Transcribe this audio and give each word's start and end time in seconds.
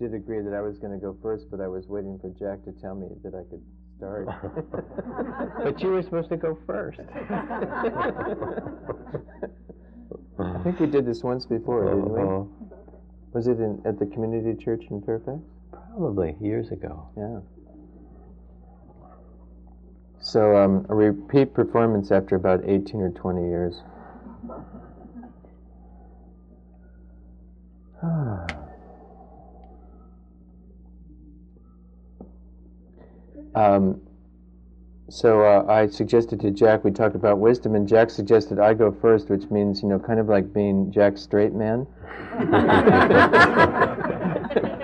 did 0.00 0.14
agree 0.14 0.40
that 0.40 0.54
I 0.54 0.62
was 0.62 0.78
going 0.78 0.92
to 0.92 0.98
go 0.98 1.14
first, 1.22 1.50
but 1.50 1.60
I 1.60 1.68
was 1.68 1.86
waiting 1.86 2.18
for 2.18 2.30
Jack 2.30 2.64
to 2.64 2.72
tell 2.80 2.94
me 2.94 3.08
that 3.22 3.34
I 3.34 3.44
could 3.50 3.62
start. 3.98 4.26
but 5.62 5.78
you 5.82 5.90
were 5.90 6.02
supposed 6.02 6.30
to 6.30 6.38
go 6.38 6.58
first. 6.66 7.00
I 10.38 10.62
think 10.64 10.80
we 10.80 10.86
did 10.86 11.04
this 11.04 11.22
once 11.22 11.44
before, 11.44 11.84
didn't 11.84 12.10
we? 12.10 12.18
Uh-huh. 12.18 12.44
Was 13.34 13.46
it 13.46 13.60
in, 13.60 13.82
at 13.84 13.98
the 13.98 14.06
community 14.06 14.54
church 14.60 14.84
in 14.88 15.02
Fairfax? 15.02 15.38
Probably 15.70 16.34
years 16.40 16.70
ago. 16.70 17.06
Yeah. 17.14 17.40
So 20.22 20.56
um, 20.56 20.86
a 20.88 20.94
repeat 20.94 21.52
performance 21.52 22.10
after 22.10 22.36
about 22.36 22.62
18 22.66 23.02
or 23.02 23.10
20 23.10 23.42
years. 23.42 23.82
um, 33.54 34.00
so 35.08 35.42
uh, 35.42 35.64
I 35.68 35.88
suggested 35.88 36.38
to 36.40 36.52
Jack, 36.52 36.84
we 36.84 36.92
talked 36.92 37.16
about 37.16 37.38
wisdom, 37.38 37.74
and 37.74 37.88
Jack 37.88 38.10
suggested 38.10 38.60
I 38.60 38.74
go 38.74 38.92
first, 38.92 39.28
which 39.28 39.50
means, 39.50 39.82
you 39.82 39.88
know, 39.88 39.98
kind 39.98 40.20
of 40.20 40.28
like 40.28 40.52
being 40.52 40.92
Jack's 40.92 41.22
straight 41.22 41.52
man. 41.52 41.86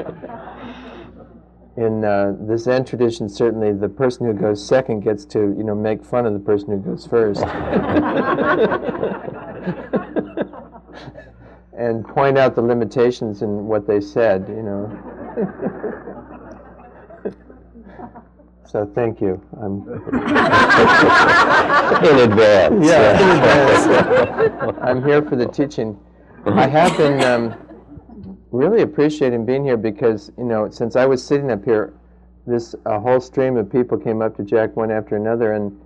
In 1.76 2.04
uh, 2.04 2.32
the 2.48 2.56
Zen 2.56 2.86
tradition, 2.86 3.28
certainly 3.28 3.72
the 3.72 3.88
person 3.88 4.26
who 4.26 4.32
goes 4.32 4.66
second 4.66 5.00
gets 5.00 5.26
to, 5.26 5.38
you 5.38 5.62
know, 5.62 5.74
make 5.74 6.02
fun 6.02 6.24
of 6.24 6.32
the 6.32 6.40
person 6.40 6.70
who 6.70 6.78
goes 6.78 7.06
first. 7.06 7.42
and 11.76 12.08
point 12.08 12.38
out 12.38 12.54
the 12.54 12.62
limitations 12.62 13.42
in 13.42 13.66
what 13.66 13.86
they 13.86 14.00
said, 14.00 14.46
you 14.48 14.62
know. 14.62 16.02
So 18.68 18.84
thank 18.94 19.20
you. 19.20 19.40
I'm 19.62 19.82
in 22.04 22.30
advance. 22.30 22.86
Yeah, 22.86 23.20
in 23.22 23.28
advance. 23.38 24.78
I'm 24.82 25.04
here 25.04 25.22
for 25.22 25.36
the 25.36 25.46
teaching. 25.46 25.98
I 26.46 26.66
have 26.66 26.96
been 26.96 27.22
um, 27.22 28.38
really 28.50 28.82
appreciating 28.82 29.46
being 29.46 29.64
here 29.64 29.76
because 29.76 30.32
you 30.36 30.44
know 30.44 30.68
since 30.70 30.96
I 30.96 31.06
was 31.06 31.24
sitting 31.24 31.50
up 31.52 31.64
here, 31.64 31.94
this 32.46 32.74
a 32.86 32.98
whole 32.98 33.20
stream 33.20 33.56
of 33.56 33.70
people 33.70 33.98
came 33.98 34.20
up 34.20 34.36
to 34.36 34.42
Jack 34.42 34.76
one 34.76 34.90
after 34.90 35.16
another, 35.16 35.52
and 35.52 35.80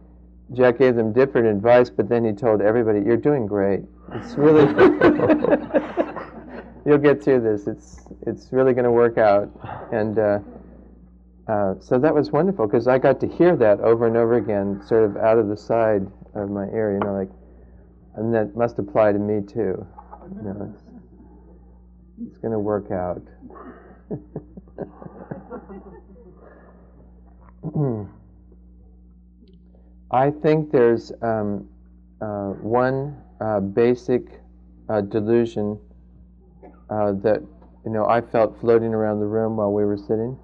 Jack 0.55 0.79
gave 0.79 0.95
them 0.95 1.13
different 1.13 1.49
advice, 1.49 1.91
but 1.91 2.09
then 2.09 2.25
he 2.25 2.33
told 2.33 2.63
everybody, 2.63 3.01
"You're 3.01 3.17
doing 3.17 3.47
great. 3.47 3.83
It's 4.13 4.35
really." 4.35 4.67
You'll 6.87 6.99
get 6.99 7.23
through 7.23 7.41
this. 7.43 7.67
It's 7.67 8.01
it's 8.27 8.53
really 8.53 8.73
going 8.73 8.85
to 8.85 8.91
work 8.91 9.19
out, 9.19 9.51
and 9.93 10.19
uh, 10.19 10.39
uh, 11.51 11.75
so 11.81 11.99
that 11.99 12.15
was 12.15 12.31
wonderful 12.31 12.69
because 12.69 12.87
I 12.87 12.99
got 12.99 13.19
to 13.21 13.27
hear 13.27 13.57
that 13.57 13.81
over 13.81 14.07
and 14.07 14.17
over 14.17 14.35
again, 14.35 14.81
sort 14.87 15.03
of 15.03 15.17
out 15.17 15.37
of 15.37 15.49
the 15.49 15.57
side 15.57 16.07
of 16.35 16.49
my 16.49 16.67
ear, 16.67 16.93
you 16.93 17.01
know, 17.01 17.13
like, 17.13 17.31
and 18.15 18.33
that 18.33 18.55
must 18.55 18.79
apply 18.79 19.11
to 19.11 19.19
me 19.19 19.45
too. 19.45 19.85
You 20.37 20.43
know, 20.43 20.73
it's, 20.73 20.85
it's 22.25 22.39
going 22.39 22.53
to 22.53 22.59
work 22.61 22.93
out. 22.93 23.23
I 30.13 30.31
think 30.31 30.71
there's 30.71 31.11
um, 31.21 31.69
uh, 32.21 32.51
one 32.61 33.17
uh, 33.41 33.59
basic 33.59 34.41
uh, 34.89 35.01
delusion 35.01 35.81
uh, 36.91 37.13
that 37.23 37.43
you 37.85 37.91
know 37.91 38.07
I 38.07 38.21
felt 38.21 38.61
floating 38.61 38.95
around 38.95 39.19
the 39.19 39.27
room 39.27 39.57
while 39.57 39.73
we 39.73 39.85
were 39.85 39.97
sitting. 39.97 40.39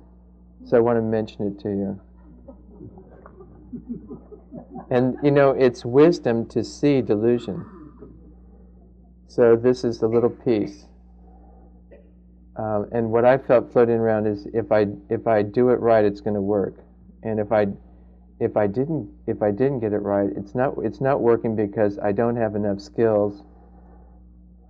So 0.67 0.77
I 0.77 0.81
want 0.81 0.99
to 0.99 1.03
mention 1.03 1.47
it 1.47 1.61
to 1.61 1.69
you. 1.69 2.01
And 4.91 5.17
you 5.23 5.31
know, 5.31 5.51
it's 5.51 5.85
wisdom 5.85 6.47
to 6.49 6.65
see 6.65 7.03
delusion. 7.03 7.65
So 9.29 9.55
this 9.55 9.85
is 9.85 10.01
the 10.01 10.09
little 10.09 10.31
piece. 10.31 10.87
Um, 12.57 12.89
and 12.91 13.13
what 13.13 13.25
I 13.25 13.39
felt 13.39 13.73
floating 13.73 13.97
around 13.97 14.27
is 14.27 14.47
if 14.55 14.73
I 14.73 14.87
if 15.09 15.29
I 15.29 15.43
do 15.43 15.71
it 15.71 15.79
right, 15.79 16.05
it's 16.05 16.21
going 16.21 16.35
to 16.35 16.41
work. 16.41 16.75
And 17.23 17.39
if 17.39 17.53
I 17.53 17.69
if 18.41 18.57
I 18.57 18.67
didn't 18.67 19.09
if 19.29 19.43
I 19.43 19.53
didn't 19.53 19.81
get 19.81 19.93
it 19.93 19.99
right, 19.99 20.31
it's 20.37 20.55
not 20.57 20.75
it's 20.83 21.01
not 21.01 21.21
working 21.21 21.55
because 21.55 21.99
I 22.01 22.11
don't 22.11 22.37
have 22.37 22.57
enough 22.57 22.81
skills, 22.81 23.45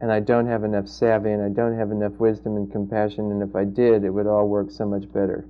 and 0.03 0.13
I 0.13 0.21
don't 0.21 0.47
have 0.47 0.63
enough 0.63 0.89
savvy, 0.89 1.31
and 1.31 1.43
I 1.43 1.49
don't 1.49 1.79
have 1.79 1.91
enough 1.91 2.13
wisdom 2.19 2.57
and 2.57 2.71
compassion. 2.71 3.31
And 3.31 3.43
if 3.43 3.57
I 3.57 3.65
did, 3.65 4.05
it 4.05 4.11
would 4.11 4.27
all 4.27 4.47
work 4.47 4.71
so 4.71 4.85
much 4.85 5.11
better 5.11 5.47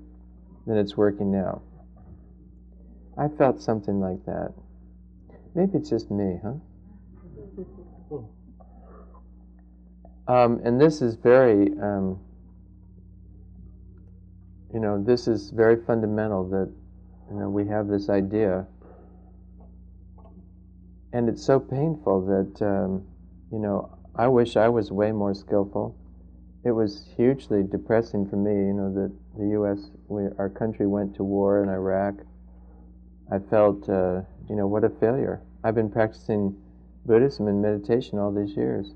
than 0.67 0.77
it's 0.77 0.97
working 0.97 1.31
now. 1.31 1.63
I 3.19 3.29
felt 3.29 3.63
something 3.63 4.01
like 4.01 4.25
that. 4.27 4.53
Maybe 5.55 5.79
it's 5.79 5.89
just 5.89 6.11
me, 6.11 6.39
huh? 6.43 6.55
Um, 10.29 10.61
and 10.65 10.81
this 10.81 11.03
is 11.03 11.15
very, 11.15 11.69
um, 11.81 12.19
you 14.75 14.81
know, 14.81 15.03
this 15.03 15.29
is 15.29 15.51
very 15.51 15.77
fundamental 15.77 16.49
that, 16.49 16.73
you 17.31 17.39
know, 17.39 17.49
we 17.49 17.67
have 17.69 17.87
this 17.87 18.09
idea. 18.09 18.67
And 21.13 21.29
it's 21.29 21.45
so 21.45 21.61
painful 21.61 22.27
that, 22.27 22.67
um, 22.67 23.05
you 23.53 23.61
know, 23.61 23.97
I 24.17 24.27
wish 24.27 24.57
I 24.57 24.69
was 24.69 24.91
way 24.91 25.13
more 25.13 25.33
skillful. 25.33 25.97
It 26.67 26.73
was 26.73 27.07
hugely 27.17 27.63
depressing 27.63 28.29
for 28.29 28.35
me, 28.35 28.51
you 28.51 28.73
know, 28.73 28.93
that 28.93 29.13
the 29.39 29.51
U.S. 29.51 29.89
We, 30.09 30.25
our 30.37 30.49
country 30.49 30.89
went 30.89 31.15
to 31.15 31.23
war 31.23 31.63
in 31.63 31.69
Iraq. 31.69 32.15
I 33.31 33.39
felt, 33.39 33.89
uh, 33.89 34.23
you 34.49 34.57
know, 34.57 34.67
what 34.67 34.83
a 34.83 34.89
failure. 34.89 35.41
I've 35.63 35.77
been 35.77 35.89
practicing 35.89 36.61
Buddhism 37.05 37.47
and 37.47 37.63
meditation 37.63 38.19
all 38.19 38.33
these 38.33 38.57
years. 38.57 38.95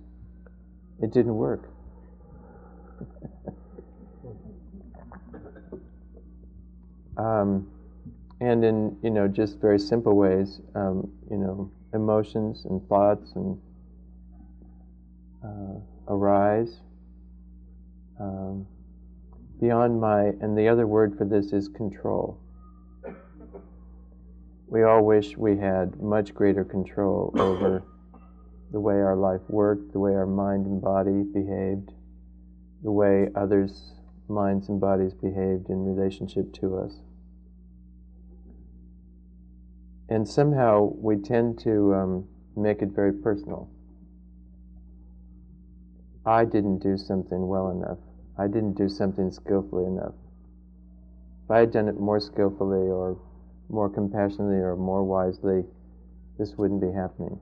It 1.01 1.13
didn't 1.13 1.37
work. 1.37 1.69
um, 7.17 7.71
and 8.41 8.65
in, 8.65 8.99
you 9.01 9.11
know, 9.11 9.29
just 9.29 9.61
very 9.61 9.79
simple 9.79 10.17
ways, 10.17 10.61
um, 10.75 11.09
you 11.31 11.37
know, 11.37 11.71
emotions 11.95 12.65
and 12.65 12.85
thoughts 12.89 13.31
and 13.37 13.61
uh, 15.45 15.79
arise. 16.09 16.81
Um, 18.21 18.67
beyond 19.61 19.99
my, 19.99 20.25
and 20.43 20.57
the 20.57 20.69
other 20.69 20.87
word 20.87 21.17
for 21.17 21.25
this 21.25 21.53
is 21.53 21.69
control. 21.69 22.39
We 24.67 24.83
all 24.83 25.03
wish 25.05 25.37
we 25.37 25.57
had 25.57 26.01
much 26.01 26.35
greater 26.35 26.63
control 26.63 27.33
over 27.39 27.83
the 28.73 28.79
way 28.79 28.95
our 28.95 29.17
life 29.17 29.41
worked, 29.49 29.93
the 29.93 29.99
way 29.99 30.13
our 30.13 30.27
mind 30.27 30.67
and 30.67 30.81
body 30.81 31.23
behaved, 31.23 31.93
the 32.85 32.93
way 32.93 33.29
others' 33.35 33.95
minds 34.29 34.69
and 34.69 34.81
bodies 34.81 35.15
behaved 35.15 35.71
in 35.71 35.85
relationship 35.85 36.53
to 36.61 36.77
us. 36.77 36.93
And 40.09 40.29
somehow 40.29 40.93
we 40.97 41.17
tend 41.17 41.59
to 41.61 41.95
um, 41.95 42.29
make 42.57 42.83
it 42.83 42.91
very 42.91 43.13
personal. 43.13 43.71
I 46.27 46.45
didn't 46.45 46.79
do 46.81 46.97
something 46.99 47.49
well 47.49 47.71
enough. 47.71 47.99
I 48.39 48.47
didn't 48.47 48.75
do 48.75 48.89
something 48.89 49.31
skillfully 49.31 49.85
enough. 49.85 50.15
If 51.45 51.51
I 51.51 51.59
had 51.61 51.73
done 51.73 51.89
it 51.89 51.99
more 51.99 52.21
skillfully 52.21 52.89
or 52.89 53.19
more 53.69 53.89
compassionately 53.89 54.57
or 54.57 54.77
more 54.77 55.03
wisely, 55.03 55.65
this 56.39 56.57
wouldn't 56.57 56.81
be 56.81 56.91
happening. 56.91 57.39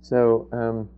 So, 0.00 0.48
um, 0.52 0.88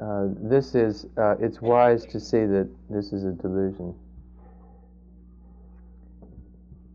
uh, 0.00 0.28
this 0.36 0.74
is, 0.74 1.06
uh, 1.16 1.36
it's 1.38 1.60
wise 1.60 2.06
to 2.06 2.20
see 2.20 2.44
that 2.46 2.68
this 2.88 3.12
is 3.12 3.24
a 3.24 3.32
delusion. 3.32 3.94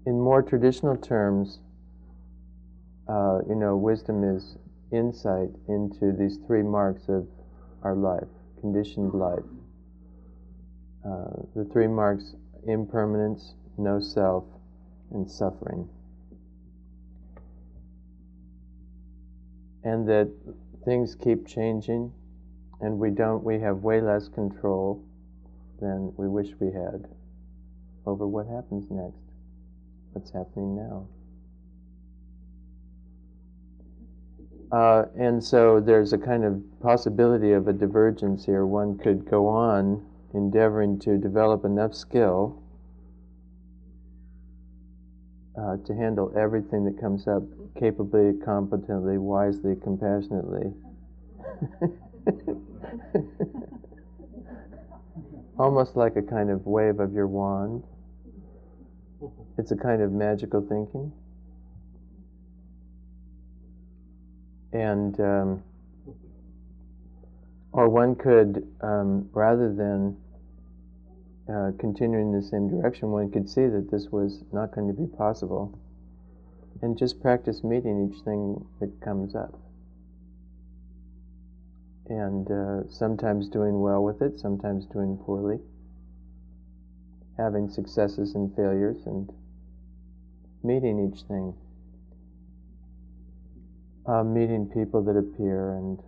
In 0.05 0.19
more 0.19 0.41
traditional 0.41 0.95
terms, 0.95 1.59
uh, 3.07 3.41
you 3.47 3.55
know, 3.55 3.75
wisdom 3.75 4.23
is 4.23 4.57
insight 4.91 5.49
into 5.67 6.11
these 6.11 6.37
three 6.47 6.63
marks 6.63 7.07
of 7.09 7.27
our 7.85 7.95
life, 7.95 8.27
conditioned 8.59 9.13
life. 9.13 9.45
Uh, 11.05 11.43
the 11.55 11.63
three 11.71 11.87
marks 11.87 12.33
impermanence, 12.67 13.53
no 13.77 13.99
self, 13.99 14.43
and 15.11 15.29
suffering. 15.29 15.87
And 19.83 20.09
that 20.09 20.31
things 20.83 21.15
keep 21.15 21.45
changing, 21.45 22.11
and 22.81 22.97
we 22.97 23.11
don't, 23.11 23.43
we 23.43 23.59
have 23.59 23.83
way 23.83 24.01
less 24.01 24.27
control 24.29 25.05
than 25.79 26.11
we 26.17 26.27
wish 26.27 26.53
we 26.59 26.71
had 26.71 27.05
over 28.07 28.27
what 28.27 28.47
happens 28.47 28.89
next, 28.89 29.21
what's 30.13 30.31
happening 30.31 30.75
now. 30.75 31.07
Uh, 34.71 35.05
and 35.17 35.43
so 35.43 35.79
there's 35.79 36.13
a 36.13 36.17
kind 36.17 36.43
of 36.43 36.61
possibility 36.81 37.51
of 37.51 37.67
a 37.67 37.73
divergence 37.73 38.45
here. 38.45 38.65
One 38.65 38.97
could 38.97 39.29
go 39.29 39.47
on 39.47 40.05
endeavoring 40.33 40.99
to 40.99 41.17
develop 41.17 41.65
enough 41.65 41.93
skill 41.93 42.61
uh, 45.57 45.77
to 45.85 45.95
handle 45.95 46.33
everything 46.37 46.83
that 46.85 46.99
comes 46.99 47.27
up 47.27 47.43
capably, 47.79 48.33
competently, 48.43 49.17
wisely, 49.17 49.75
compassionately. 49.75 50.73
Almost 55.57 55.95
like 55.95 56.17
a 56.17 56.21
kind 56.21 56.49
of 56.49 56.65
wave 56.65 56.99
of 56.99 57.13
your 57.13 57.27
wand. 57.27 57.83
It's 59.57 59.71
a 59.71 59.77
kind 59.77 60.01
of 60.01 60.11
magical 60.11 60.59
thinking. 60.61 61.13
And, 64.75 65.17
um, 65.21 65.63
or 67.71 67.87
one 67.87 68.13
could, 68.15 68.67
um, 68.81 69.29
rather 69.31 69.73
than 69.73 70.17
uh, 71.47 71.71
continuing 71.79 72.33
in 72.33 72.41
the 72.41 72.45
same 72.45 72.67
direction, 72.67 73.11
one 73.11 73.31
could 73.31 73.49
see 73.49 73.67
that 73.67 73.89
this 73.89 74.09
was 74.11 74.43
not 74.51 74.75
going 74.75 74.87
to 74.87 74.93
be 74.93 75.07
possible 75.07 75.79
and 76.81 76.97
just 76.97 77.21
practice 77.21 77.63
meeting 77.63 78.11
each 78.11 78.21
thing 78.25 78.65
that 78.81 78.99
comes 78.99 79.33
up. 79.33 79.57
And 82.09 82.51
uh, 82.51 82.89
sometimes 82.89 83.47
doing 83.47 83.79
well 83.79 84.03
with 84.03 84.21
it, 84.21 84.37
sometimes 84.41 84.85
doing 84.87 85.15
poorly, 85.15 85.59
having 87.37 87.69
successes 87.69 88.35
and 88.35 88.53
failures, 88.57 88.97
and 89.05 89.31
meeting 90.63 91.09
each 91.09 91.21
thing. 91.21 91.53
Uh, 94.07 94.23
meeting 94.23 94.69
people 94.71 95.03
that 95.03 95.17
appear 95.17 95.77
and 95.77 95.99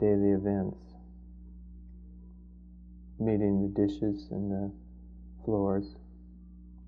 daily 0.00 0.30
events 0.30 0.78
meeting 3.22 3.62
the 3.62 3.86
dishes 3.86 4.26
and 4.30 4.50
the 4.50 4.72
floors, 5.44 5.94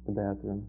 the 0.06 0.12
bathroom. 0.12 0.66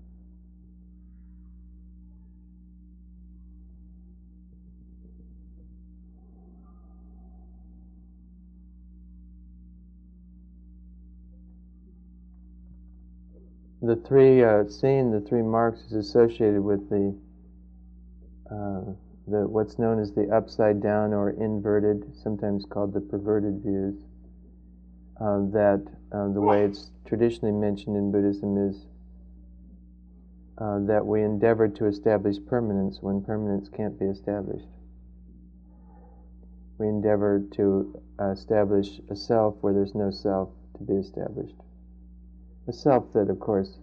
The 13.81 13.95
three, 13.97 14.43
uh, 14.43 14.67
seeing 14.67 15.11
the 15.11 15.21
three 15.21 15.43
marks 15.43 15.81
is 15.81 15.93
associated 15.93 16.61
with 16.63 16.89
the, 16.89 17.15
uh, 18.49 18.93
the 19.27 19.47
what's 19.47 19.79
known 19.79 19.99
as 19.99 20.11
the 20.11 20.29
upside 20.29 20.81
down 20.81 21.13
or 21.13 21.31
inverted, 21.31 22.15
sometimes 22.15 22.65
called 22.65 22.93
the 22.93 23.01
perverted 23.01 23.61
views 23.63 23.95
uh, 25.19 25.39
that 25.51 25.83
uh, 26.11 26.27
the 26.29 26.41
way 26.41 26.63
it's 26.63 26.91
traditionally 27.05 27.53
mentioned 27.53 27.95
in 27.95 28.11
Buddhism 28.11 28.57
is 28.69 28.85
uh, 30.57 30.79
that 30.85 31.05
we 31.05 31.21
endeavor 31.21 31.67
to 31.67 31.85
establish 31.85 32.37
permanence 32.47 32.99
when 33.01 33.21
permanence 33.21 33.69
can't 33.69 33.97
be 33.99 34.05
established. 34.05 34.67
We 36.77 36.87
endeavor 36.87 37.41
to 37.53 38.01
establish 38.19 38.99
a 39.09 39.15
self 39.15 39.55
where 39.61 39.73
there's 39.73 39.95
no 39.95 40.11
self 40.11 40.49
to 40.77 40.83
be 40.83 40.93
established. 40.93 41.55
A 42.67 42.73
self 42.73 43.13
that, 43.13 43.29
of 43.29 43.39
course, 43.39 43.77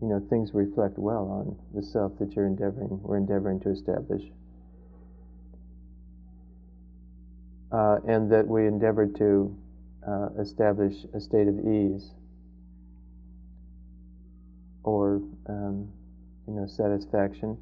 you 0.00 0.08
know, 0.08 0.24
things 0.30 0.54
reflect 0.54 0.98
well 0.98 1.28
on 1.28 1.58
the 1.74 1.82
self 1.86 2.18
that 2.18 2.34
you're 2.34 2.46
endeavoring, 2.46 3.00
we're 3.02 3.16
endeavoring 3.16 3.60
to 3.60 3.70
establish. 3.70 4.22
uh, 7.72 7.98
and 8.06 8.30
that 8.32 8.46
we 8.46 8.66
endeavor 8.66 9.06
to 9.06 9.54
uh, 10.06 10.28
establish 10.40 10.94
a 11.14 11.20
state 11.20 11.48
of 11.48 11.58
ease 11.58 12.10
or 14.84 15.20
um, 15.48 15.88
you 16.46 16.54
know 16.54 16.66
satisfaction 16.66 17.58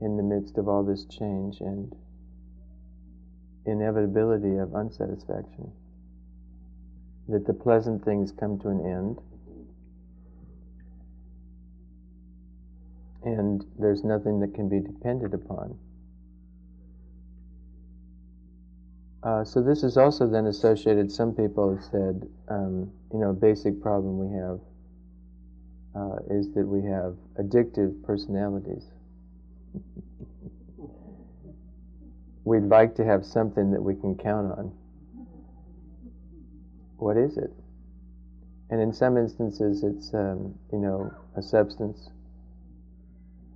in 0.00 0.16
the 0.16 0.22
midst 0.22 0.58
of 0.58 0.68
all 0.68 0.82
this 0.82 1.04
change 1.04 1.60
and 1.60 1.94
inevitability 3.66 4.56
of 4.56 4.74
unsatisfaction. 4.74 5.70
That 7.28 7.46
the 7.46 7.52
pleasant 7.52 8.04
things 8.04 8.32
come 8.32 8.58
to 8.60 8.68
an 8.68 8.80
end. 8.80 9.18
And 13.24 13.64
there's 13.78 14.02
nothing 14.02 14.40
that 14.40 14.54
can 14.54 14.68
be 14.68 14.80
depended 14.80 15.34
upon. 15.34 15.78
Uh, 19.22 19.44
so 19.44 19.62
this 19.62 19.82
is 19.82 19.98
also 19.98 20.26
then 20.26 20.46
associated. 20.46 21.12
Some 21.12 21.34
people 21.34 21.74
have 21.74 21.84
said, 21.84 22.26
um, 22.48 22.90
you 23.12 23.18
know, 23.18 23.30
a 23.30 23.34
basic 23.34 23.82
problem 23.82 24.18
we 24.18 24.34
have 24.38 24.60
uh, 25.94 26.16
is 26.30 26.50
that 26.54 26.66
we 26.66 26.88
have 26.88 27.16
addictive 27.38 28.02
personalities. 28.02 28.84
We'd 32.44 32.64
like 32.64 32.94
to 32.96 33.04
have 33.04 33.26
something 33.26 33.70
that 33.72 33.82
we 33.82 33.94
can 33.94 34.16
count 34.16 34.52
on. 34.52 34.72
What 36.96 37.16
is 37.16 37.36
it? 37.36 37.52
And 38.70 38.80
in 38.80 38.92
some 38.92 39.16
instances, 39.16 39.82
it's 39.82 40.14
um, 40.14 40.54
you 40.72 40.78
know 40.78 41.12
a 41.36 41.42
substance. 41.42 42.08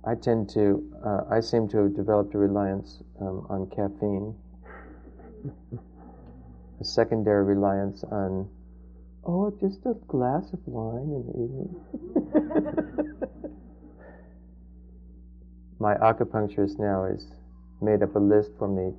I 0.05 0.15
tend 0.15 0.49
to, 0.51 0.83
uh, 1.03 1.21
I 1.29 1.39
seem 1.39 1.67
to 1.69 1.77
have 1.77 1.95
developed 1.95 2.35
a 2.35 2.37
reliance 2.37 3.01
um, 3.19 3.47
on 3.49 3.67
caffeine 3.69 4.35
a 6.79 6.83
secondary 6.83 7.43
reliance 7.43 8.03
on, 8.03 8.47
oh, 9.25 9.51
just 9.59 9.85
a 9.85 9.93
glass 10.07 10.53
of 10.53 10.59
wine 10.65 11.11
in 11.13 11.27
the 11.27 11.33
evening. 11.43 11.75
My 15.79 15.95
acupuncturist 15.95 16.79
now 16.79 17.03
has 17.05 17.27
made 17.81 18.01
up 18.01 18.15
a 18.15 18.19
list 18.19 18.51
for 18.57 18.67
me 18.67 18.93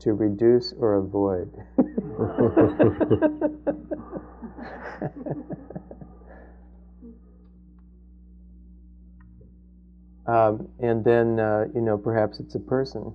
to 0.00 0.12
reduce 0.12 0.72
or 0.78 0.94
avoid. 0.94 1.50
um, 10.26 10.68
and 10.80 11.04
then, 11.04 11.38
uh, 11.38 11.66
you 11.74 11.80
know, 11.80 11.98
perhaps 11.98 12.40
it's 12.40 12.54
a 12.54 12.60
person 12.60 13.14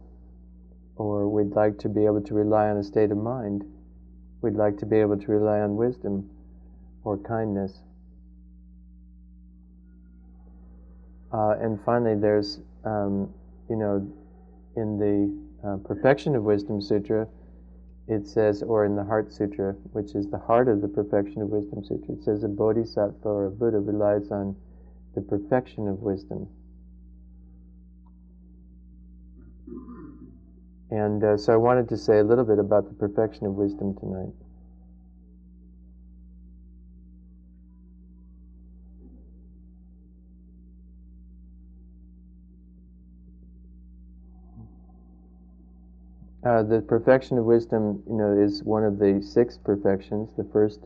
or 1.00 1.30
we'd 1.30 1.56
like 1.56 1.80
to 1.80 1.90
be 1.90 2.06
able 2.06 2.22
to 2.22 2.34
rely 2.34 2.68
on 2.68 2.78
a 2.78 2.84
state 2.84 3.10
of 3.10 3.18
mind. 3.18 3.64
We'd 4.42 4.56
like 4.56 4.78
to 4.80 4.86
be 4.86 4.98
able 4.98 5.18
to 5.18 5.32
rely 5.32 5.60
on 5.62 5.76
wisdom 5.78 6.30
or 7.04 7.18
kindness. 7.18 7.80
Uh, 11.32 11.56
and 11.62 11.80
finally, 11.86 12.16
there's, 12.16 12.60
um, 12.84 13.34
you 13.70 13.76
know, 13.76 14.12
in 14.76 14.98
the 15.00 15.68
uh, 15.68 15.78
Perfection 15.78 16.36
of 16.36 16.44
Wisdom 16.44 16.82
Sutra, 16.82 17.28
it 18.08 18.28
says, 18.28 18.64
or 18.64 18.86
in 18.86 18.96
the 18.96 19.04
Heart 19.04 19.32
Sutra, 19.32 19.74
which 19.94 20.16
is 20.16 20.28
the 20.28 20.38
heart 20.38 20.68
of 20.68 20.82
the 20.82 20.88
Perfection 20.88 21.42
of 21.42 21.50
Wisdom 21.50 21.84
Sutra, 21.84 22.16
it 22.16 22.24
says 22.24 22.44
a 22.44 22.48
bodhisattva 22.48 23.28
or 23.28 23.46
a 23.46 23.52
Buddha 23.52 23.80
relies 23.80 24.32
on 24.32 24.56
the 25.16 25.22
perfection 25.22 25.88
of 25.88 26.02
wisdom. 26.02 26.48
And 30.92 31.24
uh, 31.24 31.38
so 31.38 31.54
I 31.54 31.56
wanted 31.56 31.88
to 31.90 31.98
say 31.98 32.20
a 32.20 32.24
little 32.24 32.44
bit 32.46 32.58
about 32.58 32.88
the 32.88 32.96
perfection 32.96 33.46
of 33.46 33.54
wisdom 33.54 33.96
tonight. 33.96 34.34
Uh, 46.44 46.64
the 46.64 46.82
perfection 46.82 47.38
of 47.38 47.46
wisdom, 47.46 48.02
you 48.10 48.16
know, 48.16 48.32
is 48.32 48.64
one 48.64 48.84
of 48.84 48.98
the 48.98 49.22
six 49.22 49.58
perfections. 49.58 50.32
The 50.38 50.46
first, 50.46 50.80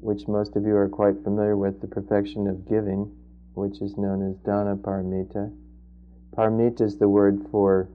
which 0.00 0.26
most 0.28 0.56
of 0.56 0.64
you 0.64 0.74
are 0.76 0.88
quite 0.88 1.22
familiar 1.22 1.56
with, 1.56 1.80
the 1.82 1.88
perfection 1.88 2.46
of 2.46 2.66
giving, 2.66 3.14
which 3.54 3.82
is 3.82 3.98
known 3.98 4.22
as 4.30 4.36
dana 4.46 4.76
paramita. 4.76 5.52
Paramita 6.34 6.80
is 6.82 6.96
the 6.96 7.08
word 7.08 7.44
for 7.50 7.88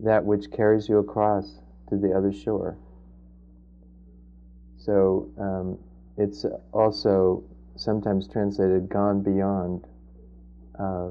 that 0.00 0.24
which 0.24 0.50
carries 0.50 0.88
you 0.88 0.98
across 0.98 1.60
to 1.88 1.96
the 1.96 2.12
other 2.12 2.32
shore. 2.32 2.76
So 4.78 5.28
um, 5.38 5.78
it's 6.16 6.44
also 6.72 7.44
sometimes 7.76 8.28
translated 8.28 8.88
gone 8.88 9.22
beyond. 9.22 9.86
Uh, 10.78 11.10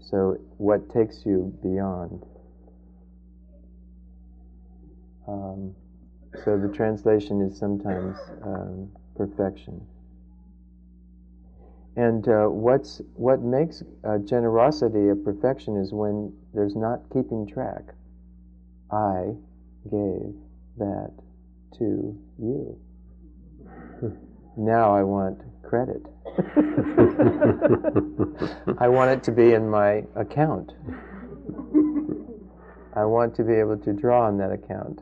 so 0.00 0.36
what 0.58 0.90
takes 0.90 1.24
you 1.24 1.56
beyond? 1.62 2.24
Um, 5.28 5.74
so 6.44 6.58
the 6.58 6.68
translation 6.68 7.40
is 7.40 7.56
sometimes 7.56 8.16
um, 8.42 8.90
perfection. 9.16 9.80
And 11.96 12.26
uh, 12.28 12.46
what's 12.46 13.00
what 13.14 13.42
makes 13.42 13.82
uh, 14.04 14.18
generosity 14.18 15.08
a 15.08 15.16
perfection 15.16 15.76
is 15.76 15.92
when 15.92 16.32
there's 16.54 16.76
not 16.76 17.00
keeping 17.12 17.46
track. 17.46 17.82
I 18.92 19.34
gave 19.90 20.34
that 20.78 21.12
to 21.78 22.18
you. 22.38 22.78
now 24.56 24.94
I 24.94 25.02
want 25.02 25.40
credit. 25.62 26.02
I 28.78 28.88
want 28.88 29.10
it 29.10 29.22
to 29.24 29.32
be 29.32 29.52
in 29.52 29.68
my 29.68 30.04
account. 30.16 30.72
I 32.94 33.04
want 33.04 33.36
to 33.36 33.44
be 33.44 33.54
able 33.54 33.78
to 33.78 33.92
draw 33.92 34.26
on 34.26 34.36
that 34.38 34.50
account. 34.50 35.00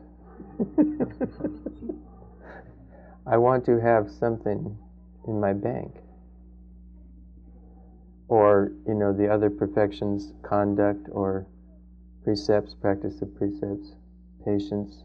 I 3.25 3.37
want 3.37 3.65
to 3.65 3.79
have 3.79 4.11
something 4.11 4.77
in 5.27 5.39
my 5.39 5.53
bank. 5.53 5.95
Or, 8.27 8.71
you 8.87 8.93
know, 8.93 9.11
the 9.11 9.27
other 9.27 9.49
perfections, 9.49 10.33
conduct 10.43 11.07
or 11.11 11.47
precepts, 12.29 12.75
practice 12.75 13.23
of 13.23 13.35
precepts, 13.35 13.95
patience, 14.45 15.01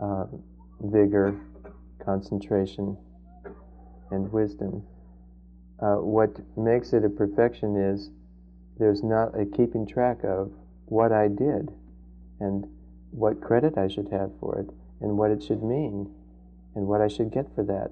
uh, 0.00 0.26
vigor, 0.80 1.34
concentration, 2.04 2.96
and 4.12 4.30
wisdom. 4.30 4.80
Uh, 5.82 5.96
what 5.96 6.30
makes 6.56 6.92
it 6.92 7.04
a 7.04 7.08
perfection 7.08 7.76
is 7.76 8.10
there's 8.78 9.02
not 9.02 9.36
a 9.36 9.44
keeping 9.44 9.84
track 9.84 10.22
of 10.22 10.52
what 10.84 11.10
I 11.10 11.26
did 11.26 11.72
and 12.38 12.68
what 13.10 13.40
credit 13.40 13.76
I 13.76 13.88
should 13.88 14.10
have 14.12 14.30
for 14.38 14.60
it 14.60 14.70
and 15.00 15.18
what 15.18 15.32
it 15.32 15.42
should 15.42 15.64
mean 15.64 16.14
and 16.76 16.86
what 16.86 17.00
I 17.00 17.08
should 17.08 17.32
get 17.32 17.52
for 17.56 17.64
that. 17.64 17.90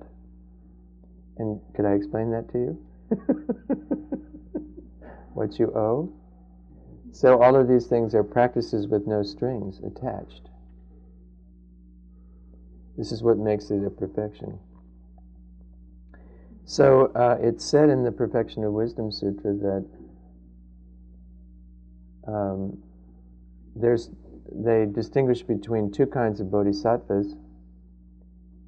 And 1.39 1.61
could 1.75 1.87
I 1.87 1.95
explain 1.95 2.31
that 2.31 2.53
to 2.53 2.59
you? 2.59 2.79
what 5.35 5.59
you 5.59 5.75
owe? 5.75 6.13
So, 7.13 7.43
all 7.43 7.57
of 7.57 7.69
these 7.69 7.87
things 7.87 8.15
are 8.15 8.25
practices 8.25 8.89
with 8.89 9.07
no 9.07 9.23
strings 9.23 9.81
attached. 9.85 10.49
This 12.97 13.13
is 13.13 13.23
what 13.23 13.37
makes 13.37 13.71
it 13.71 13.85
a 13.85 13.91
perfection. 13.91 14.59
So, 16.65 17.13
uh, 17.15 17.37
it's 17.41 17.65
said 17.65 17.91
in 17.91 18.03
the 18.03 18.13
Perfection 18.13 18.65
of 18.65 18.73
Wisdom 18.73 19.13
Sutra 19.13 19.53
that 19.53 19.85
um, 22.27 22.83
there's, 23.77 24.11
they 24.51 24.87
distinguish 24.87 25.43
between 25.43 25.93
two 25.93 26.07
kinds 26.07 26.41
of 26.41 26.51
bodhisattvas. 26.51 27.35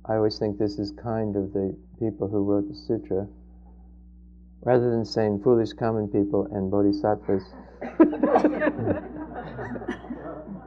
I 0.04 0.16
always 0.16 0.38
think 0.38 0.58
this 0.58 0.78
is 0.78 0.90
kind 0.90 1.34
of 1.34 1.54
the 1.54 1.74
people 1.98 2.28
who 2.28 2.42
wrote 2.42 2.68
the 2.68 2.74
sutra. 2.74 3.26
Rather 4.62 4.90
than 4.90 5.04
saying 5.04 5.40
foolish 5.42 5.72
common 5.72 6.08
people 6.08 6.46
and 6.52 6.70
bodhisattvas, 6.70 7.44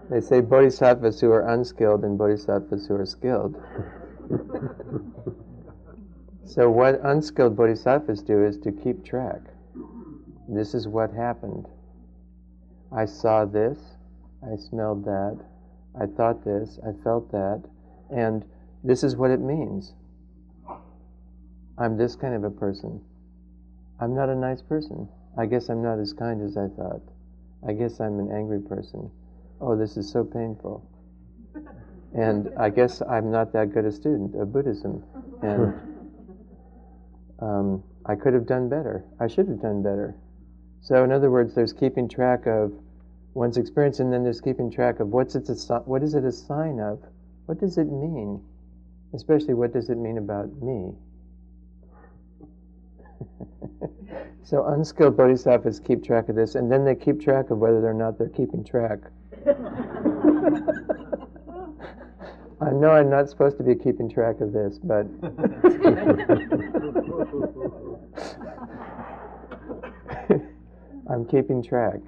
they 0.09 0.21
say 0.21 0.41
bodhisattvas 0.41 1.19
who 1.19 1.31
are 1.31 1.47
unskilled 1.50 2.03
and 2.03 2.17
bodhisattvas 2.17 2.88
who 2.88 2.95
are 2.95 3.05
skilled. 3.05 3.55
so, 6.45 6.69
what 6.69 7.00
unskilled 7.03 7.55
bodhisattvas 7.55 8.21
do 8.21 8.43
is 8.43 8.57
to 8.59 8.71
keep 8.71 9.03
track. 9.03 9.41
This 10.47 10.74
is 10.74 10.88
what 10.88 11.12
happened. 11.12 11.67
I 12.95 13.05
saw 13.05 13.45
this, 13.45 13.77
I 14.43 14.55
smelled 14.55 15.03
that, 15.05 15.38
I 16.00 16.05
thought 16.05 16.45
this, 16.45 16.79
I 16.88 16.91
felt 17.03 17.31
that, 17.31 17.63
and 18.09 18.45
this 18.83 19.03
is 19.03 19.15
what 19.15 19.31
it 19.31 19.41
means. 19.41 19.93
I'm 21.77 21.97
this 21.97 22.15
kind 22.15 22.33
of 22.33 22.43
a 22.43 22.50
person. 22.50 23.01
I'm 24.00 24.15
not 24.15 24.29
a 24.29 24.36
nice 24.36 24.62
person. 24.62 25.09
I 25.38 25.46
guess 25.46 25.70
I'm 25.70 25.84
not 25.84 26.00
as 26.00 26.13
kind 26.13 26.41
as 26.41 26.58
I 26.58 26.67
thought. 26.67 27.01
I 27.67 27.74
guess 27.74 28.00
I'm 28.00 28.20
an 28.20 28.32
angry 28.32 28.60
person. 28.60 29.12
Oh, 29.62 29.75
this 29.75 29.98
is 29.98 30.10
so 30.12 30.24
painful. 30.24 30.84
And 32.15 32.50
I 32.58 32.70
guess 32.70 33.01
I'm 33.01 33.29
not 33.32 33.53
that 33.53 33.74
good 33.74 33.86
a 33.86 33.91
student 33.91 34.36
of 34.36 34.51
Buddhism. 34.51 35.03
And 35.41 35.74
um, 37.39 37.84
I 38.06 38.15
could 38.15 38.34
have 38.34 38.48
done 38.48 38.70
better. 38.70 39.03
I 39.20 39.27
should 39.27 39.48
have 39.48 39.62
done 39.62 39.84
better. 39.84 40.15
So, 40.82 41.03
in 41.03 41.12
other 41.12 41.29
words, 41.29 41.53
there's 41.53 41.74
keeping 41.74 42.08
track 42.08 42.48
of 42.48 42.72
one's 43.34 43.58
experience, 43.58 44.00
and 44.00 44.12
then 44.12 44.24
there's 44.24 44.41
keeping 44.41 44.72
track 44.72 45.00
of 45.00 45.10
what's 45.10 45.36
it 45.36 45.50
a, 45.50 45.53
what 45.82 46.01
is 46.01 46.15
it 46.15 46.24
a 46.24 46.32
sign 46.32 46.79
of? 46.79 47.03
What 47.46 47.60
does 47.60 47.77
it 47.77 47.86
mean? 47.86 48.41
Especially, 49.13 49.53
what 49.53 49.74
does 49.74 49.89
it 49.89 49.98
mean 49.98 50.17
about 50.17 50.50
me? 50.62 50.94
so, 54.49 54.65
unskilled 54.67 55.17
bodhisattvas 55.17 55.81
keep 55.81 56.05
track 56.05 56.29
of 56.29 56.37
this, 56.37 56.55
and 56.55 56.71
then 56.71 56.85
they 56.85 56.95
keep 56.95 57.21
track 57.21 57.49
of 57.49 57.57
whether 57.57 57.85
or 57.85 57.93
not 57.93 58.17
they're 58.17 58.29
keeping 58.29 58.63
track. 58.63 58.99
I 62.61 62.71
know 62.71 62.91
I'm 62.91 63.09
not 63.09 63.29
supposed 63.29 63.57
to 63.57 63.63
be 63.63 63.75
keeping 63.75 64.09
track 64.09 64.39
of 64.39 64.53
this, 64.53 64.79
but. 64.81 65.05
I'm 71.09 71.25
keeping 71.25 71.61
track. 71.61 71.99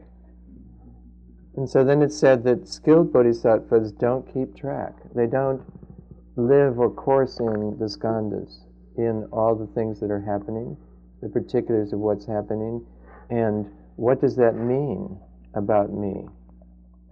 And 1.58 1.70
so 1.70 1.84
then 1.84 2.02
it 2.02 2.14
said 2.14 2.46
that 2.46 2.70
skilled 2.70 3.12
bodhisattvas 3.12 3.92
don't 3.92 4.26
keep 4.34 4.56
track. 4.56 4.96
They 5.14 5.28
don't 5.28 5.62
live 6.38 6.80
or 6.80 6.90
course 6.90 7.42
in 7.42 7.78
the 7.80 7.88
skandhas, 7.88 8.60
in 8.96 9.26
all 9.34 9.56
the 9.56 9.68
things 9.68 10.00
that 10.00 10.10
are 10.10 10.22
happening, 10.22 10.78
the 11.22 11.30
particulars 11.30 11.94
of 11.94 12.00
what's 12.00 12.26
happening, 12.26 12.86
and 13.30 13.70
what 13.96 14.22
does 14.22 14.36
that 14.38 14.56
mean 14.56 15.20
about 15.54 15.92
me? 15.92 16.28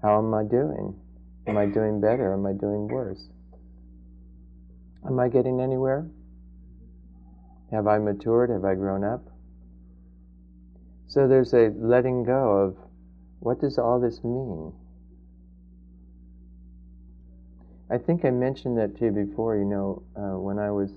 How 0.02 0.20
am 0.20 0.34
I 0.34 0.44
doing? 0.44 0.96
Am 1.48 1.58
I 1.58 1.66
doing 1.66 2.00
better? 2.00 2.34
Am 2.34 2.46
I 2.46 2.54
doing 2.54 2.88
worse? 2.88 3.30
Am 5.06 5.20
I 5.20 5.28
getting 5.28 5.62
anywhere? 5.62 6.08
Have 7.72 7.88
I 7.88 7.98
matured? 7.98 8.50
Have 8.50 8.66
I 8.66 8.76
grown 8.76 9.04
up? 9.04 9.24
So 11.08 11.28
there's 11.28 11.54
a 11.54 11.72
letting 11.78 12.24
go 12.24 12.58
of 12.58 12.78
what 13.40 13.60
does 13.60 13.78
all 13.78 14.00
this 14.00 14.24
mean? 14.24 14.74
I 17.90 17.98
think 17.98 18.26
I 18.26 18.32
mentioned 18.32 18.78
that 18.78 18.98
to 18.98 19.06
you 19.06 19.12
before. 19.12 19.56
You 19.58 19.66
know, 19.66 20.04
uh, 20.16 20.38
when 20.38 20.60
I 20.60 20.72
was 20.72 20.92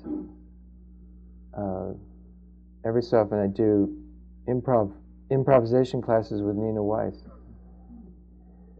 uh, 1.57 1.95
every 2.85 3.03
so 3.03 3.19
often 3.19 3.39
I 3.39 3.47
do 3.47 3.97
improv 4.49 4.93
improvisation 5.31 6.03
classes 6.03 6.43
with 6.43 6.57
Nina 6.57 6.83
Weiss. 6.83 7.23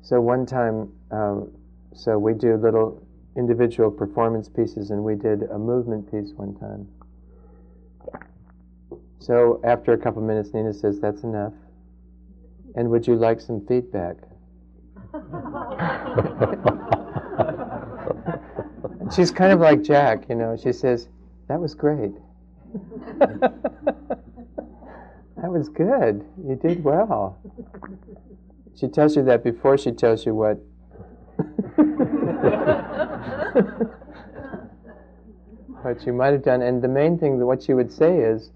So 0.03 0.21
one 0.21 0.47
time, 0.47 0.93
um, 1.13 1.53
so 1.95 2.19
we 2.19 2.35
do 2.35 2.57
little 2.57 3.01
individual 3.37 3.91
performance 3.91 4.49
pieces, 4.49 4.91
and 4.91 5.05
we 5.05 5.15
did 5.15 5.45
a 5.45 5.59
movement 5.59 6.11
piece 6.11 6.33
one 6.35 6.57
time. 6.57 6.89
So 9.21 9.61
after 9.65 9.93
a 9.93 9.99
couple 9.99 10.23
minutes, 10.23 10.53
Nina 10.55 10.73
says, 10.73 10.99
That's 10.99 11.23
enough. 11.23 11.53
And 12.75 12.91
would 12.91 13.07
you 13.07 13.17
like 13.17 13.41
some 13.41 13.65
feedback? 13.67 14.17
She's 19.15 19.31
kind 19.31 19.53
of 19.53 19.61
like 19.61 19.83
Jack, 19.83 20.29
you 20.29 20.37
know. 20.37 20.57
She 20.57 20.73
says, 20.73 21.09
That 21.49 21.61
was 21.61 21.75
great. 21.75 22.13
That 25.37 25.39
was 25.51 25.69
good. 25.69 26.25
You 26.47 26.57
did 26.57 26.85
well. 26.85 27.39
She 28.77 28.89
tells 28.89 29.17
you 29.17 29.23
that 29.25 29.45
before 29.45 29.77
she 29.77 29.93
tells 29.93 30.25
you 30.25 30.35
what. 30.35 30.59
what 35.83 36.07
you 36.07 36.13
might 36.13 36.33
have 36.33 36.43
done. 36.43 36.63
And 36.63 36.83
the 36.83 36.89
main 36.89 37.19
thing 37.19 37.39
that 37.39 37.47
what 37.47 37.63
she 37.63 37.75
would 37.75 37.93
say 37.93 38.19
is, 38.19 38.51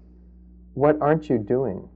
what 0.73 0.99
aren't 1.01 1.29
you 1.29 1.37
doing? 1.37 1.87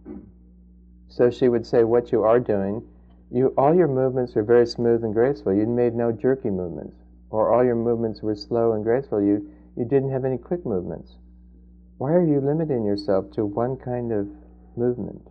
So 1.08 1.30
she 1.30 1.50
would 1.50 1.66
say, 1.66 1.84
what 1.84 2.12
you 2.12 2.24
are 2.24 2.40
doing, 2.40 2.84
you, 3.32 3.54
all 3.58 3.76
your 3.76 3.88
movements 3.88 4.36
are 4.36 4.44
very 4.44 4.66
smooth 4.66 5.04
and 5.04 5.14
graceful. 5.14 5.54
You 5.54 5.68
made 5.68 5.94
no 5.94 6.12
jerky 6.12 6.50
movements. 6.50 6.96
Or 7.30 7.54
all 7.54 7.64
your 7.64 7.76
movements 7.76 8.22
were 8.22 8.36
slow 8.36 8.74
and 8.74 8.84
graceful. 8.84 9.22
You, 9.22 9.50
you 9.78 9.86
didn't 9.86 10.12
have 10.12 10.26
any 10.26 10.38
quick 10.38 10.66
movements. 10.66 11.16
Why 12.00 12.14
are 12.14 12.26
you 12.26 12.40
limiting 12.40 12.86
yourself 12.86 13.30
to 13.32 13.46
one 13.46 13.76
kind 13.76 14.14
of 14.14 14.30
movement? 14.78 15.22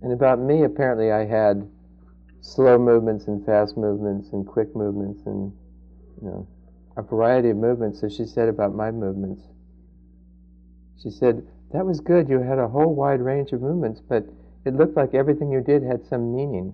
And 0.00 0.14
about 0.14 0.40
me, 0.40 0.64
apparently, 0.64 1.12
I 1.12 1.26
had 1.26 1.70
slow 2.40 2.78
movements 2.78 3.26
and 3.26 3.44
fast 3.44 3.76
movements 3.76 4.30
and 4.32 4.46
quick 4.46 4.74
movements 4.74 5.20
and, 5.26 5.52
you 6.22 6.26
know, 6.26 6.48
a 6.96 7.02
variety 7.02 7.50
of 7.50 7.58
movements. 7.58 8.00
So 8.00 8.08
she 8.08 8.24
said 8.24 8.48
about 8.48 8.74
my 8.74 8.90
movements, 8.90 9.42
she 11.02 11.10
said, 11.10 11.46
that 11.74 11.84
was 11.84 12.00
good. 12.00 12.30
You 12.30 12.40
had 12.40 12.58
a 12.58 12.66
whole 12.66 12.94
wide 12.94 13.20
range 13.20 13.52
of 13.52 13.60
movements, 13.60 14.00
but 14.00 14.24
it 14.64 14.74
looked 14.74 14.96
like 14.96 15.12
everything 15.12 15.52
you 15.52 15.60
did 15.60 15.82
had 15.82 16.02
some 16.06 16.34
meaning. 16.34 16.72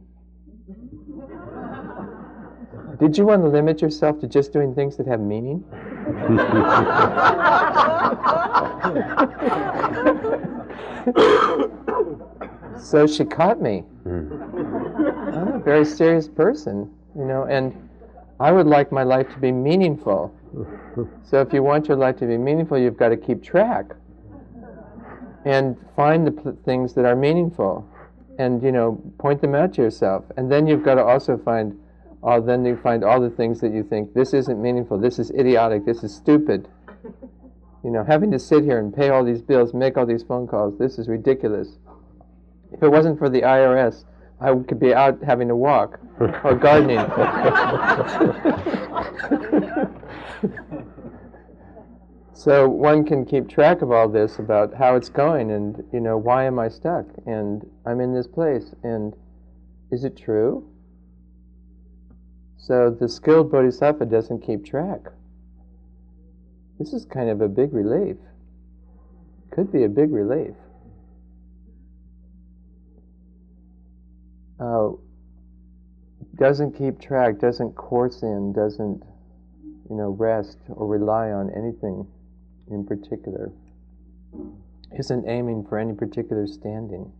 did 3.00 3.18
you 3.18 3.26
want 3.26 3.42
to 3.42 3.49
limit 3.49 3.82
yourself 3.82 4.20
to 4.20 4.28
just 4.28 4.52
doing 4.52 4.72
things 4.72 4.96
that 4.99 5.08
have 5.08 5.18
meaning? 5.18 5.64
so 12.81 13.07
she 13.07 13.25
caught 13.25 13.61
me. 13.61 13.85
Mm. 14.05 15.37
I'm 15.37 15.49
a 15.55 15.59
very 15.59 15.85
serious 15.85 16.29
person, 16.29 16.90
you 17.17 17.25
know, 17.25 17.45
and 17.45 17.75
I 18.40 18.52
would 18.52 18.67
like 18.67 18.90
my 18.90 19.02
life 19.02 19.31
to 19.35 19.38
be 19.38 19.52
meaningful. 19.52 20.35
So 21.23 21.40
if 21.40 21.52
you 21.52 21.62
want 21.62 21.88
your 21.88 21.97
life 21.97 22.17
to 22.19 22.26
be 22.26 22.37
meaningful, 22.37 22.79
you've 22.79 22.97
got 22.97 23.11
to 23.11 23.17
keep 23.17 23.43
track 23.43 23.95
and 25.45 25.76
find 25.97 26.26
the 26.26 26.52
things 26.64 26.95
that 26.95 27.05
are 27.05 27.17
meaningful, 27.17 27.87
and 28.38 28.62
you 28.62 28.73
know, 28.73 29.00
point 29.19 29.40
them 29.40 29.55
out 29.55 29.75
to 29.75 29.83
yourself. 29.83 30.25
And 30.37 30.50
then 30.50 30.67
you've 30.67 30.83
got 30.83 30.97
to 30.97 31.05
also 31.05 31.38
find, 31.38 31.79
uh, 32.23 32.41
then 32.41 32.65
you 32.65 32.77
find 32.77 33.03
all 33.03 33.21
the 33.21 33.31
things 33.31 33.61
that 33.61 33.73
you 33.73 33.83
think 33.83 34.12
this 34.15 34.35
isn't 34.35 34.61
meaningful, 34.61 34.99
this 34.99 35.19
is 35.19 35.31
idiotic, 35.31 35.85
this 35.85 36.03
is 36.05 36.15
stupid. 36.15 36.69
You 37.83 37.91
know, 37.91 38.05
having 38.05 38.31
to 38.33 38.39
sit 38.39 38.62
here 38.62 38.79
and 38.79 38.95
pay 38.95 39.09
all 39.09 39.25
these 39.25 39.41
bills, 39.41 39.73
make 39.73 39.97
all 39.97 40.05
these 40.05 40.23
phone 40.23 40.47
calls, 40.47 40.79
this 40.79 40.99
is 40.99 41.09
ridiculous. 41.09 41.79
If 42.73 42.83
it 42.83 42.89
wasn't 42.91 43.19
for 43.19 43.31
the 43.31 43.41
IRS, 43.41 44.05
I 44.41 44.55
could 44.55 44.79
be 44.79 44.95
out 44.95 45.23
having 45.23 45.50
a 45.50 45.57
walk 45.57 45.99
or 46.19 46.55
gardening. 46.55 46.99
so 52.35 52.69
one 52.69 53.05
can 53.05 53.25
keep 53.27 53.49
track 53.49 53.83
of 53.83 53.91
all 53.91 54.09
this 54.09 54.39
about 54.39 54.75
how 54.75 54.97
it's 54.97 55.09
going 55.09 55.50
and, 55.50 55.83
you 55.93 56.00
know, 56.00 56.17
why 56.17 56.45
am 56.45 56.59
I 56.59 56.69
stuck? 56.69 57.07
And 57.27 57.67
I'm 57.87 58.00
in 58.00 58.15
this 58.15 58.27
place. 58.27 58.75
And 58.83 59.15
is 59.91 60.05
it 60.05 60.17
true? 60.17 60.67
So 62.61 62.90
the 62.90 63.09
skilled 63.09 63.50
bodhisattva 63.50 64.07
doesn't 64.07 64.40
keep 64.40 64.64
track. 64.64 65.00
This 66.79 66.93
is 66.93 67.05
kind 67.05 67.31
of 67.31 67.40
a 67.40 67.49
big 67.49 67.73
relief. 67.73 68.17
Could 69.50 69.73
be 69.73 69.85
a 69.85 69.88
big 69.88 70.12
relief. 70.12 70.55
Uh, 74.61 74.90
doesn't 76.37 76.73
keep 76.76 77.00
track, 77.00 77.38
doesn't 77.38 77.73
course 77.73 78.23
in, 78.23 78.52
doesn't, 78.52 79.02
you 79.88 79.97
know, 79.97 80.11
rest 80.11 80.59
or 80.69 80.87
rely 80.87 81.31
on 81.31 81.50
anything 81.50 82.07
in 82.71 82.85
particular, 82.85 83.50
isn't 84.99 85.26
aiming 85.26 85.64
for 85.64 85.79
any 85.79 85.95
particular 85.95 86.47
standing. 86.47 87.11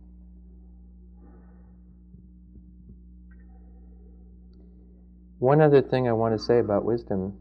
One 5.41 5.59
other 5.59 5.81
thing 5.81 6.07
I 6.07 6.11
want 6.11 6.37
to 6.37 6.45
say 6.45 6.59
about 6.59 6.85
wisdom, 6.85 7.35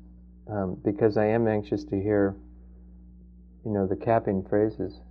um, 0.51 0.79
because 0.83 1.19
I 1.19 1.27
am 1.27 1.47
anxious 1.47 1.85
to 1.85 2.01
hear, 2.01 2.35
you 3.63 3.73
know, 3.73 3.87
the 3.87 3.95
capping 3.95 4.43
phrases. 4.43 5.03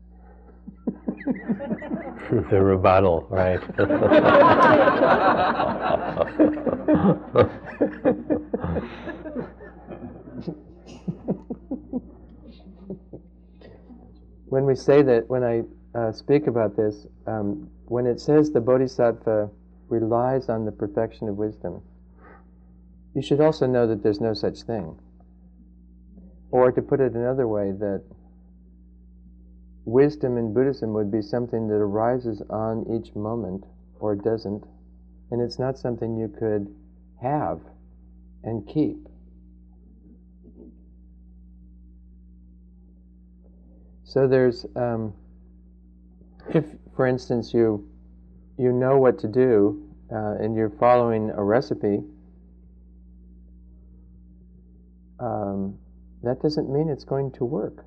the 0.87 2.59
rebuttal, 2.59 3.27
right? 3.29 3.59
when 14.47 14.65
we 14.65 14.73
say 14.73 15.03
that, 15.03 15.29
when 15.29 15.43
I 15.43 15.61
uh, 15.93 16.11
speak 16.11 16.47
about 16.47 16.75
this, 16.75 17.05
um, 17.27 17.69
when 17.85 18.07
it 18.07 18.19
says 18.19 18.49
the 18.49 18.61
bodhisattva 18.61 19.51
relies 19.89 20.49
on 20.49 20.65
the 20.65 20.71
perfection 20.71 21.29
of 21.29 21.35
wisdom, 21.35 21.83
you 23.13 23.21
should 23.21 23.41
also 23.41 23.65
know 23.65 23.87
that 23.87 24.03
there's 24.03 24.21
no 24.21 24.33
such 24.33 24.61
thing. 24.61 24.97
Or 26.51 26.71
to 26.71 26.81
put 26.81 26.99
it 26.99 27.13
another 27.13 27.47
way, 27.47 27.71
that 27.71 28.03
wisdom 29.85 30.37
in 30.37 30.53
Buddhism 30.53 30.93
would 30.93 31.11
be 31.11 31.21
something 31.21 31.67
that 31.67 31.75
arises 31.75 32.41
on 32.49 32.85
each 32.89 33.15
moment 33.15 33.65
or 33.99 34.15
doesn't, 34.15 34.63
and 35.31 35.41
it's 35.41 35.59
not 35.59 35.77
something 35.77 36.17
you 36.17 36.27
could 36.27 36.73
have 37.21 37.59
and 38.43 38.67
keep. 38.67 39.07
So 44.03 44.27
there's, 44.27 44.65
um, 44.75 45.13
if 46.53 46.65
for 46.95 47.05
instance 47.05 47.53
you 47.53 47.87
you 48.57 48.71
know 48.71 48.97
what 48.97 49.19
to 49.19 49.27
do 49.27 49.87
uh, 50.11 50.35
and 50.39 50.55
you're 50.55 50.71
following 50.71 51.29
a 51.29 51.43
recipe, 51.43 52.01
um, 55.19 55.77
that 56.23 56.41
doesn't 56.41 56.69
mean 56.69 56.89
it's 56.89 57.03
going 57.03 57.31
to 57.33 57.45
work. 57.45 57.85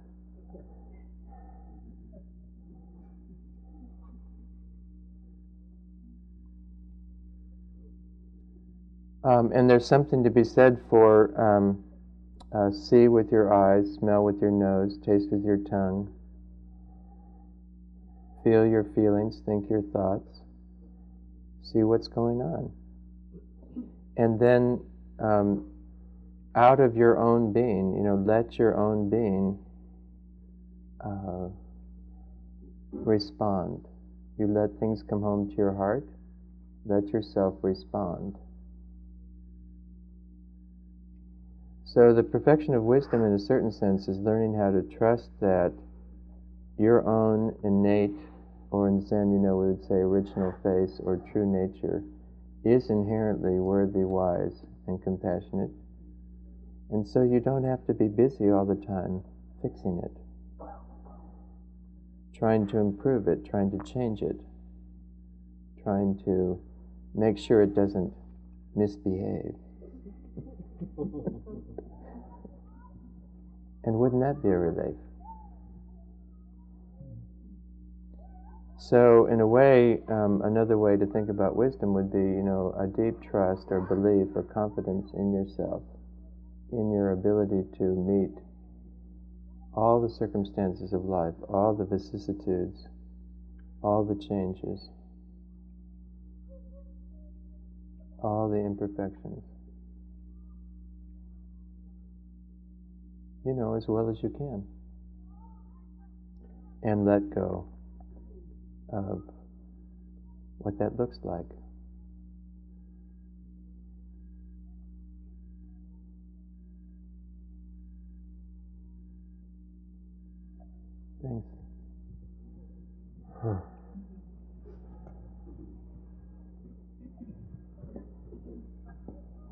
Um, 9.25 9.53
and 9.55 9.71
there's 9.71 9.87
something 9.87 10.25
to 10.25 10.31
be 10.31 10.43
said 10.43 10.81
for 10.91 11.41
um, 11.41 11.85
uh, 12.53 12.71
see 12.71 13.09
with 13.09 13.31
your 13.31 13.55
eyes, 13.55 13.95
smell 13.95 14.25
with 14.25 14.41
your 14.41 14.51
nose, 14.51 14.99
taste 14.99 15.31
with 15.31 15.45
your 15.45 15.59
tongue, 15.59 16.13
feel 18.43 18.67
your 18.67 18.83
feelings, 18.83 19.41
think 19.47 19.71
your 19.71 19.83
thoughts, 19.83 20.41
see 21.63 21.85
what's 21.85 22.09
going 22.09 22.43
on. 22.43 22.71
And 24.17 24.41
then 24.41 24.81
um, 25.21 25.72
out 26.55 26.81
of 26.81 26.97
your 26.97 27.19
own 27.19 27.53
being, 27.53 27.95
you 27.97 28.03
know, 28.03 28.17
let 28.17 28.59
your 28.59 28.77
own 28.77 29.09
being 29.09 29.59
uh, 31.01 31.49
respond. 32.93 33.87
You 34.39 34.47
let 34.47 34.79
things 34.79 35.03
come 35.09 35.23
home 35.23 35.49
to 35.49 35.55
your 35.57 35.75
heart, 35.75 36.07
let 36.85 37.09
yourself 37.09 37.55
respond. 37.63 38.37
So, 41.85 42.15
the 42.15 42.23
perfection 42.23 42.75
of 42.75 42.85
wisdom, 42.85 43.23
in 43.23 43.35
a 43.35 43.39
certain 43.39 43.71
sense, 43.71 44.09
is 44.09 44.19
learning 44.19 44.55
how 44.55 44.71
to 44.71 44.83
trust 44.97 45.29
that 45.41 45.73
your 46.79 47.07
own 47.07 47.55
innate, 47.63 48.19
or 48.71 48.89
in 48.89 49.07
Zen, 49.07 49.31
you 49.31 49.39
know, 49.39 49.59
we 49.59 49.67
would 49.69 49.85
say 49.87 49.97
original 49.97 50.55
face 50.63 50.99
or 51.01 51.19
true 51.33 51.47
nature, 51.47 52.03
is 52.65 52.89
inherently 52.89 53.61
worthy, 53.61 54.05
wise, 54.05 54.63
and 54.87 55.03
compassionate. 55.03 55.71
And 56.93 57.09
so 57.09 57.23
you 57.23 57.41
don't 57.41 57.65
have 57.65 57.87
to 57.87 57.95
be 57.95 58.07
busy 58.07 58.51
all 58.51 58.67
the 58.67 58.77
time 58.87 59.25
fixing 59.63 59.99
it, 60.05 60.13
trying 62.37 62.67
to 62.69 62.77
improve 62.77 63.29
it, 63.29 63.47
trying 63.47 63.71
to 63.71 63.79
change 63.91 64.21
it, 64.21 64.39
trying 65.83 66.21
to 66.27 66.61
make 67.15 67.39
sure 67.39 67.63
it 67.63 67.75
doesn't 67.75 68.13
misbehave. 68.75 69.55
and 73.85 73.95
wouldn't 73.95 74.21
that 74.21 74.43
be 74.43 74.49
a 74.49 74.59
relief? 74.59 74.97
So, 78.77 79.27
in 79.27 79.41
a 79.41 79.47
way, 79.47 80.03
um, 80.09 80.43
another 80.45 80.77
way 80.77 80.99
to 80.99 81.07
think 81.07 81.31
about 81.31 81.57
wisdom 81.57 81.95
would 81.95 82.13
be, 82.13 82.19
you 82.19 82.43
know, 82.43 82.75
a 82.79 82.87
deep 82.87 83.23
trust 83.23 83.69
or 83.71 83.81
belief 83.81 84.29
or 84.35 84.43
confidence 84.43 85.11
in 85.15 85.33
yourself, 85.33 85.83
in 86.73 86.91
your 86.91 87.13
ability 87.13 87.65
to 87.79 87.85
meet 87.85 88.43
all 89.75 90.01
the 90.01 90.09
circumstances 90.09 90.93
of 90.93 91.05
life, 91.05 91.35
all 91.49 91.75
the 91.75 91.85
vicissitudes, 91.85 92.89
all 93.83 94.05
the 94.05 94.15
changes, 94.15 94.89
all 98.23 98.49
the 98.49 98.57
imperfections. 98.57 99.43
You 103.45 103.55
know, 103.55 103.75
as 103.75 103.87
well 103.89 104.09
as 104.09 104.23
you 104.23 104.31
can. 104.31 104.65
And 106.83 107.05
let 107.05 107.35
go 107.35 107.67
of 108.93 109.23
what 110.59 110.79
that 110.79 110.97
looks 110.99 111.19
like. 111.23 111.47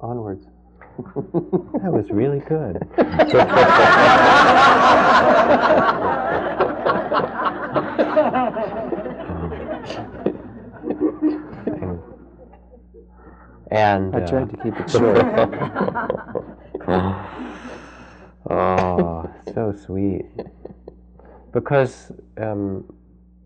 Onwards. 0.01 0.47
That 1.83 1.93
was 1.93 2.11
really 2.11 2.41
good. 2.41 2.77
and 13.71 14.15
I 14.15 14.21
uh, 14.21 14.27
tried 14.27 14.51
to 14.51 14.57
keep 14.59 14.79
it 14.79 14.91
short. 14.91 15.17
oh, 18.51 19.31
so 19.55 19.73
sweet. 19.73 20.27
Because 21.53 22.13
um, 22.37 22.85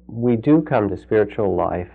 we 0.07 0.37
do 0.37 0.63
come 0.63 0.89
to 0.89 0.97
spiritual 0.97 1.55
life 1.55 1.91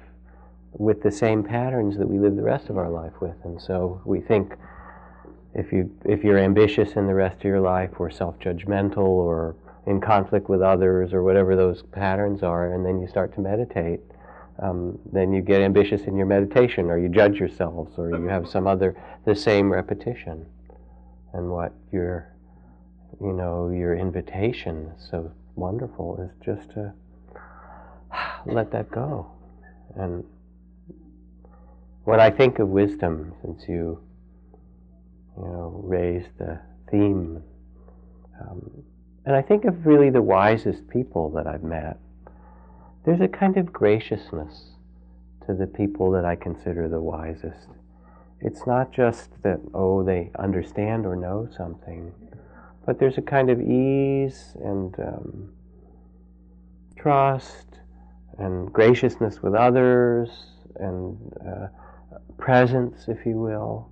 with 0.74 1.02
the 1.02 1.12
same 1.12 1.44
patterns 1.44 1.98
that 1.98 2.08
we 2.08 2.20
live 2.20 2.36
the 2.36 2.44
rest 2.44 2.70
of 2.70 2.78
our 2.78 2.90
life 2.90 3.14
with, 3.22 3.36
and 3.44 3.62
so 3.62 4.02
we 4.06 4.22
think 4.22 4.54
if 5.56 5.72
you 5.72 5.92
if 6.06 6.24
you're 6.24 6.38
ambitious 6.38 6.94
in 6.94 7.08
the 7.08 7.14
rest 7.14 7.38
of 7.38 7.44
your 7.44 7.60
life, 7.60 7.92
or 8.00 8.10
self-judgmental, 8.12 8.98
or 8.98 9.56
in 9.88 10.00
conflict 10.00 10.48
with 10.48 10.62
others, 10.62 11.14
or 11.14 11.24
whatever 11.24 11.56
those 11.56 11.84
patterns 11.92 12.44
are, 12.44 12.74
and 12.74 12.86
then 12.86 13.02
you 13.02 13.08
start 13.08 13.34
to 13.34 13.42
meditate, 13.42 14.00
um, 14.62 15.00
then 15.12 15.34
you 15.34 15.42
get 15.42 15.62
ambitious 15.62 16.04
in 16.04 16.16
your 16.16 16.28
meditation, 16.28 16.90
or 16.90 17.00
you 17.00 17.10
judge 17.10 17.38
yourselves, 17.38 17.98
or 17.98 18.10
you 18.10 18.28
have 18.28 18.48
some 18.48 18.68
other 18.68 18.96
the 19.26 19.36
same 19.36 19.72
repetition, 19.72 20.46
and 21.34 21.50
what 21.50 21.74
your 21.92 22.32
you 23.20 23.34
know 23.34 23.70
your 23.70 23.96
invitation 23.96 24.92
is 24.96 25.08
so 25.10 25.32
wonderful 25.56 26.18
is 26.22 26.32
just 26.46 26.70
to 26.72 26.94
let 28.46 28.72
that 28.72 28.90
go 28.92 29.32
and 29.96 30.24
when 32.04 32.20
I 32.20 32.32
think 32.32 32.60
of 32.60 32.70
wisdom, 32.70 33.34
since 33.42 33.68
you, 33.68 34.00
you 35.38 35.44
know, 35.44 35.80
raised 35.84 36.38
the 36.38 36.60
theme, 36.90 37.44
um, 38.42 38.84
and 39.26 39.36
I 39.36 39.42
think 39.42 39.66
of 39.66 39.86
really 39.86 40.10
the 40.10 40.22
wisest 40.22 40.88
people 40.90 41.30
that 41.32 41.46
I've 41.46 41.64
met, 41.64 41.98
there's 43.06 43.22
a 43.22 43.28
kind 43.28 43.58
of 43.58 43.72
graciousness 43.72 44.72
to 45.46 45.54
the 45.54 45.68
people 45.68 46.12
that 46.12 46.26
I 46.26 46.36
consider 46.36 46.88
the 46.88 47.02
wisest. 47.02 47.68
It's 48.42 48.66
not 48.66 48.92
just 48.92 49.30
that, 49.44 49.60
oh, 49.74 50.04
they 50.04 50.32
understand 50.40 51.06
or 51.06 51.16
know 51.16 51.48
something, 51.56 52.14
but 52.86 53.00
there's 53.00 53.18
a 53.18 53.22
kind 53.22 53.50
of 53.50 53.62
ease 53.62 54.56
and 54.64 54.98
um, 55.00 55.50
trust 56.96 57.79
and 58.40 58.72
graciousness 58.72 59.42
with 59.42 59.54
others 59.54 60.30
and 60.76 61.18
uh, 61.46 61.68
presence, 62.38 63.06
if 63.08 63.26
you 63.26 63.38
will. 63.38 63.92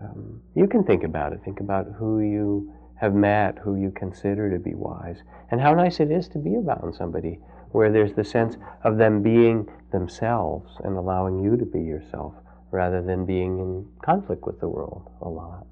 Um, 0.00 0.40
you 0.54 0.66
can 0.66 0.82
think 0.82 1.04
about 1.04 1.32
it. 1.32 1.40
Think 1.44 1.60
about 1.60 1.86
who 1.98 2.20
you 2.20 2.72
have 3.00 3.14
met, 3.14 3.58
who 3.58 3.76
you 3.76 3.90
consider 3.90 4.50
to 4.50 4.58
be 4.58 4.74
wise, 4.74 5.18
and 5.50 5.60
how 5.60 5.74
nice 5.74 6.00
it 6.00 6.10
is 6.10 6.28
to 6.28 6.38
be 6.38 6.56
around 6.56 6.94
somebody 6.94 7.38
where 7.72 7.90
there's 7.90 8.14
the 8.14 8.24
sense 8.24 8.56
of 8.84 8.96
them 8.98 9.22
being 9.22 9.68
themselves 9.92 10.72
and 10.84 10.96
allowing 10.96 11.42
you 11.42 11.56
to 11.56 11.64
be 11.64 11.80
yourself 11.80 12.34
rather 12.70 13.02
than 13.02 13.26
being 13.26 13.58
in 13.58 13.88
conflict 14.02 14.46
with 14.46 14.58
the 14.60 14.68
world 14.68 15.10
a 15.20 15.28
lot. 15.28 15.66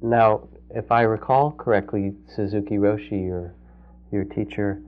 Now, 0.00 0.48
if 0.70 0.90
I 0.90 1.02
recall 1.02 1.52
correctly, 1.52 2.14
Suzuki 2.34 2.76
Roshi, 2.76 3.26
your, 3.26 3.54
your 4.10 4.24
teacher, 4.24 4.82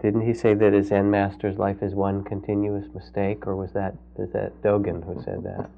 didn't 0.00 0.26
he 0.26 0.34
say 0.34 0.54
that 0.54 0.72
his 0.72 0.88
Zen 0.88 1.10
master's 1.10 1.58
life 1.58 1.82
is 1.82 1.94
one 1.94 2.22
continuous 2.22 2.86
mistake, 2.94 3.46
or 3.46 3.56
was 3.56 3.72
that 3.72 3.94
is 4.18 4.32
that 4.32 4.60
Dogen 4.62 5.04
who 5.04 5.22
said 5.22 5.42
that? 5.44 5.70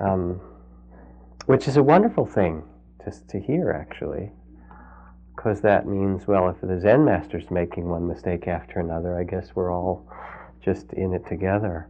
Um, 0.00 0.40
which 1.46 1.66
is 1.66 1.76
a 1.76 1.82
wonderful 1.82 2.26
thing 2.26 2.62
to 3.04 3.12
to 3.28 3.40
hear, 3.40 3.70
actually, 3.70 4.30
because 5.34 5.60
that 5.62 5.86
means 5.86 6.26
well, 6.26 6.48
if 6.48 6.60
the 6.60 6.80
Zen 6.80 7.04
master's 7.04 7.50
making 7.50 7.88
one 7.88 8.06
mistake 8.06 8.46
after 8.46 8.80
another, 8.80 9.18
I 9.18 9.24
guess 9.24 9.50
we're 9.54 9.72
all 9.72 10.06
just 10.62 10.92
in 10.92 11.12
it 11.12 11.26
together. 11.26 11.88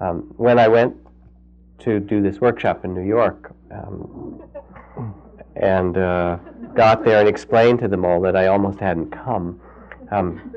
Um, 0.00 0.32
when 0.36 0.58
I 0.58 0.68
went 0.68 0.96
to 1.80 2.00
do 2.00 2.20
this 2.20 2.40
workshop 2.40 2.84
in 2.84 2.94
New 2.94 3.06
York, 3.06 3.54
um, 3.70 4.42
and 5.56 5.96
uh, 5.96 6.36
got 6.74 7.04
there 7.04 7.20
and 7.20 7.28
explained 7.28 7.80
to 7.80 7.88
them 7.88 8.04
all 8.04 8.20
that 8.20 8.36
I 8.36 8.46
almost 8.46 8.78
hadn't 8.80 9.10
come. 9.10 9.60
Um, 10.10 10.54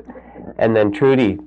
and 0.58 0.74
then 0.74 0.92
Trudy, 0.92 1.38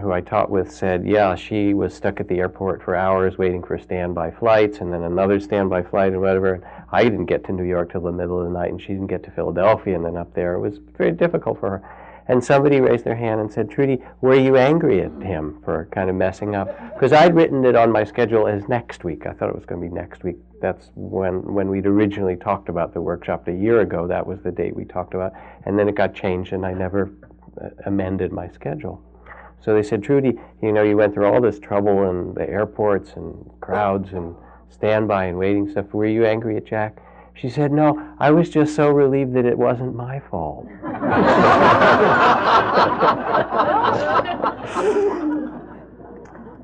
who 0.00 0.12
I 0.12 0.20
taught 0.20 0.50
with, 0.50 0.72
said, 0.72 1.06
yeah, 1.06 1.34
she 1.34 1.74
was 1.74 1.94
stuck 1.94 2.20
at 2.20 2.28
the 2.28 2.38
airport 2.38 2.82
for 2.82 2.94
hours 2.94 3.38
waiting 3.38 3.62
for 3.62 3.78
standby 3.78 4.30
flights 4.32 4.78
and 4.78 4.92
then 4.92 5.02
another 5.02 5.40
standby 5.40 5.82
flight 5.82 6.12
and 6.12 6.20
whatever. 6.20 6.60
I 6.92 7.04
didn't 7.04 7.26
get 7.26 7.44
to 7.44 7.52
New 7.52 7.64
York 7.64 7.92
till 7.92 8.02
the 8.02 8.12
middle 8.12 8.38
of 8.38 8.46
the 8.46 8.52
night 8.52 8.70
and 8.70 8.80
she 8.80 8.88
didn't 8.88 9.08
get 9.08 9.22
to 9.24 9.30
Philadelphia 9.30 9.96
and 9.96 10.04
then 10.04 10.16
up 10.16 10.32
there. 10.34 10.54
It 10.54 10.60
was 10.60 10.78
very 10.96 11.12
difficult 11.12 11.60
for 11.60 11.70
her. 11.70 12.08
And 12.28 12.44
somebody 12.44 12.78
raised 12.80 13.04
their 13.04 13.16
hand 13.16 13.40
and 13.40 13.50
said, 13.50 13.70
Trudy, 13.70 14.02
were 14.20 14.34
you 14.34 14.58
angry 14.58 15.00
at 15.00 15.10
him 15.22 15.62
for 15.64 15.88
kind 15.90 16.10
of 16.10 16.16
messing 16.16 16.54
up? 16.54 16.68
Because 16.92 17.14
I'd 17.14 17.34
written 17.34 17.64
it 17.64 17.74
on 17.74 17.90
my 17.90 18.04
schedule 18.04 18.46
as 18.46 18.68
next 18.68 19.02
week. 19.02 19.26
I 19.26 19.32
thought 19.32 19.48
it 19.48 19.54
was 19.54 19.64
going 19.64 19.80
to 19.80 19.88
be 19.88 19.94
next 19.94 20.24
week. 20.24 20.36
That's 20.60 20.90
when, 20.94 21.42
when 21.54 21.70
we'd 21.70 21.86
originally 21.86 22.36
talked 22.36 22.68
about 22.68 22.92
the 22.92 23.00
workshop 23.00 23.48
a 23.48 23.52
year 23.52 23.80
ago. 23.80 24.06
That 24.06 24.26
was 24.26 24.40
the 24.42 24.52
date 24.52 24.76
we 24.76 24.84
talked 24.84 25.14
about. 25.14 25.32
And 25.64 25.78
then 25.78 25.88
it 25.88 25.94
got 25.94 26.14
changed 26.14 26.52
and 26.52 26.66
I 26.66 26.74
never 26.74 27.10
amended 27.86 28.32
my 28.32 28.48
schedule. 28.48 29.02
So 29.60 29.74
they 29.74 29.82
said, 29.82 30.02
Trudy, 30.02 30.38
you 30.62 30.72
know, 30.72 30.82
you 30.82 30.96
went 30.96 31.14
through 31.14 31.26
all 31.26 31.40
this 31.40 31.58
trouble 31.58 32.08
in 32.10 32.34
the 32.34 32.48
airports 32.48 33.12
and 33.16 33.50
crowds 33.60 34.12
and 34.12 34.34
standby 34.70 35.26
and 35.26 35.38
waiting 35.38 35.68
stuff. 35.70 35.92
Were 35.92 36.06
you 36.06 36.24
angry 36.24 36.56
at 36.56 36.64
Jack? 36.64 37.02
She 37.34 37.48
said, 37.48 37.72
No, 37.72 38.14
I 38.18 38.30
was 38.30 38.50
just 38.50 38.74
so 38.74 38.90
relieved 38.90 39.34
that 39.34 39.44
it 39.44 39.56
wasn't 39.56 39.94
my 39.94 40.20
fault. 40.20 40.66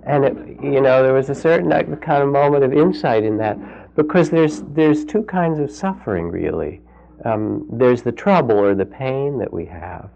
and 0.06 0.24
it, 0.24 0.36
you 0.62 0.80
know, 0.80 1.02
there 1.02 1.14
was 1.14 1.30
a 1.30 1.34
certain 1.34 1.70
kind 1.96 2.22
of 2.22 2.28
moment 2.28 2.64
of 2.64 2.72
insight 2.72 3.22
in 3.22 3.36
that 3.38 3.56
because 3.94 4.30
there's 4.30 4.62
there's 4.68 5.04
two 5.04 5.22
kinds 5.22 5.58
of 5.58 5.70
suffering 5.70 6.28
really. 6.28 6.80
Um, 7.24 7.66
there's 7.70 8.02
the 8.02 8.12
trouble 8.12 8.58
or 8.58 8.74
the 8.74 8.84
pain 8.84 9.38
that 9.38 9.52
we 9.52 9.64
have, 9.66 10.10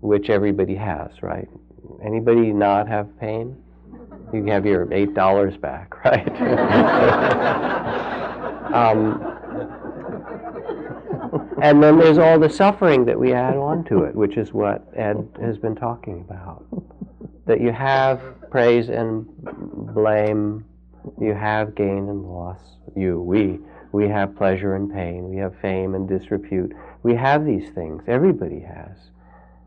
which 0.00 0.30
everybody 0.30 0.74
has, 0.74 1.10
right? 1.22 1.48
Anybody 2.04 2.52
not 2.52 2.88
have 2.88 3.18
pain? 3.18 3.56
You 4.32 4.40
can 4.40 4.48
have 4.48 4.66
your 4.66 4.92
eight 4.92 5.14
dollars 5.14 5.56
back, 5.56 5.94
right? 6.04 6.28
um, 8.72 9.20
and 11.62 11.82
then 11.82 11.98
there's 11.98 12.18
all 12.18 12.38
the 12.38 12.48
suffering 12.48 13.04
that 13.04 13.18
we 13.18 13.32
add 13.32 13.56
on 13.56 13.84
to 13.84 14.04
it, 14.04 14.14
which 14.14 14.36
is 14.36 14.52
what 14.52 14.86
Ed 14.96 15.28
has 15.40 15.58
been 15.58 15.74
talking 15.74 16.20
about. 16.20 16.64
That 17.46 17.60
you 17.60 17.72
have 17.72 18.20
praise 18.50 18.88
and 18.88 19.26
blame, 19.94 20.64
you 21.20 21.34
have 21.34 21.74
gain 21.74 22.08
and 22.08 22.24
loss. 22.24 22.60
You, 22.96 23.20
we, 23.20 23.58
we 23.92 24.08
have 24.08 24.36
pleasure 24.36 24.76
and 24.76 24.92
pain, 24.92 25.28
we 25.28 25.36
have 25.36 25.54
fame 25.60 25.94
and 25.94 26.08
disrepute. 26.08 26.72
We 27.02 27.14
have 27.14 27.44
these 27.44 27.70
things. 27.70 28.02
Everybody 28.06 28.60
has 28.60 28.96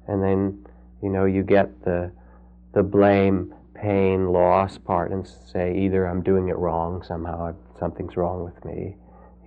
and 0.08 0.22
then 0.22 0.66
you 1.02 1.10
know 1.10 1.26
you 1.26 1.44
get 1.44 1.84
the 1.84 2.12
the 2.74 2.84
blame, 2.84 3.54
pain, 3.76 4.32
loss 4.32 4.78
part, 4.78 5.12
and 5.12 5.28
say 5.28 5.78
either 5.78 6.08
I'm 6.08 6.24
doing 6.24 6.50
it 6.50 6.58
wrong 6.58 7.04
somehow, 7.04 7.54
something's 7.80 8.18
wrong 8.18 8.44
with 8.44 8.64
me, 8.66 8.96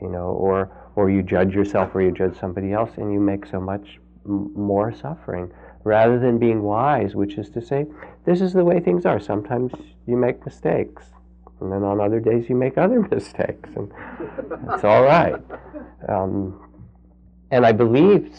you 0.00 0.08
know, 0.08 0.28
or 0.28 0.70
or 0.94 1.10
you 1.10 1.22
judge 1.22 1.52
yourself 1.54 1.94
or 1.94 2.02
you 2.02 2.10
judge 2.10 2.38
somebody 2.38 2.72
else, 2.72 2.90
and 2.96 3.12
you 3.12 3.20
make 3.20 3.46
so 3.46 3.60
much 3.60 3.98
m- 4.24 4.52
more 4.54 4.94
suffering 4.94 5.50
rather 5.84 6.18
than 6.18 6.38
being 6.38 6.62
wise, 6.62 7.14
which 7.14 7.34
is 7.34 7.48
to 7.50 7.62
say, 7.62 7.86
this 8.24 8.40
is 8.40 8.52
the 8.52 8.64
way 8.64 8.80
things 8.80 9.06
are. 9.06 9.20
Sometimes 9.20 9.72
you 10.06 10.16
make 10.16 10.44
mistakes, 10.44 11.04
and 11.60 11.70
then 11.70 11.84
on 11.84 12.00
other 12.00 12.18
days 12.20 12.48
you 12.48 12.56
make 12.56 12.76
other 12.76 13.00
mistakes, 13.10 13.70
and 13.76 13.90
it's 14.72 14.84
all 14.84 15.02
right. 15.02 15.40
Um, 16.08 16.65
and 17.50 17.64
I 17.64 17.72
believe 17.72 18.34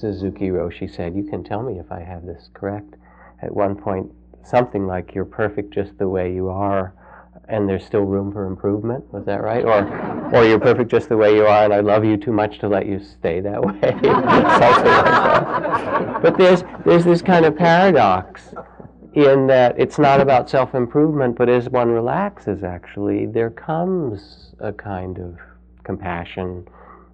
Suzuki 0.00 0.48
Roshi 0.48 0.94
said, 0.94 1.14
you 1.14 1.24
can 1.24 1.42
tell 1.42 1.62
me 1.62 1.78
if 1.78 1.90
I 1.90 2.00
have 2.00 2.24
this 2.26 2.50
correct, 2.54 2.94
at 3.42 3.54
one 3.54 3.74
point, 3.74 4.12
something 4.44 4.86
like, 4.86 5.14
you're 5.14 5.24
perfect 5.24 5.72
just 5.72 5.96
the 5.98 6.08
way 6.08 6.32
you 6.32 6.48
are, 6.48 6.94
and 7.48 7.68
there's 7.68 7.84
still 7.84 8.02
room 8.02 8.32
for 8.32 8.46
improvement. 8.46 9.12
Was 9.12 9.24
that 9.26 9.42
right? 9.42 9.64
Or, 9.64 10.34
or 10.34 10.44
you're 10.44 10.60
perfect 10.60 10.90
just 10.90 11.08
the 11.08 11.16
way 11.16 11.34
you 11.34 11.46
are, 11.46 11.64
and 11.64 11.72
I 11.72 11.80
love 11.80 12.04
you 12.04 12.16
too 12.16 12.32
much 12.32 12.58
to 12.60 12.68
let 12.68 12.86
you 12.86 13.00
stay 13.00 13.40
that 13.40 13.62
way. 13.62 13.74
Like 13.82 14.84
that. 14.84 16.22
But 16.22 16.38
there's, 16.38 16.64
there's 16.84 17.04
this 17.04 17.22
kind 17.22 17.44
of 17.44 17.56
paradox 17.56 18.54
in 19.14 19.46
that 19.46 19.78
it's 19.78 19.98
not 19.98 20.20
about 20.20 20.50
self 20.50 20.74
improvement, 20.74 21.36
but 21.36 21.48
as 21.48 21.68
one 21.68 21.90
relaxes, 21.90 22.62
actually, 22.64 23.26
there 23.26 23.50
comes 23.50 24.54
a 24.58 24.72
kind 24.72 25.18
of 25.18 25.38
compassion 25.84 26.66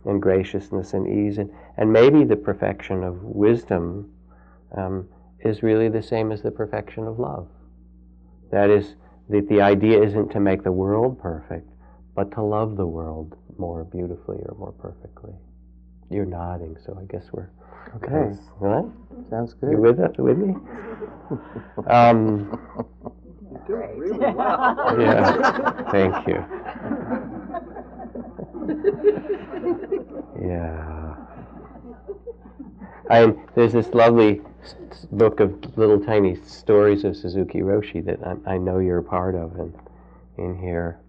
and 0.05 0.21
graciousness 0.21 0.95
and 0.95 1.07
ease. 1.07 1.39
And, 1.39 1.51
and 1.77 1.93
maybe 1.93 2.25
the 2.25 2.37
perfection 2.37 3.03
of 3.03 3.23
wisdom 3.23 4.13
um, 4.77 5.09
is 5.41 5.63
really 5.63 5.89
the 5.89 6.03
same 6.03 6.33
as 6.33 6.43
the 6.43 6.51
perfection 6.51 7.07
of 7.07 7.19
love. 7.19 7.49
That 8.51 8.71
is, 8.71 8.95
that 9.29 9.49
the 9.49 9.61
idea 9.61 10.03
isn't 10.03 10.31
to 10.31 10.41
make 10.41 10.63
the 10.63 10.73
world 10.73 11.21
perfect, 11.21 11.69
but 12.15 12.33
to 12.33 12.43
love 12.43 12.77
the 12.77 12.87
world 12.87 13.37
more 13.59 13.85
beautifully 13.85 14.39
or 14.47 14.57
more 14.59 14.73
perfectly. 14.73 15.33
You're 16.11 16.27
nodding, 16.27 16.77
so 16.85 16.99
I 17.01 17.05
guess 17.05 17.27
we're 17.33 17.51
okay. 17.97 18.37
Right? 18.59 18.85
Sounds 19.29 19.55
good. 19.55 19.71
You 19.71 19.79
with 19.79 20.01
it, 20.01 20.19
with 20.19 20.39
me? 20.39 20.57
um, 21.87 22.59
doing 23.67 23.97
really 23.97 24.19
well. 24.19 24.97
yeah. 24.99 25.91
Thank 25.93 26.27
you. 26.27 26.45
Yeah. 30.41 31.15
I, 33.11 33.35
there's 33.55 33.73
this 33.73 33.89
lovely 33.89 34.41
book 35.13 35.41
of 35.41 35.77
little 35.77 35.99
tiny 35.99 36.37
stories 36.37 37.05
of 37.05 37.17
Suzuki 37.17 37.61
Roshi 37.61 38.05
that 38.05 38.19
I, 38.25 38.55
I 38.55 38.59
know 38.59 38.79
you're 38.79 38.99
a 38.99 39.03
part 39.03 39.35
of 39.35 39.57
in, 39.57 39.75
in 40.39 40.59
here. 40.59 41.01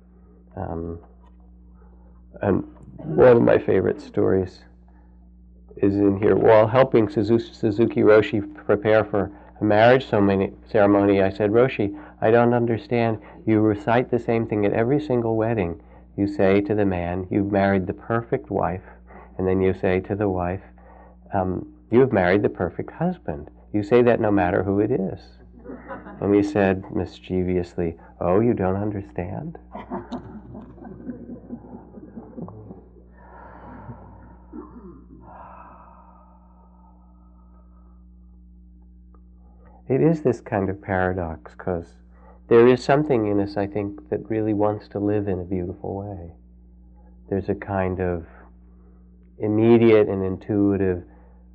Um, 0.56 1.00
and 2.42 2.64
one 2.98 3.38
of 3.38 3.42
my 3.44 3.58
favorite 3.58 4.02
stories 4.02 4.62
is 5.78 5.96
in 5.96 6.18
here. 6.18 6.36
While 6.36 6.68
helping 6.68 7.08
Suzuki 7.10 8.02
Roshi 8.02 8.42
prepare 8.66 9.04
for 9.04 9.32
a 9.60 9.64
marriage 9.64 10.08
ceremony, 10.08 11.22
I 11.22 11.30
said, 11.30 11.52
Roshi, 11.52 11.98
I 12.20 12.32
don't 12.32 12.54
understand. 12.54 13.20
You 13.46 13.62
recite 13.62 14.10
the 14.10 14.20
same 14.20 14.48
thing 14.48 14.66
at 14.66 14.74
every 14.74 15.00
single 15.00 15.36
wedding. 15.36 15.82
You 16.18 16.28
say 16.28 16.62
to 16.62 16.76
the 16.76 16.86
man, 16.86 17.28
You've 17.30 17.52
married 17.52 17.88
the 17.88 17.94
perfect 17.94 18.50
wife. 18.50 18.84
And 19.38 19.48
then 19.48 19.62
you 19.62 19.74
say 19.74 20.00
to 20.02 20.16
the 20.16 20.30
wife, 20.30 20.62
um, 21.34 21.74
you 21.90 22.00
have 22.02 22.12
married 22.12 22.44
the 22.44 22.50
perfect 22.50 22.92
husband. 22.92 23.50
You 23.74 23.84
say 23.84 24.02
that 24.04 24.20
no 24.20 24.32
matter 24.32 24.64
who 24.64 24.80
it 24.80 24.92
is. 24.92 25.20
And 26.20 26.36
he 26.36 26.44
said 26.44 26.84
mischievously, 26.94 27.98
Oh, 28.20 28.40
you 28.40 28.54
don't 28.54 28.76
understand? 28.76 29.58
It 39.90 40.02
is 40.02 40.22
this 40.22 40.40
kind 40.40 40.70
of 40.70 40.82
paradox 40.82 41.52
because 41.52 41.96
there 42.52 42.68
is 42.68 42.84
something 42.84 43.28
in 43.28 43.40
us, 43.40 43.56
I 43.56 43.66
think, 43.66 44.10
that 44.10 44.30
really 44.30 44.54
wants 44.54 44.90
to 44.90 45.00
live 45.00 45.30
in 45.30 45.40
a 45.40 45.46
beautiful 45.46 45.96
way. 45.96 46.34
There's 47.30 47.48
a 47.48 47.56
kind 47.56 48.02
of 48.02 48.26
immediate 49.40 50.10
and 50.10 50.22
intuitive 50.22 51.02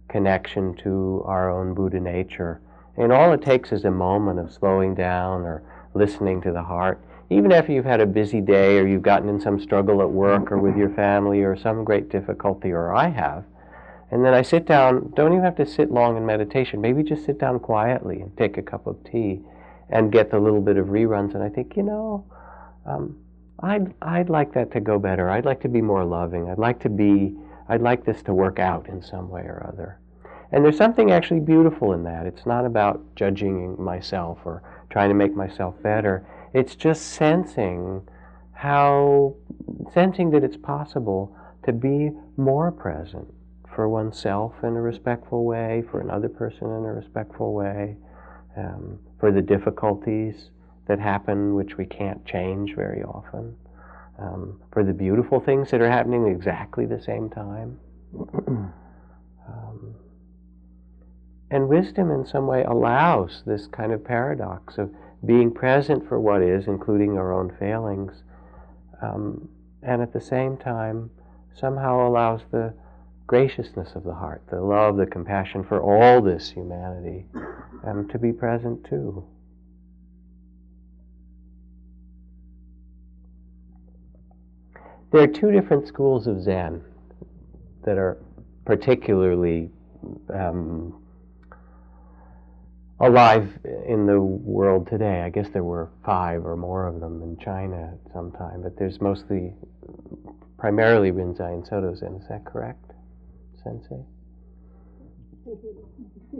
connection 0.09 0.74
to 0.76 1.22
our 1.26 1.50
own 1.50 1.74
Buddha 1.74 2.00
nature. 2.00 2.62
And 2.96 3.12
all 3.12 3.35
it 3.35 3.42
takes 3.42 3.72
is 3.72 3.85
a 3.85 3.90
moment 3.90 4.38
of 4.38 4.50
slowing 4.50 4.94
down 4.94 5.42
or 5.42 5.62
listening 5.92 6.40
to 6.40 6.50
the 6.50 6.62
heart. 6.62 6.98
Even 7.28 7.52
after 7.52 7.72
you've 7.72 7.85
had 7.85 8.00
a 8.00 8.06
busy 8.06 8.40
day 8.40 8.78
or 8.78 8.87
you've 8.87 9.02
gotten 9.02 9.28
in 9.28 9.38
some 9.38 9.61
struggle 9.61 10.00
at 10.00 10.11
work 10.11 10.50
or 10.50 10.56
with 10.56 10.78
your 10.78 10.88
family 10.94 11.42
or 11.42 11.59
some 11.59 11.85
great 11.85 12.09
difficulty, 12.09 12.72
or 12.72 12.94
I 12.94 13.09
have, 13.11 13.44
and 14.11 14.24
then 14.24 14.32
I 14.32 14.40
sit 14.40 14.64
down, 14.64 15.12
don't 15.14 15.35
even 15.35 15.44
have 15.44 15.56
to 15.56 15.66
sit 15.66 15.90
long 15.90 16.16
in 16.16 16.24
meditation, 16.24 16.80
maybe 16.80 17.02
just 17.02 17.26
sit 17.26 17.38
down 17.38 17.59
quietly 17.59 18.22
and 18.22 18.35
take 18.38 18.56
a 18.56 18.62
cup 18.62 18.87
of 18.87 18.96
tea 19.04 19.42
and 19.90 20.12
get 20.12 20.31
the 20.31 20.38
little 20.38 20.61
bit 20.61 20.77
of 20.77 20.87
reruns. 20.87 21.35
And 21.35 21.42
I 21.42 21.49
think, 21.49 21.77
you 21.77 21.83
know, 21.83 22.25
um, 22.85 23.18
I'd, 23.61 23.94
I'd 24.03 24.29
like 24.29 24.53
that 24.55 24.70
to 24.72 24.81
go 24.81 24.99
better. 24.99 25.31
I'd 25.31 25.44
like 25.44 25.61
to 25.62 25.68
be 25.68 25.81
more 25.81 26.05
loving. 26.05 26.51
I'd 26.51 26.59
like 26.59 26.81
to 26.81 26.88
be 26.88 27.37
I'd 27.68 27.83
like 27.83 28.05
this 28.05 28.22
to 28.22 28.35
work 28.35 28.59
out 28.59 28.88
in 28.88 29.03
some 29.03 29.29
way 29.29 29.42
or 29.42 29.66
other. 29.68 29.99
And 30.53 30.64
there's 30.64 30.77
something 30.77 31.11
actually 31.11 31.40
beautiful 31.40 31.92
in 31.92 32.05
that. 32.05 32.27
It's 32.27 32.46
not 32.46 32.64
about 32.64 33.03
judging 33.16 33.83
myself 33.83 34.38
or 34.44 34.62
trying 34.90 35.09
to 35.09 35.14
make 35.14 35.35
myself 35.35 35.75
better. 35.83 36.25
It's 36.53 36.77
just 36.77 37.14
sensing 37.14 38.07
how, 38.53 39.35
sensing 39.92 40.31
that 40.31 40.44
it's 40.44 40.57
possible 40.57 41.37
to 41.64 41.72
be 41.72 42.12
more 42.37 42.70
present 42.70 43.27
for 43.75 43.88
oneself 43.88 44.55
in 44.62 44.77
a 44.77 44.81
respectful 44.81 45.44
way, 45.44 45.83
for 45.90 46.01
another 46.01 46.29
person 46.29 46.68
in 46.68 46.85
a 46.85 46.92
respectful 46.92 47.53
way, 47.53 47.96
um, 48.57 49.01
for 49.18 49.33
the 49.33 49.42
difficulties 49.42 50.50
that 50.87 50.98
happen 50.98 51.55
which 51.55 51.76
we 51.76 51.87
can't 51.87 52.24
change 52.24 52.74
very 52.74 53.02
often 53.02 53.57
um, 54.18 54.61
for 54.72 54.85
the 54.85 54.92
beautiful 54.92 55.40
things 55.40 55.70
that 55.70 55.81
are 55.81 55.90
happening 55.90 56.26
exactly 56.26 56.87
the 56.87 57.00
same 57.00 57.29
time. 57.29 57.79
um, 58.48 59.94
and 61.50 61.68
wisdom, 61.68 62.11
in 62.11 62.26
some 62.26 62.46
way, 62.46 62.64
allows 62.64 63.42
this 63.46 63.66
kind 63.66 63.92
of 63.92 64.05
paradox 64.05 64.79
of 64.79 64.90
being 65.24 65.52
present 65.52 66.09
for 66.09 66.18
what 66.18 66.42
is, 66.42 66.66
including 66.66 67.16
our 67.16 67.33
own 67.33 67.55
failings, 67.59 68.22
um, 69.02 69.48
and 69.83 70.02
at 70.02 70.12
the 70.12 70.20
same 70.20 70.57
time, 70.57 71.11
somehow 71.55 72.07
allows 72.07 72.42
the 72.50 72.74
graciousness 73.27 73.95
of 73.95 74.05
the 74.05 74.15
heart, 74.15 74.43
the 74.51 74.61
love, 74.61 74.97
the 74.97 75.07
compassion 75.07 75.65
for 75.65 75.81
all 75.81 76.23
this 76.23 76.51
humanity, 76.51 77.27
um, 77.85 78.09
to 78.09 78.19
be 78.19 78.33
present 78.33 78.85
too. 78.85 79.25
There 85.12 85.23
are 85.23 85.27
two 85.27 85.51
different 85.51 85.87
schools 85.87 86.27
of 86.27 86.43
Zen 86.43 86.83
that 87.85 87.97
are 87.97 88.19
particularly 88.65 89.71
um, 90.35 91.01
alive 93.01 93.59
in 93.87 94.07
the 94.07 94.21
world 94.21 94.89
today. 94.89 95.23
I 95.23 95.31
guess 95.31 95.49
there 95.51 95.65
were 95.65 95.91
five 96.05 96.45
or 96.45 96.57
more 96.57 96.87
of 96.87 97.01
them 97.01 97.23
in 97.23 97.39
China 97.39 97.93
at 97.93 98.12
some 98.12 98.33
time, 98.33 98.62
but 98.62 98.77
there's 98.77 99.01
mostly, 99.01 99.53
primarily 100.59 101.12
Rinzai 101.12 101.55
and 101.55 101.67
Soto 101.67 101.95
Zen. 101.95 102.17
Is 102.17 102.29
that 102.29 102.45
correct, 102.45 102.86
Sensei? 103.66 104.02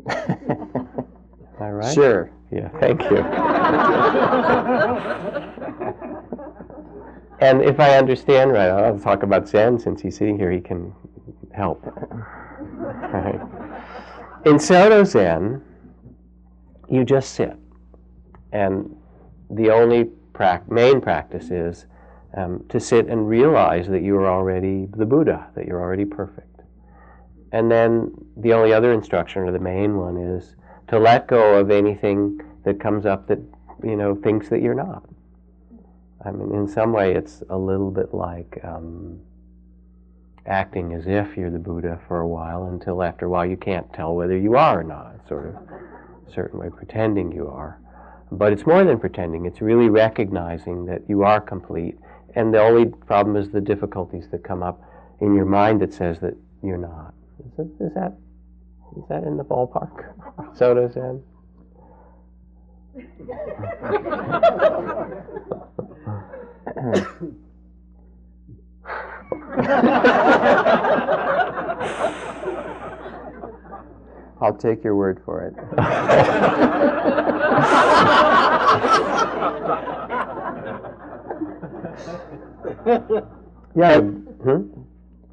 Am 0.09 1.63
I 1.63 1.71
right? 1.71 1.95
Sure. 1.95 2.31
Yeah, 2.53 2.69
thank 2.79 3.03
you. 3.03 3.17
And 7.41 7.61
if 7.63 7.81
I 7.81 7.97
understand 7.99 8.53
right, 8.53 8.71
I'll 8.71 8.99
talk 8.99 9.23
about 9.23 9.49
Zen 9.49 9.79
since 9.79 10.01
he's 10.01 10.17
sitting 10.17 10.39
here, 10.39 10.51
he 10.51 10.61
can 10.61 10.95
help. 11.53 11.85
Right. 12.77 13.41
In 14.47 14.59
Soto 14.59 15.05
Zen, 15.05 15.63
you 16.89 17.05
just 17.05 17.35
sit. 17.35 17.57
And 18.53 18.97
the 19.51 19.71
only 19.71 20.05
pra- 20.33 20.63
main 20.69 21.01
practice 21.01 21.51
is 21.51 21.87
um, 22.37 22.65
to 22.69 22.81
sit 22.81 23.07
and 23.09 23.29
realize 23.29 23.87
that 23.89 24.03
you 24.03 24.17
are 24.17 24.29
already 24.29 24.87
the 24.97 25.05
Buddha, 25.05 25.49
that 25.57 25.67
you're 25.67 25.81
already 25.81 26.05
perfect. 26.05 26.46
And 27.53 27.71
then 27.71 28.13
the 28.37 28.53
only 28.53 28.73
other 28.73 28.93
instruction, 28.93 29.43
or 29.43 29.53
the 29.53 29.59
main 29.59 29.97
one, 29.97 30.17
is 30.17 30.57
to 30.89 30.99
let 30.99 31.27
go 31.29 31.59
of 31.59 31.71
anything 31.71 32.41
that 32.65 32.81
comes 32.81 33.07
up 33.07 33.29
that, 33.29 33.39
you 33.83 33.97
know, 33.97 34.15
thinks 34.15 34.49
that 34.49 34.61
you're 34.61 34.75
not. 34.75 35.05
I 36.25 36.33
mean, 36.33 36.53
in 36.55 36.67
some 36.67 36.93
way, 36.93 37.15
it's 37.15 37.43
a 37.51 37.57
little 37.57 37.91
bit 37.91 38.13
like 38.13 38.59
um, 38.65 39.21
acting 40.47 40.93
as 40.93 41.07
if 41.07 41.37
you're 41.37 41.51
the 41.51 41.59
Buddha 41.59 42.01
for 42.09 42.21
a 42.21 42.29
while 42.29 42.67
until 42.67 43.03
after 43.03 43.27
a 43.27 43.29
while 43.29 43.47
you 43.47 43.57
can't 43.57 43.91
tell 43.93 44.15
whether 44.15 44.37
you 44.37 44.57
are 44.57 44.81
or 44.81 44.85
not. 44.85 45.17
Sort 45.29 45.47
of 45.47 45.57
certain 46.33 46.59
way 46.59 46.71
pretending 46.71 47.33
you 47.33 47.49
are. 47.49 47.81
But 48.33 48.53
it's 48.53 48.67
more 48.67 48.85
than 48.85 48.99
pretending, 48.99 49.47
it's 49.47 49.61
really 49.61 49.89
recognizing 49.89 50.85
that 50.87 51.03
you 51.09 51.23
are 51.23 51.41
complete. 51.41 51.97
And 52.35 52.53
the 52.53 52.61
only 52.61 52.87
problem 52.87 53.37
is 53.37 53.51
the 53.51 53.61
difficulties 53.61 54.29
that 54.31 54.43
come 54.43 54.63
up 54.63 54.83
in 55.21 55.35
your 55.35 55.47
mind 55.47 55.81
that 55.81 55.95
says 55.95 56.19
that 56.21 56.35
you're 56.63 56.77
not. 56.77 57.15
Is, 57.47 57.59
it, 57.59 57.85
is 57.85 57.95
that 57.95 58.17
is 58.97 59.05
that 59.09 59.25
in 59.25 59.37
the 59.37 59.45
ballpark? 59.45 60.15
Soto 60.57 60.89
Zen? 60.89 61.23
I'll 74.41 74.55
take 74.55 74.83
your 74.85 74.97
word 74.97 75.23
for 75.25 75.43
it. 75.45 75.55
yeah. 83.75 84.01
Hmm? 84.01 84.76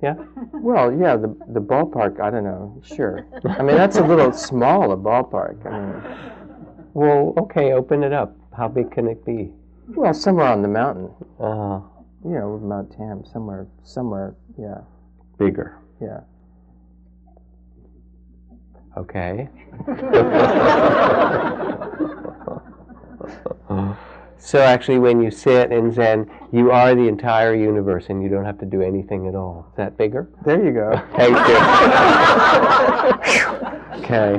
Yeah. 0.03 0.15
Well, 0.53 0.93
yeah. 0.93 1.15
The 1.17 1.35
the 1.49 1.61
ballpark. 1.61 2.19
I 2.19 2.29
don't 2.29 2.43
know. 2.43 2.79
Sure. 2.83 3.25
I 3.45 3.63
mean, 3.63 3.75
that's 3.75 3.97
a 3.97 4.03
little 4.03 4.31
small. 4.49 4.91
A 4.91 4.97
ballpark. 4.97 5.65
I 5.65 5.79
mean, 5.79 6.03
well, 6.93 7.33
okay. 7.37 7.73
Open 7.73 8.03
it 8.03 8.13
up. 8.13 8.35
How 8.55 8.67
big 8.67 8.91
can 8.91 9.07
it 9.07 9.25
be? 9.25 9.51
Well, 9.89 10.13
somewhere 10.13 10.47
on 10.47 10.61
the 10.61 10.67
mountain. 10.67 11.09
Uh, 11.39 11.81
you 12.23 12.31
know, 12.31 12.57
Mount 12.59 12.91
Tam, 12.95 13.25
somewhere, 13.25 13.67
somewhere, 13.83 14.35
yeah. 14.57 14.81
Bigger. 15.37 15.77
Yeah. 15.99 16.21
Okay. 18.95 19.49
so 24.45 24.59
actually, 24.59 24.99
when 24.99 25.21
you 25.21 25.31
sit 25.31 25.71
in 25.71 25.93
Zen, 25.93 26.29
you 26.51 26.69
are 26.71 26.93
the 26.93 27.07
entire 27.07 27.55
universe, 27.55 28.07
and 28.09 28.21
you 28.21 28.27
don't 28.27 28.43
have 28.43 28.59
to 28.59 28.65
do 28.65 28.81
anything 28.81 29.25
at 29.25 29.35
all. 29.35 29.67
Is 29.71 29.77
that 29.77 29.97
bigger? 29.97 30.27
There 30.43 30.61
you 30.61 30.73
go. 30.73 31.01
Thank 31.15 31.37
you. 31.47 31.55
okay. 34.03 34.35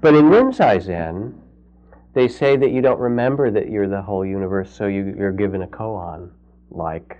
But 0.00 0.14
in 0.14 0.26
Rinzai 0.26 0.80
Zen, 0.80 1.34
they 2.12 2.28
say 2.28 2.56
that 2.56 2.70
you 2.70 2.80
don't 2.80 3.00
remember 3.00 3.50
that 3.50 3.68
you're 3.68 3.88
the 3.88 4.02
whole 4.02 4.24
universe, 4.24 4.70
so 4.72 4.86
you, 4.86 5.16
are 5.18 5.32
given 5.32 5.62
a 5.62 5.66
koan, 5.66 6.30
like 6.70 7.18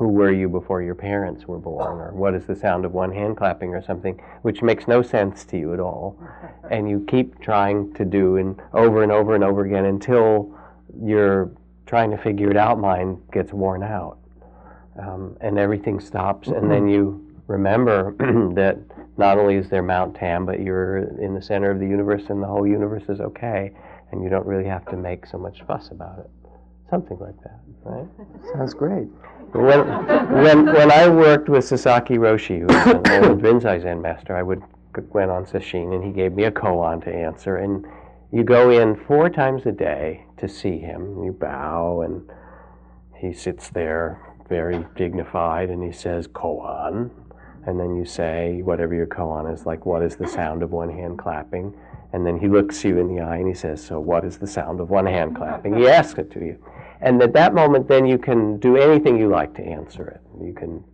who 0.00 0.08
were 0.08 0.32
you 0.32 0.48
before 0.48 0.80
your 0.80 0.94
parents 0.94 1.46
were 1.46 1.58
born, 1.58 2.00
or 2.00 2.10
what 2.12 2.34
is 2.34 2.46
the 2.46 2.56
sound 2.56 2.86
of 2.86 2.94
one 2.94 3.12
hand 3.12 3.36
clapping, 3.36 3.74
or 3.74 3.82
something, 3.82 4.18
which 4.40 4.62
makes 4.62 4.88
no 4.88 5.02
sense 5.02 5.44
to 5.44 5.58
you 5.58 5.74
at 5.74 5.78
all. 5.78 6.18
And 6.70 6.88
you 6.88 7.04
keep 7.06 7.38
trying 7.40 7.92
to 7.94 8.04
do 8.06 8.36
and 8.36 8.58
over 8.72 9.02
and 9.02 9.12
over 9.12 9.34
and 9.34 9.44
over 9.44 9.66
again 9.66 9.84
until 9.84 10.56
your 11.02 11.50
trying 11.84 12.10
to 12.12 12.16
figure 12.16 12.50
it 12.50 12.56
out 12.56 12.78
mind 12.78 13.18
gets 13.30 13.52
worn 13.52 13.82
out. 13.82 14.16
Um, 14.98 15.36
and 15.42 15.58
everything 15.58 16.00
stops, 16.00 16.48
and 16.48 16.70
then 16.70 16.88
you 16.88 17.02
remember 17.46 18.14
that 18.54 18.78
not 19.18 19.36
only 19.36 19.56
is 19.56 19.68
there 19.68 19.82
Mount 19.82 20.14
Tam, 20.14 20.46
but 20.46 20.60
you're 20.60 20.98
in 21.20 21.34
the 21.34 21.42
center 21.42 21.70
of 21.70 21.78
the 21.78 21.86
universe, 21.86 22.22
and 22.30 22.42
the 22.42 22.46
whole 22.46 22.66
universe 22.66 23.04
is 23.10 23.20
okay, 23.20 23.72
and 24.12 24.22
you 24.22 24.30
don't 24.30 24.46
really 24.46 24.68
have 24.68 24.86
to 24.86 24.96
make 24.96 25.26
so 25.26 25.36
much 25.36 25.60
fuss 25.66 25.90
about 25.90 26.20
it. 26.20 26.30
Something 26.88 27.18
like 27.18 27.36
that, 27.42 27.60
right? 27.84 28.08
Sounds 28.54 28.72
great. 28.74 29.08
When, 29.52 29.80
when, 30.42 30.66
when 30.66 30.92
I 30.92 31.08
worked 31.08 31.48
with 31.48 31.64
Sasaki 31.64 32.14
Roshi, 32.14 32.60
who 32.60 32.66
was 32.66 32.86
an 33.10 33.24
old 33.24 33.42
Rinzai 33.42 33.82
Zen 33.82 34.00
master, 34.00 34.36
I 34.36 34.42
would 34.42 34.62
went 35.12 35.30
on 35.30 35.44
sesshin, 35.44 35.94
and 35.94 36.04
he 36.04 36.10
gave 36.10 36.32
me 36.32 36.44
a 36.44 36.50
koan 36.50 37.02
to 37.04 37.14
answer. 37.14 37.56
And 37.56 37.86
you 38.32 38.44
go 38.44 38.70
in 38.70 38.96
four 38.96 39.28
times 39.30 39.66
a 39.66 39.72
day 39.72 40.24
to 40.36 40.48
see 40.48 40.78
him. 40.78 41.22
You 41.22 41.32
bow, 41.32 42.02
and 42.02 42.28
he 43.16 43.32
sits 43.32 43.68
there 43.70 44.20
very 44.48 44.84
dignified, 44.96 45.70
and 45.70 45.82
he 45.82 45.92
says 45.92 46.26
koan, 46.26 47.10
and 47.66 47.78
then 47.78 47.96
you 47.96 48.04
say 48.04 48.62
whatever 48.62 48.94
your 48.94 49.06
koan 49.06 49.52
is, 49.52 49.66
like 49.66 49.86
what 49.86 50.02
is 50.02 50.16
the 50.16 50.26
sound 50.26 50.62
of 50.62 50.72
one 50.72 50.90
hand 50.90 51.18
clapping, 51.18 51.74
and 52.12 52.26
then 52.26 52.38
he 52.38 52.48
looks 52.48 52.84
you 52.84 52.98
in 52.98 53.14
the 53.14 53.22
eye 53.22 53.36
and 53.36 53.46
he 53.46 53.54
says, 53.54 53.84
so 53.84 54.00
what 54.00 54.24
is 54.24 54.38
the 54.38 54.46
sound 54.46 54.80
of 54.80 54.90
one 54.90 55.06
hand 55.06 55.36
clapping? 55.36 55.76
He 55.76 55.86
asks 55.86 56.18
it 56.18 56.30
to 56.32 56.40
you. 56.40 56.58
And 57.00 57.22
at 57.22 57.32
that 57.32 57.54
moment, 57.54 57.88
then 57.88 58.06
you 58.06 58.18
can 58.18 58.58
do 58.58 58.76
anything 58.76 59.18
you 59.18 59.28
like 59.28 59.54
to 59.54 59.62
answer 59.62 60.06
it. 60.06 60.20
You 60.44 60.52
can 60.52 60.84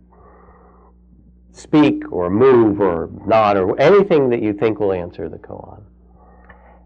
speak 1.51 2.11
or 2.11 2.29
move 2.29 2.79
or 2.79 3.09
nod 3.25 3.57
or 3.57 3.79
anything 3.79 4.29
that 4.29 4.41
you 4.41 4.53
think 4.53 4.79
will 4.79 4.93
answer 4.93 5.27
the 5.27 5.39
koan. 5.39 5.83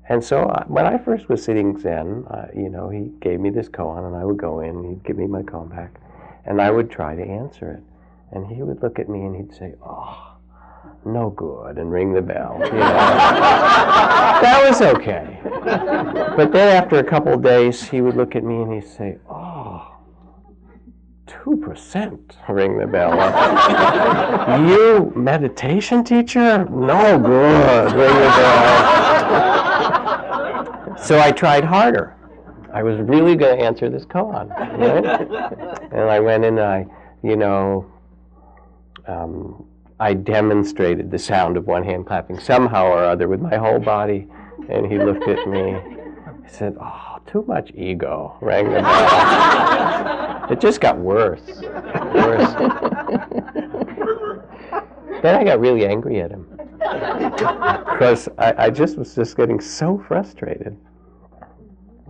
And 0.09 0.23
so 0.23 0.43
uh, 0.43 0.65
when 0.65 0.85
I 0.85 0.97
first 0.97 1.29
was 1.29 1.43
sitting 1.43 1.77
Zen, 1.79 2.25
uh, 2.29 2.47
you 2.55 2.69
know, 2.69 2.89
he 2.89 3.11
gave 3.19 3.39
me 3.39 3.49
this 3.49 3.69
koan 3.69 4.07
and 4.07 4.15
I 4.15 4.25
would 4.25 4.37
go 4.37 4.61
in, 4.61 4.83
he'd 4.89 5.03
give 5.03 5.17
me 5.17 5.27
my 5.27 5.43
koan 5.43 5.69
back, 5.69 5.99
and 6.45 6.61
I 6.61 6.71
would 6.71 6.89
try 6.89 7.15
to 7.15 7.23
answer 7.23 7.71
it. 7.71 7.83
And 8.31 8.47
he 8.47 8.63
would 8.63 8.81
look 8.81 8.97
at 8.97 9.09
me 9.09 9.21
and 9.25 9.35
he'd 9.35 9.53
say, 9.53 9.75
oh, 9.85 10.30
no 11.05 11.29
good, 11.31 11.77
and 11.77 11.91
ring 11.91 12.13
the 12.13 12.21
bell. 12.21 12.57
You 12.63 12.71
know. 12.71 12.79
that 12.79 14.63
was 14.67 14.81
okay. 14.81 15.39
But 16.35 16.51
then 16.51 16.75
after 16.75 16.97
a 16.97 17.03
couple 17.03 17.33
of 17.33 17.41
days, 17.41 17.89
he 17.89 18.01
would 18.01 18.15
look 18.15 18.35
at 18.35 18.43
me 18.43 18.61
and 18.61 18.73
he'd 18.73 18.87
say, 18.87 19.17
oh, 19.29 19.97
2%, 21.27 22.19
ring 22.49 22.77
the 22.77 22.87
bell. 22.87 23.11
you 24.69 25.11
meditation 25.15 26.03
teacher? 26.03 26.65
No 26.65 27.17
good, 27.17 27.93
ring 27.93 28.13
the 28.13 28.31
bell. 28.37 28.87
so 30.97 31.19
I 31.19 31.31
tried 31.31 31.63
harder. 31.63 32.15
I 32.73 32.83
was 32.83 32.99
really 32.99 33.35
going 33.35 33.59
to 33.59 33.65
answer 33.65 33.89
this 33.89 34.05
koan. 34.05 34.49
Right? 34.49 35.03
And 35.91 36.09
I 36.09 36.19
went 36.19 36.45
in 36.45 36.57
and 36.57 36.67
I, 36.67 36.85
you 37.23 37.35
know, 37.35 37.91
um, 39.07 39.65
I 40.01 40.15
demonstrated 40.15 41.11
the 41.11 41.19
sound 41.19 41.57
of 41.57 41.67
one 41.67 41.83
hand 41.83 42.07
clapping 42.07 42.39
somehow 42.39 42.85
or 42.87 43.03
other 43.03 43.27
with 43.27 43.39
my 43.39 43.55
whole 43.55 43.77
body. 43.77 44.27
And 44.67 44.91
he 44.91 44.97
looked 44.97 45.27
at 45.27 45.47
me. 45.47 45.77
He 46.43 46.49
said, 46.49 46.75
Oh, 46.81 47.19
too 47.27 47.45
much 47.47 47.71
ego. 47.75 48.35
Rang 48.41 48.65
the 48.71 48.81
bell. 48.81 50.47
it 50.49 50.59
just 50.59 50.81
got 50.81 50.97
worse. 50.97 51.45
Worse. 51.45 52.51
then 55.21 55.35
I 55.35 55.43
got 55.43 55.59
really 55.59 55.85
angry 55.85 56.19
at 56.19 56.31
him. 56.31 56.47
Because 56.79 58.27
I, 58.39 58.55
I 58.57 58.71
just 58.71 58.97
was 58.97 59.13
just 59.13 59.37
getting 59.37 59.61
so 59.61 60.03
frustrated. 60.07 60.75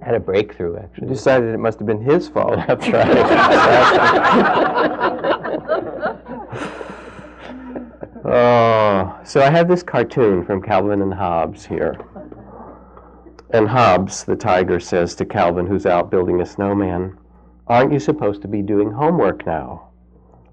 I 0.01 0.06
had 0.06 0.15
a 0.15 0.19
breakthrough, 0.19 0.77
actually. 0.77 1.10
Decided 1.10 1.54
it 1.54 1.60
must 1.60 1.77
have 1.80 1.88
been 1.88 2.01
his 2.01 2.30
fault. 2.30 2.56
That's 2.67 2.88
right. 2.88 3.17
Oh, 8.23 9.19
so 9.23 9.41
I 9.41 9.49
have 9.49 9.67
this 9.67 9.81
cartoon 9.81 10.45
from 10.45 10.62
Calvin 10.62 11.01
and 11.01 11.13
Hobbes 11.13 11.65
here. 11.65 11.99
And 13.49 13.67
Hobbes, 13.67 14.23
the 14.23 14.36
tiger, 14.36 14.79
says 14.79 15.15
to 15.15 15.25
Calvin, 15.25 15.65
who's 15.65 15.88
out 15.88 16.12
building 16.12 16.39
a 16.39 16.45
snowman, 16.45 17.17
Aren't 17.67 17.93
you 17.93 17.99
supposed 17.99 18.41
to 18.43 18.47
be 18.47 18.62
doing 18.62 18.91
homework 18.91 19.45
now? 19.45 19.89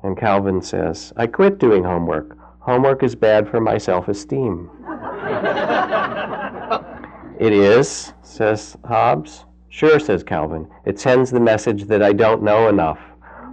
And 0.02 0.16
Calvin 0.16 0.62
says, 0.62 1.12
I 1.16 1.26
quit 1.26 1.59
doing 1.59 1.85
homework. 1.85 2.38
Homework 2.61 3.02
is 3.02 3.14
bad 3.14 3.48
for 3.48 3.61
my 3.61 3.76
self 3.76 4.09
esteem. 4.09 4.70
it 7.40 7.52
is, 7.52 8.12
says 8.22 8.76
Hobbes. 8.85 9.44
Sure, 9.68 9.98
says 9.98 10.22
Calvin. 10.22 10.68
It 10.87 10.98
sends 10.98 11.31
the 11.31 11.40
message 11.40 11.85
that 11.85 12.02
I 12.02 12.12
don't 12.12 12.42
know 12.42 12.68
enough 12.68 13.00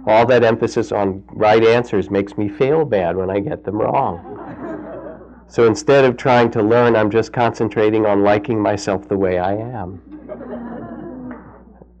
all 0.06 0.24
that 0.26 0.44
emphasis 0.44 0.92
on 0.92 1.24
right 1.32 1.64
answers 1.64 2.10
makes 2.10 2.38
me 2.38 2.48
feel 2.48 2.84
bad 2.84 3.16
when 3.16 3.28
I 3.28 3.40
get 3.40 3.64
them 3.64 3.76
wrong. 3.76 4.92
So 5.48 5.66
instead 5.66 6.04
of 6.04 6.16
trying 6.16 6.50
to 6.52 6.62
learn, 6.62 6.96
I'm 6.96 7.10
just 7.10 7.32
concentrating 7.32 8.04
on 8.04 8.24
liking 8.24 8.60
myself 8.60 9.08
the 9.08 9.16
way 9.16 9.38
I 9.38 9.54
am. 9.54 10.02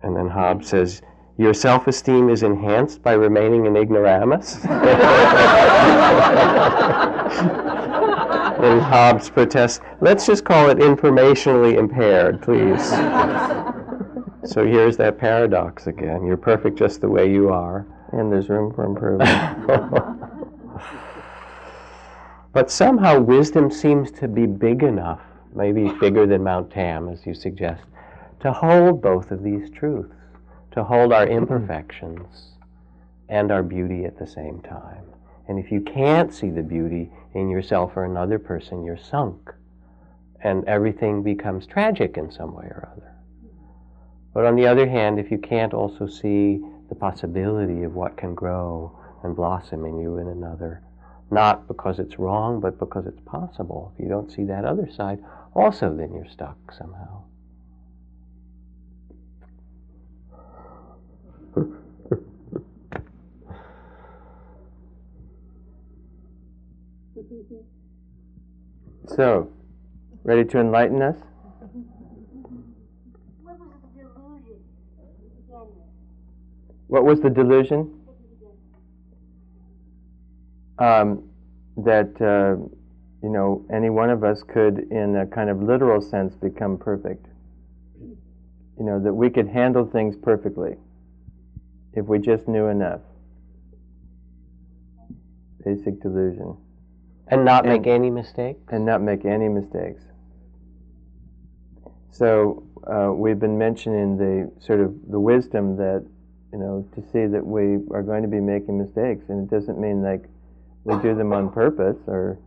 And 0.02 0.16
then 0.16 0.28
Hobbes 0.28 0.68
says, 0.68 1.00
Your 1.38 1.54
self 1.54 1.86
esteem 1.86 2.28
is 2.28 2.42
enhanced 2.42 3.02
by 3.02 3.12
remaining 3.12 3.68
an 3.68 3.76
ignoramus? 3.76 4.56
and 4.64 4.72
Hobbes 8.82 9.30
protests, 9.30 9.80
Let's 10.00 10.26
just 10.26 10.44
call 10.44 10.68
it 10.68 10.78
informationally 10.78 11.78
impaired, 11.78 12.42
please. 12.42 12.88
so 14.50 14.66
here's 14.66 14.96
that 14.96 15.18
paradox 15.18 15.86
again. 15.86 16.26
You're 16.26 16.36
perfect 16.36 16.76
just 16.76 17.00
the 17.00 17.08
way 17.08 17.30
you 17.30 17.50
are 17.50 17.86
and 18.12 18.32
there's 18.32 18.48
room 18.48 18.72
for 18.72 18.84
improvement. 18.84 19.66
but 22.52 22.70
somehow 22.70 23.20
wisdom 23.20 23.70
seems 23.70 24.10
to 24.12 24.28
be 24.28 24.46
big 24.46 24.82
enough, 24.82 25.20
maybe 25.54 25.92
bigger 26.00 26.26
than 26.26 26.44
Mount 26.44 26.70
Tam, 26.70 27.08
as 27.08 27.26
you 27.26 27.34
suggest, 27.34 27.84
to 28.40 28.52
hold 28.52 29.02
both 29.02 29.30
of 29.30 29.42
these 29.42 29.70
truths, 29.70 30.14
to 30.72 30.84
hold 30.84 31.12
our 31.12 31.26
mm-hmm. 31.26 31.38
imperfections 31.38 32.52
and 33.28 33.50
our 33.50 33.62
beauty 33.62 34.04
at 34.04 34.18
the 34.18 34.26
same 34.26 34.60
time. 34.60 35.04
And 35.48 35.58
if 35.58 35.70
you 35.70 35.80
can't 35.80 36.32
see 36.32 36.50
the 36.50 36.62
beauty 36.62 37.10
in 37.34 37.48
yourself 37.48 37.96
or 37.96 38.04
another 38.04 38.38
person, 38.38 38.84
you're 38.84 38.96
sunk. 38.96 39.52
And 40.42 40.64
everything 40.66 41.22
becomes 41.22 41.66
tragic 41.66 42.16
in 42.16 42.30
some 42.30 42.54
way 42.54 42.66
or 42.66 42.88
other. 42.92 43.12
But 44.34 44.44
on 44.44 44.54
the 44.54 44.66
other 44.66 44.88
hand, 44.88 45.18
if 45.18 45.30
you 45.30 45.38
can't 45.38 45.72
also 45.72 46.06
see 46.06 46.60
the 46.88 46.94
possibility 46.94 47.82
of 47.82 47.94
what 47.94 48.16
can 48.16 48.34
grow 48.34 48.98
and 49.22 49.34
blossom 49.36 49.84
in 49.84 49.98
you 49.98 50.18
in 50.18 50.28
another. 50.28 50.82
Not 51.30 51.66
because 51.66 51.98
it's 51.98 52.18
wrong, 52.18 52.60
but 52.60 52.78
because 52.78 53.06
it's 53.06 53.20
possible. 53.24 53.92
If 53.94 54.04
you 54.04 54.08
don't 54.08 54.30
see 54.30 54.44
that 54.44 54.64
other 54.64 54.88
side, 54.90 55.18
also 55.54 55.94
then 55.94 56.14
you're 56.14 56.28
stuck 56.28 56.56
somehow. 56.72 57.22
so, 69.16 69.50
ready 70.22 70.44
to 70.44 70.60
enlighten 70.60 71.02
us? 71.02 71.16
What 76.88 77.04
was 77.04 77.20
the 77.20 77.30
delusion? 77.30 77.92
Um, 80.78 81.28
that 81.78 82.20
uh, 82.20 82.62
you 83.22 83.30
know 83.30 83.64
any 83.72 83.90
one 83.90 84.10
of 84.10 84.24
us 84.24 84.42
could, 84.42 84.86
in 84.90 85.16
a 85.16 85.26
kind 85.26 85.50
of 85.50 85.62
literal 85.62 86.00
sense, 86.00 86.34
become 86.34 86.78
perfect. 86.78 87.26
You 88.78 88.84
know 88.84 89.02
that 89.02 89.12
we 89.12 89.30
could 89.30 89.48
handle 89.48 89.86
things 89.86 90.16
perfectly 90.16 90.76
if 91.94 92.06
we 92.06 92.18
just 92.18 92.46
knew 92.46 92.66
enough. 92.66 93.00
Basic 95.64 96.00
delusion. 96.00 96.56
And 97.28 97.44
not 97.44 97.66
and, 97.66 97.72
make 97.72 97.86
any 97.88 98.10
mistakes. 98.10 98.60
And 98.68 98.86
not 98.86 99.02
make 99.02 99.24
any 99.24 99.48
mistakes. 99.48 100.02
So 102.12 102.62
uh, 102.86 103.12
we've 103.12 103.40
been 103.40 103.58
mentioning 103.58 104.16
the 104.16 104.52
sort 104.64 104.80
of 104.80 104.94
the 105.10 105.18
wisdom 105.18 105.76
that 105.78 106.06
you 106.52 106.58
know, 106.58 106.86
to 106.94 107.02
see 107.12 107.26
that 107.26 107.44
we 107.44 107.78
are 107.94 108.02
going 108.02 108.22
to 108.22 108.28
be 108.28 108.40
making 108.40 108.78
mistakes, 108.78 109.24
and 109.28 109.46
it 109.46 109.50
doesn't 109.50 109.78
mean 109.78 110.02
like 110.02 110.24
we 110.84 110.96
do 111.02 111.14
them 111.14 111.32
on 111.32 111.50
purpose, 111.50 111.98
or 112.06 112.38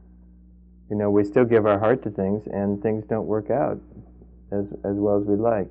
you 0.89 0.95
know, 0.95 1.09
we 1.09 1.23
still 1.23 1.45
give 1.45 1.65
our 1.65 1.79
heart 1.79 2.03
to 2.03 2.09
things, 2.09 2.47
and 2.47 2.81
things 2.81 3.05
don't 3.05 3.27
work 3.27 3.49
out 3.49 3.79
as 4.51 4.65
as 4.83 4.95
well 4.95 5.19
as 5.21 5.27
we'd 5.27 5.39
like. 5.39 5.69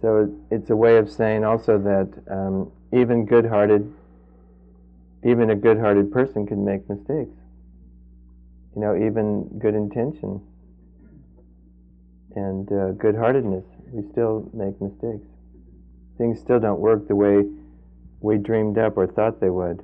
So 0.00 0.32
it's 0.50 0.70
a 0.70 0.76
way 0.76 0.98
of 0.98 1.10
saying 1.10 1.44
also 1.44 1.78
that 1.78 2.08
um, 2.30 2.70
even 2.92 3.26
good-hearted 3.26 3.92
even 5.24 5.50
a 5.50 5.56
good-hearted 5.56 6.12
person 6.12 6.46
can 6.46 6.64
make 6.64 6.88
mistakes. 6.88 7.36
You 8.74 8.82
know, 8.82 8.94
even 8.94 9.58
good 9.58 9.74
intention 9.74 10.40
and 12.36 12.70
uh, 12.70 12.92
good-heartedness, 12.92 13.64
we 13.90 14.08
still 14.12 14.48
make 14.52 14.80
mistakes. 14.80 15.26
Things 16.18 16.40
still 16.40 16.58
don't 16.60 16.80
work 16.80 17.06
the 17.06 17.16
way 17.16 17.44
we 18.20 18.36
dreamed 18.36 18.76
up 18.76 18.96
or 18.96 19.06
thought 19.06 19.40
they 19.40 19.50
would. 19.50 19.82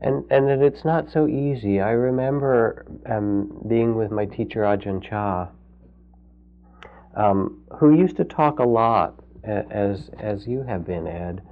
And 0.00 0.24
and 0.30 0.48
that 0.48 0.60
it's 0.60 0.84
not 0.84 1.10
so 1.10 1.28
easy. 1.28 1.80
I 1.80 1.90
remember 1.90 2.86
um, 3.06 3.64
being 3.68 3.94
with 3.94 4.10
my 4.10 4.26
teacher 4.26 4.60
Ajahn 4.60 5.02
Chah, 5.02 5.48
um, 7.16 7.62
who 7.78 7.94
used 7.94 8.16
to 8.16 8.24
talk 8.24 8.58
a 8.58 8.64
lot, 8.64 9.14
as 9.44 10.10
as 10.18 10.46
you 10.46 10.62
have 10.62 10.84
been, 10.84 11.06
Ed, 11.06 11.42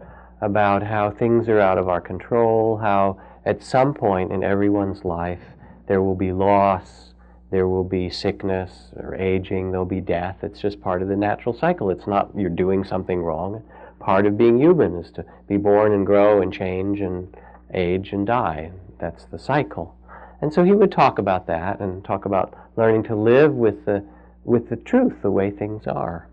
about 0.41 0.83
how 0.83 1.11
things 1.11 1.49
are 1.49 1.61
out 1.61 1.79
of 1.79 1.89
our 1.89 2.01
control. 2.01 2.79
How 2.79 3.21
at 3.47 3.63
some 3.63 3.95
point 3.95 4.33
in 4.33 4.43
everyone's 4.43 5.05
life 5.05 5.43
there 5.87 6.03
will 6.03 6.15
be 6.15 6.33
loss, 6.33 7.12
there 7.53 7.69
will 7.69 7.85
be 7.85 8.09
sickness 8.09 8.91
or 8.97 9.15
aging, 9.15 9.71
there'll 9.71 9.85
be 9.85 10.01
death. 10.01 10.39
It's 10.43 10.59
just 10.59 10.81
part 10.81 11.03
of 11.03 11.09
the 11.09 11.17
natural 11.17 11.55
cycle. 11.55 11.91
It's 11.91 12.07
not 12.07 12.31
you're 12.35 12.49
doing 12.49 12.83
something 12.83 13.21
wrong. 13.21 13.63
Part 14.01 14.25
of 14.25 14.39
being 14.39 14.59
human 14.59 14.97
is 14.97 15.13
to 15.13 15.25
be 15.47 15.59
born 15.59 15.93
and 15.93 16.07
grow 16.07 16.41
and 16.41 16.51
change 16.51 17.01
and 17.01 17.37
age 17.75 18.13
and 18.13 18.27
die. 18.27 18.73
That's 18.99 19.27
the 19.27 19.39
cycle. 19.39 19.95
And 20.41 20.53
so 20.53 20.65
he 20.65 20.73
would 20.73 20.91
talk 20.91 21.19
about 21.19 21.47
that 21.47 21.79
and 21.79 22.03
talk 22.03 22.25
about 22.25 22.57
learning 22.77 23.03
to 23.05 23.15
live 23.15 23.53
with 23.53 23.85
the, 23.85 24.03
with 24.45 24.71
the 24.71 24.77
truth, 24.77 25.21
the 25.21 25.31
way 25.31 25.51
things 25.51 25.87
are. 25.87 26.29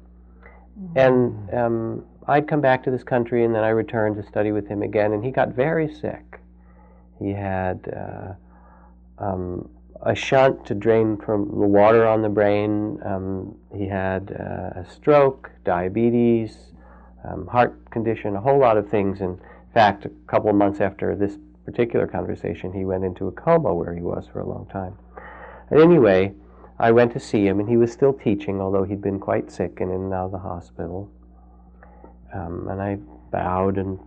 And 0.95 1.53
um, 1.53 2.05
I'd 2.28 2.47
come 2.47 2.61
back 2.61 2.82
to 2.86 2.91
this 2.91 3.03
country 3.03 3.43
and 3.43 3.53
then 3.53 3.65
I 3.65 3.70
returned 3.70 4.15
to 4.15 4.24
study 4.26 4.53
with 4.53 4.67
him 4.67 4.82
again, 4.84 5.11
and 5.11 5.24
he 5.24 5.32
got 5.32 5.49
very 5.49 5.93
sick. 5.93 6.39
He 7.20 7.34
had 7.34 7.93
uh, 7.93 9.24
um, 9.24 9.70
a 10.04 10.16
shunt 10.16 10.66
to 10.66 10.76
drain 10.76 11.18
from 11.18 11.47
the 11.50 11.68
water 11.68 12.08
on 12.08 12.22
the 12.22 12.30
brain. 12.30 13.00
Um, 13.04 13.56
he 13.76 13.88
had 13.88 14.36
uh, 14.39 14.80
a 14.80 14.86
stroke, 14.89 15.52
diabetes, 15.66 16.58
um, 17.24 17.47
heart 17.47 17.89
condition, 17.91 18.36
a 18.36 18.41
whole 18.41 18.60
lot 18.60 18.78
of 18.78 18.89
things. 18.89 19.22
And 19.22 19.39
fact, 19.74 20.06
a 20.06 20.10
couple 20.28 20.50
of 20.50 20.56
months 20.56 20.82
after 20.82 21.16
this 21.16 21.38
particular 21.66 22.08
conversation, 22.08 22.74
he 22.74 22.86
went 22.86 23.04
into 23.04 23.28
a 23.28 23.32
coma 23.32 23.74
where 23.74 23.93
he 23.93 24.02
was 24.02 24.28
for 24.32 24.39
a 24.39 24.47
long 24.47 24.66
time. 24.72 24.97
And 25.70 25.80
anyway, 25.80 26.34
I 26.80 26.91
went 26.91 27.14
to 27.14 27.20
see 27.20 27.45
him, 27.45 27.60
and 27.60 27.70
he 27.70 27.78
was 27.78 27.91
still 27.91 28.14
teaching, 28.14 28.60
although 28.62 28.84
he'd 28.84 29.02
been 29.02 29.20
quite 29.20 29.52
sick 29.52 29.80
and 29.82 29.91
in 29.91 30.02
and 30.02 30.14
out 30.14 30.28
of 30.28 30.32
the 30.32 30.39
hospital. 30.39 31.12
Um, 32.34 32.68
and 32.70 32.82
I 32.82 32.95
bowed 33.32 33.78
and 33.78 34.00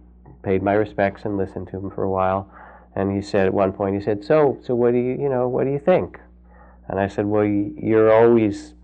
paid 0.43 0.62
my 0.62 0.72
respects 0.72 1.24
and 1.24 1.36
listened 1.36 1.68
to 1.68 1.76
him 1.76 1.90
for 1.90 2.03
a 2.03 2.11
while. 2.11 2.51
And 2.95 3.14
he 3.14 3.22
said 3.22 3.47
at 3.47 3.55
one 3.55 3.72
point, 3.72 3.95
he 3.97 4.03
said, 4.03 4.24
"So, 4.24 4.59
so 4.62 4.74
what 4.74 4.93
do 4.93 4.99
you, 4.99 5.12
you 5.12 5.28
know, 5.28 5.49
what 5.49 5.64
do 5.64 5.70
you 5.70 5.78
think?" 5.78 6.20
And 6.88 7.01
I 7.01 7.09
said, 7.09 7.26
"Well, 7.26 7.45
you're 7.45 8.12
always, 8.12 8.74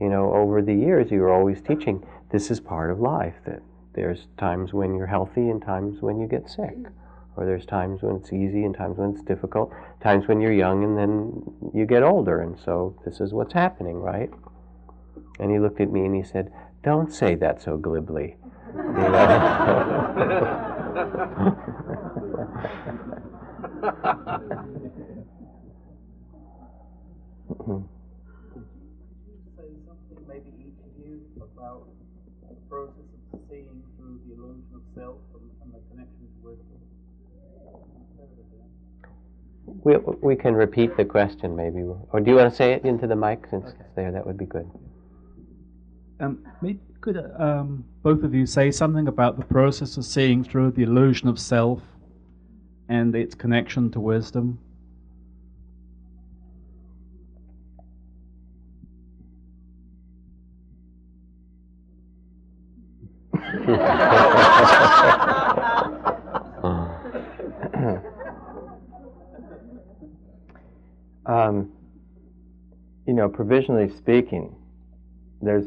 you 0.00 0.08
know, 0.08 0.32
over 0.32 0.62
the 0.62 0.74
years, 0.74 1.10
you're 1.10 1.32
always 1.32 1.60
teaching. 1.60 2.04
This 2.30 2.50
is 2.50 2.60
part 2.60 2.90
of 2.90 2.98
life. 3.00 3.34
That 3.44 3.62
there's 3.94 4.26
times 4.38 4.72
when 4.72 4.94
you're 4.94 5.06
healthy 5.06 5.50
and 5.50 5.60
times 5.60 6.00
when 6.00 6.18
you 6.18 6.26
get 6.26 6.48
sick. 6.48 6.76
Or 7.36 7.44
there's 7.44 7.66
times 7.66 8.02
when 8.02 8.16
it's 8.16 8.32
easy 8.32 8.64
and 8.64 8.74
times 8.74 8.96
when 8.98 9.10
it's 9.10 9.22
difficult, 9.22 9.72
times 10.02 10.26
when 10.26 10.40
you're 10.40 10.52
young 10.52 10.82
and 10.82 10.98
then 10.98 11.42
you 11.72 11.86
get 11.86 12.02
older. 12.02 12.40
And 12.40 12.58
so 12.58 12.96
this 13.04 13.20
is 13.20 13.32
what's 13.32 13.52
happening, 13.52 14.00
right? 14.00 14.30
And 15.38 15.50
he 15.50 15.60
looked 15.60 15.80
at 15.80 15.92
me 15.92 16.04
and 16.04 16.16
he 16.16 16.22
said, 16.24 16.52
Don't 16.82 17.12
say 17.12 17.36
that 17.36 17.62
so 17.62 17.76
glibly. 17.76 18.36
You 18.74 18.82
know? 18.82 20.14
say 23.78 23.86
something, 29.86 30.20
maybe 30.26 30.50
each 30.58 30.78
of 30.84 30.92
you, 30.98 31.20
about 31.40 31.86
the 32.48 32.54
process 32.68 33.08
of 33.32 33.40
seeing 33.48 33.82
through 33.96 34.20
the 34.26 34.34
illusion 34.34 34.66
of 34.74 34.82
self 34.94 35.16
and, 35.34 35.50
and 35.62 35.72
the 35.72 35.80
connection 35.90 36.26
to 36.26 36.38
wisdom? 36.42 36.78
We, 39.84 39.96
we 40.22 40.34
can 40.36 40.54
repeat 40.54 40.96
the 40.96 41.04
question 41.04 41.54
maybe. 41.54 41.82
Or 41.82 42.20
do 42.20 42.30
you 42.30 42.36
want 42.36 42.50
to 42.50 42.56
say 42.56 42.72
it 42.72 42.84
into 42.84 43.06
the 43.06 43.16
mic 43.16 43.46
since 43.50 43.66
okay. 43.66 43.76
it's 43.80 43.90
there? 43.94 44.10
That 44.10 44.26
would 44.26 44.38
be 44.38 44.46
good. 44.46 44.68
Um, 46.20 46.44
maybe 46.62 46.80
could 47.00 47.16
um, 47.38 47.84
both 48.02 48.24
of 48.24 48.34
you 48.34 48.44
say 48.44 48.70
something 48.70 49.08
about 49.08 49.38
the 49.38 49.44
process 49.44 49.96
of 49.96 50.04
seeing 50.04 50.42
through 50.42 50.72
the 50.72 50.82
illusion 50.82 51.28
of 51.28 51.38
self 51.38 51.80
and 52.88 53.14
its 53.14 53.34
connection 53.34 53.90
to 53.92 54.00
wisdom? 54.00 54.58
um, 71.26 71.70
you 73.06 73.12
know, 73.12 73.28
provisionally 73.28 73.88
speaking, 73.88 74.54
there's 75.40 75.66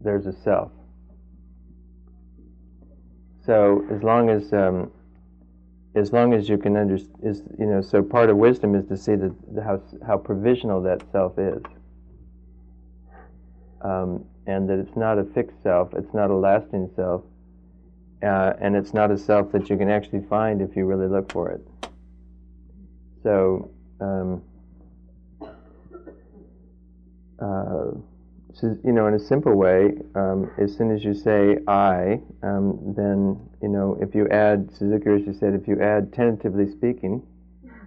there's 0.00 0.26
a 0.26 0.32
self. 0.32 0.70
So 3.44 3.84
as 3.90 4.02
long 4.02 4.30
as 4.30 4.52
um, 4.52 4.90
as 5.94 6.12
long 6.12 6.34
as 6.34 6.48
you 6.48 6.58
can 6.58 6.76
understand, 6.76 7.18
is 7.22 7.42
you 7.58 7.66
know, 7.66 7.80
so 7.80 8.02
part 8.02 8.30
of 8.30 8.36
wisdom 8.36 8.74
is 8.74 8.86
to 8.86 8.96
see 8.96 9.14
the 9.14 9.34
how 9.62 9.80
how 10.06 10.16
provisional 10.16 10.82
that 10.82 11.02
self 11.12 11.38
is, 11.38 11.62
um, 13.82 14.24
and 14.46 14.68
that 14.68 14.78
it's 14.78 14.96
not 14.96 15.18
a 15.18 15.24
fixed 15.24 15.62
self, 15.62 15.94
it's 15.94 16.12
not 16.14 16.30
a 16.30 16.34
lasting 16.34 16.90
self, 16.96 17.22
uh, 18.22 18.52
and 18.60 18.76
it's 18.76 18.92
not 18.94 19.10
a 19.10 19.18
self 19.18 19.52
that 19.52 19.70
you 19.70 19.76
can 19.76 19.90
actually 19.90 20.22
find 20.28 20.60
if 20.60 20.76
you 20.76 20.84
really 20.84 21.08
look 21.08 21.30
for 21.32 21.50
it. 21.50 21.66
So. 23.22 23.70
Um, 24.00 24.42
uh, 27.38 27.90
so, 28.54 28.78
you 28.84 28.92
know, 28.92 29.08
in 29.08 29.14
a 29.14 29.18
simple 29.18 29.56
way, 29.56 29.94
um, 30.14 30.48
as 30.58 30.76
soon 30.76 30.92
as 30.94 31.02
you 31.02 31.12
say 31.12 31.58
I, 31.66 32.20
um, 32.44 32.94
then, 32.96 33.40
you 33.60 33.68
know, 33.68 33.98
if 34.00 34.14
you 34.14 34.28
add, 34.28 34.70
Suzuki 34.72 35.06
Roshi 35.06 35.40
said, 35.40 35.54
if 35.54 35.66
you 35.66 35.82
add 35.82 36.12
tentatively 36.12 36.70
speaking, 36.70 37.20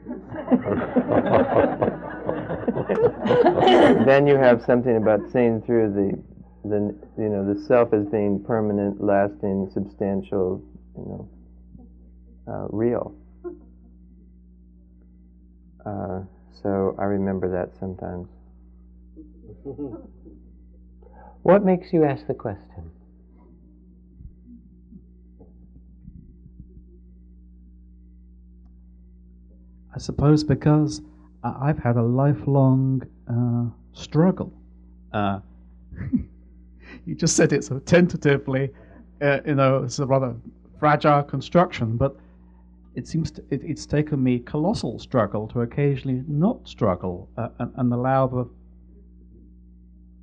then 4.06 4.28
you 4.28 4.36
have 4.36 4.62
something 4.66 4.98
about 4.98 5.22
seeing 5.32 5.62
through 5.62 5.94
the, 5.94 6.70
the, 6.70 6.94
you 7.22 7.30
know, 7.30 7.54
the 7.54 7.62
self 7.62 7.94
as 7.94 8.06
being 8.08 8.44
permanent, 8.44 9.02
lasting, 9.02 9.70
substantial, 9.74 10.62
you 10.98 11.06
know, 11.06 11.30
uh, 12.54 12.68
real. 12.72 13.16
Uh, 15.86 16.24
so 16.62 16.94
I 17.00 17.06
remember 17.06 17.50
that 17.52 17.72
sometimes. 17.80 18.28
What 21.44 21.64
makes 21.64 21.94
you 21.94 22.04
ask 22.04 22.28
the 22.28 22.34
question? 22.34 22.92
I 29.96 30.00
suppose 30.00 30.44
because 30.44 31.02
I've 31.44 31.80
had 31.80 31.96
a 31.96 32.04
lifelong 32.04 33.02
uh, 33.28 33.72
struggle. 33.94 34.54
Uh, 35.12 35.40
you 37.06 37.16
just 37.16 37.36
said 37.36 37.54
it 37.54 37.64
so 37.64 37.80
tentatively, 37.80 38.70
uh, 39.22 39.40
you 39.46 39.56
know, 39.56 39.84
it's 39.84 40.00
a 40.00 40.06
rather 40.06 40.36
fragile 40.80 41.24
construction, 41.24 41.98
but 41.98 42.16
it 42.96 43.08
seems 43.08 43.32
to, 43.32 43.44
it, 43.50 43.62
it's 43.64 43.86
taken 43.86 44.22
me 44.22 44.40
colossal 44.40 45.00
struggle 45.00 45.48
to 45.48 45.62
occasionally 45.62 46.24
not 46.28 46.68
struggle 46.68 47.30
uh, 47.38 47.50
and, 47.60 47.72
and, 47.78 47.94
allow 47.94 48.28
the 48.28 48.46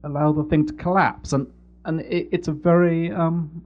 allow 0.05 0.33
the 0.33 0.45
thing 0.45 0.67
to 0.67 0.73
collapse, 0.75 1.33
and 1.33 1.47
and 1.85 2.01
it, 2.01 2.29
it's 2.33 2.49
a 2.49 2.53
very 2.53 3.11
um, 3.11 3.65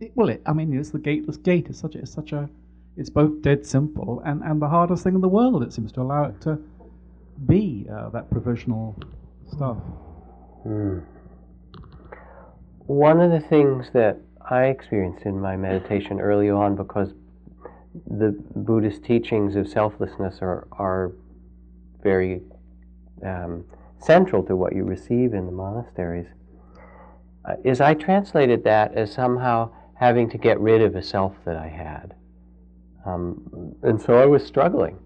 it, 0.00 0.12
well, 0.14 0.28
it, 0.28 0.42
I 0.46 0.52
mean, 0.52 0.76
it's 0.78 0.90
the 0.90 0.98
gateless 0.98 1.36
gate. 1.36 1.66
It's 1.68 1.78
such 1.80 1.94
a, 1.94 1.98
it's 1.98 2.12
such 2.12 2.32
a 2.32 2.48
it's 2.96 3.10
both 3.10 3.40
dead 3.42 3.64
simple 3.64 4.20
and, 4.26 4.42
and 4.42 4.60
the 4.60 4.68
hardest 4.68 5.04
thing 5.04 5.14
in 5.14 5.20
the 5.20 5.28
world. 5.28 5.62
It 5.62 5.72
seems 5.72 5.92
to 5.92 6.00
allow 6.00 6.24
it 6.24 6.40
to 6.42 6.58
be 7.46 7.86
uh, 7.90 8.10
that 8.10 8.30
provisional 8.30 8.98
stuff. 9.52 9.76
Hmm. 10.62 10.98
One 12.86 13.20
of 13.20 13.30
the 13.30 13.40
things 13.40 13.86
that 13.92 14.18
I 14.50 14.64
experienced 14.64 15.24
in 15.24 15.40
my 15.40 15.56
meditation 15.56 16.20
early 16.20 16.50
on, 16.50 16.74
because 16.74 17.14
the 18.06 18.32
Buddhist 18.56 19.04
teachings 19.04 19.56
of 19.56 19.68
selflessness 19.68 20.38
are 20.42 20.66
are 20.72 21.12
very 22.02 22.42
um, 23.24 23.64
central 24.00 24.42
to 24.44 24.56
what 24.56 24.74
you 24.74 24.84
receive 24.84 25.34
in 25.34 25.46
the 25.46 25.52
monasteries, 25.52 26.26
uh, 27.44 27.54
is 27.64 27.80
I 27.80 27.94
translated 27.94 28.64
that 28.64 28.94
as 28.94 29.12
somehow 29.12 29.70
having 29.94 30.28
to 30.30 30.38
get 30.38 30.58
rid 30.60 30.82
of 30.82 30.96
a 30.96 31.02
self 31.02 31.34
that 31.44 31.56
I 31.56 31.68
had. 31.68 32.14
Um, 33.04 33.74
and 33.82 34.00
so 34.00 34.18
I 34.18 34.26
was 34.26 34.44
struggling 34.44 34.98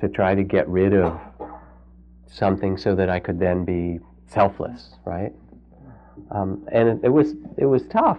to 0.00 0.08
try 0.08 0.34
to 0.34 0.42
get 0.42 0.68
rid 0.68 0.94
of 0.94 1.18
something 2.26 2.76
so 2.76 2.94
that 2.94 3.08
I 3.08 3.20
could 3.20 3.38
then 3.38 3.64
be 3.64 4.00
selfless, 4.26 4.96
right? 5.04 5.32
Um, 6.30 6.66
and 6.72 6.88
it, 6.88 7.00
it 7.04 7.08
was 7.08 7.34
it 7.56 7.66
was 7.66 7.86
tough. 7.86 8.18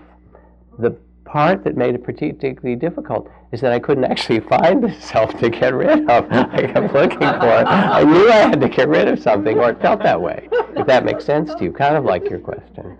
The 0.79 0.91
part 1.25 1.63
that 1.63 1.75
made 1.75 1.95
it 1.95 2.03
particularly 2.03 2.75
difficult 2.75 3.29
is 3.55 3.61
that 3.61 3.71
I 3.71 3.79
couldn't 3.79 4.03
actually 4.03 4.41
find 4.41 4.83
the 4.85 4.93
self 4.99 5.37
to 5.39 5.49
get 5.49 5.73
rid 5.73 6.09
of. 6.09 6.31
I 6.31 6.67
kept 6.67 6.93
looking 6.93 7.19
for 7.19 7.25
it. 7.59 7.65
I 7.65 8.03
knew 8.03 8.29
I 8.29 8.35
had 8.35 8.59
to 8.61 8.69
get 8.69 8.87
rid 8.89 9.07
of 9.07 9.19
something, 9.19 9.57
or 9.57 9.69
it 9.71 9.81
felt 9.81 10.03
that 10.03 10.21
way. 10.21 10.49
If 10.75 10.85
that 10.87 11.05
makes 11.05 11.23
sense 11.25 11.55
to 11.55 11.63
you, 11.63 11.71
kind 11.71 11.95
of 11.95 12.03
like 12.03 12.29
your 12.29 12.39
question. 12.39 12.97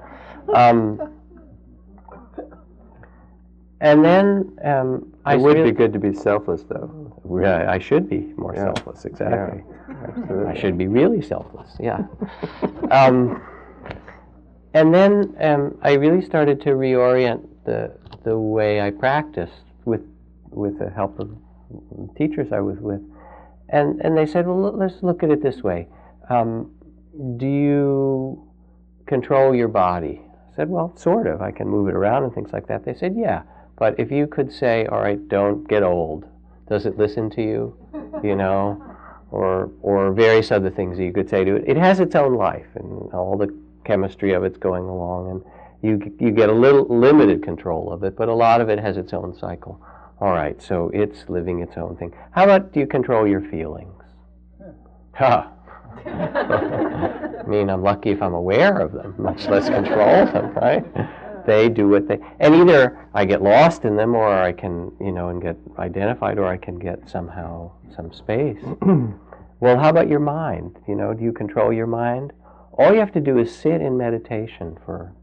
Um, 0.54 1.12
and 3.82 4.04
then 4.04 4.58
um, 4.64 5.14
I 5.26 5.36
would 5.36 5.58
really- 5.58 5.72
be 5.72 5.76
good 5.78 5.92
to 5.94 6.00
be 6.00 6.14
selfless, 6.14 6.64
though. 6.64 6.90
yeah, 7.42 7.70
I 7.70 7.78
should 7.78 8.10
be 8.10 8.34
more 8.38 8.54
Yeah. 8.56 8.64
selfless, 8.74 9.04
exactly. 9.06 9.64
Absolutely. 10.08 10.46
I 10.46 10.54
should 10.60 10.78
be 10.78 10.88
really 10.88 11.22
selfless, 11.22 11.76
yeah. 11.80 12.06
um, 12.92 13.42
and 14.74 14.94
then 14.94 15.36
um, 15.42 15.78
I 15.82 15.94
really 15.94 16.22
started 16.24 16.62
to 16.62 16.70
reorient 16.72 17.46
the, 17.66 17.92
the 18.24 18.38
way 18.38 18.82
I 18.82 18.92
practiced 18.92 19.65
with, 20.56 20.80
the 20.80 20.90
help 20.90 21.20
of 21.20 21.30
teachers 22.18 22.52
I 22.52 22.60
was 22.60 22.78
with. 22.80 23.02
And, 23.70 24.00
and 24.02 24.18
they 24.18 24.26
said, 24.26 24.48
well, 24.48 24.72
let's 24.72 25.02
look 25.02 25.24
at 25.24 25.32
it 25.32 25.42
this 25.42 25.64
way. 25.64 25.88
Um, 26.30 26.72
do 27.38 27.48
you 27.48 28.48
control 29.06 29.56
your 29.56 29.68
body? 29.68 30.22
I 30.52 30.56
said, 30.56 30.70
well, 30.70 30.96
sort 30.96 31.28
of. 31.28 31.42
I 31.42 31.52
can 31.52 31.68
move 31.68 31.88
it 31.90 31.96
around 31.96 32.24
and 32.24 32.34
things 32.34 32.52
like 32.54 32.68
that. 32.68 32.86
They 32.86 32.94
said, 32.94 33.16
yeah. 33.18 33.44
But 33.78 34.00
if 34.00 34.12
you 34.12 34.28
could 34.28 34.54
say, 34.54 34.86
all 34.86 35.02
right, 35.02 35.28
don't 35.28 35.68
get 35.68 35.84
old, 35.84 36.26
does 36.70 36.86
it 36.86 36.98
listen 36.98 37.30
to 37.32 37.42
you? 37.42 37.78
You 38.24 38.36
know? 38.42 38.84
Or, 39.32 39.72
or 39.82 40.14
various 40.14 40.52
other 40.52 40.70
things 40.70 40.98
that 40.98 41.04
you 41.04 41.12
could 41.12 41.30
say 41.30 41.44
to 41.44 41.56
it. 41.56 41.66
It 41.68 41.78
has 41.78 42.00
its 42.00 42.16
own 42.16 42.36
life, 42.36 42.68
and 42.76 43.12
all 43.14 43.38
the 43.38 43.54
chemistry 43.84 44.34
of 44.34 44.46
it's 44.46 44.58
going 44.58 44.84
along, 44.84 45.30
and 45.32 45.44
you, 45.82 46.16
you 46.20 46.32
get 46.32 46.50
a 46.50 46.54
little 46.54 46.86
limited 46.88 47.44
control 47.44 47.92
of 47.92 48.04
it, 48.04 48.16
but 48.16 48.30
a 48.30 48.34
lot 48.34 48.62
of 48.62 48.70
it 48.70 48.80
has 48.80 48.98
its 48.98 49.14
own 49.14 49.38
cycle. 49.38 49.82
All 50.20 50.32
right, 50.32 50.62
so 50.62 50.90
it's 50.94 51.28
living 51.28 51.60
its 51.62 51.76
own 51.78 51.98
thing. 51.98 52.14
How 52.32 52.46
about 52.46 52.72
do 52.72 52.80
you 52.80 52.88
control 52.88 53.28
your 53.28 53.42
feelings? 53.42 53.92
Ha! 55.16 55.52
I 56.06 57.44
mean, 57.48 57.70
I'm 57.70 57.82
lucky 57.82 58.10
if 58.10 58.22
I'm 58.22 58.34
aware 58.34 58.80
of 58.80 58.92
them, 58.92 59.16
much 59.18 59.48
less 59.48 59.70
control 59.70 60.26
them, 60.26 60.54
right? 60.56 60.84
They 61.46 61.70
do 61.70 61.88
what 61.88 62.08
they, 62.08 62.20
and 62.40 62.56
either 62.56 63.08
I 63.14 63.26
get 63.26 63.42
lost 63.42 63.86
in 63.86 63.96
them, 63.96 64.16
or 64.16 64.28
I 64.28 64.52
can, 64.52 64.92
you 65.00 65.12
know, 65.12 65.30
and 65.30 65.42
get 65.42 65.58
identified, 65.78 66.38
or 66.38 66.46
I 66.48 66.58
can 66.58 66.80
get 66.80 67.08
somehow 67.10 67.72
some 67.96 68.12
space. 68.12 68.58
well, 69.60 69.80
how 69.80 69.90
about 69.90 70.10
your 70.10 70.20
mind? 70.20 70.78
You 70.88 70.96
know, 70.96 71.14
do 71.14 71.24
you 71.24 71.32
control 71.32 71.72
your 71.72 71.88
mind? 71.88 72.34
All 72.74 72.94
you 72.94 73.00
have 73.00 73.14
to 73.14 73.22
do 73.22 73.38
is 73.38 73.56
sit 73.56 73.80
in 73.82 73.98
meditation 73.98 74.78
for 74.86 75.14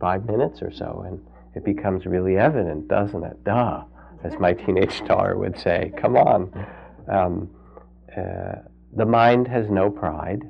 five 0.00 0.24
minutes 0.24 0.62
or 0.62 0.70
so, 0.70 1.04
and 1.06 1.20
it 1.54 1.64
becomes 1.64 2.06
really 2.06 2.38
evident, 2.38 2.88
doesn't 2.88 3.24
it? 3.24 3.42
Duh, 3.44 3.84
as 4.26 4.38
my 4.40 4.52
teenage 4.52 5.04
daughter 5.06 5.36
would 5.36 5.58
say. 5.58 5.92
Come 5.96 6.16
on. 6.16 6.66
Um, 7.08 7.50
uh, 8.16 8.56
the 8.94 9.06
mind 9.06 9.48
has 9.48 9.68
no 9.70 9.90
pride. 9.90 10.42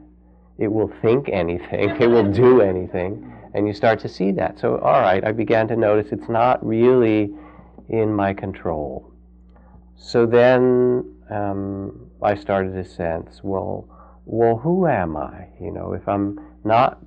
It 0.58 0.68
will 0.68 0.92
think 1.02 1.28
anything. 1.28 1.90
It 2.00 2.08
will 2.08 2.30
do 2.30 2.60
anything. 2.60 3.32
And 3.54 3.66
you 3.66 3.74
start 3.74 4.00
to 4.00 4.08
see 4.08 4.32
that. 4.32 4.58
So, 4.58 4.78
all 4.78 5.00
right, 5.00 5.24
I 5.24 5.32
began 5.32 5.68
to 5.68 5.76
notice 5.76 6.12
it's 6.12 6.28
not 6.28 6.64
really 6.66 7.34
in 7.88 8.14
my 8.14 8.34
control. 8.34 9.12
So 9.96 10.26
then 10.26 11.14
um, 11.30 12.10
I 12.22 12.34
started 12.34 12.72
to 12.74 12.84
sense, 12.84 13.40
well, 13.42 13.88
well, 14.24 14.56
who 14.58 14.86
am 14.86 15.16
I? 15.16 15.46
You 15.60 15.70
know, 15.70 15.92
if 15.92 16.06
I'm 16.08 16.38
not 16.64 16.98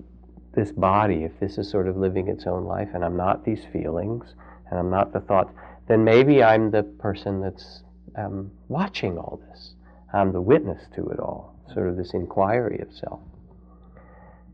this 0.56 0.72
body, 0.72 1.24
if 1.24 1.40
this 1.40 1.58
is 1.58 1.70
sort 1.70 1.88
of 1.88 1.98
living 1.98 2.28
its 2.28 2.48
own 2.48 2.66
life, 2.66 2.90
and 2.94 3.04
I'm 3.04 3.18
not 3.18 3.46
these 3.46 3.66
feelings, 3.72 4.34
and 4.70 4.80
I'm 4.80 4.90
not 4.90 5.14
the 5.14 5.20
thoughts, 5.20 5.52
then 5.90 6.04
maybe 6.04 6.44
I'm 6.44 6.72
the 6.72 6.84
person 6.84 7.42
that's 7.42 7.82
um, 8.16 8.52
watching 8.68 9.18
all 9.18 9.42
this. 9.50 9.74
I'm 10.14 10.32
the 10.32 10.42
witness 10.42 10.84
to 10.96 11.10
it 11.10 11.20
all, 11.20 11.56
sort 11.74 11.90
of 11.90 11.98
this 11.98 12.14
inquiry 12.14 12.80
of 12.80 12.94
self. 12.94 13.20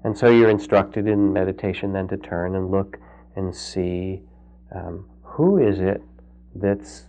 And 0.03 0.17
so 0.17 0.29
you're 0.29 0.49
instructed 0.49 1.07
in 1.07 1.33
meditation 1.33 1.91
then 1.91 2.07
to 2.07 2.17
turn 2.17 2.55
and 2.55 2.71
look 2.71 2.97
and 3.35 3.53
see 3.53 4.21
um, 4.73 5.05
who 5.23 5.57
is 5.57 5.79
it 5.79 6.01
that's 6.55 7.03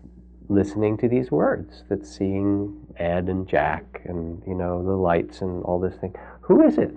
listening 0.48 0.96
to 0.98 1.08
these 1.08 1.30
words, 1.30 1.84
that's 1.88 2.10
seeing 2.10 2.74
Ed 2.96 3.28
and 3.28 3.46
Jack 3.48 4.02
and 4.06 4.42
you 4.46 4.54
know 4.54 4.84
the 4.84 4.96
lights 4.96 5.40
and 5.40 5.62
all 5.64 5.78
this 5.78 5.94
thing. 5.96 6.14
Who 6.40 6.66
is 6.66 6.78
it? 6.78 6.92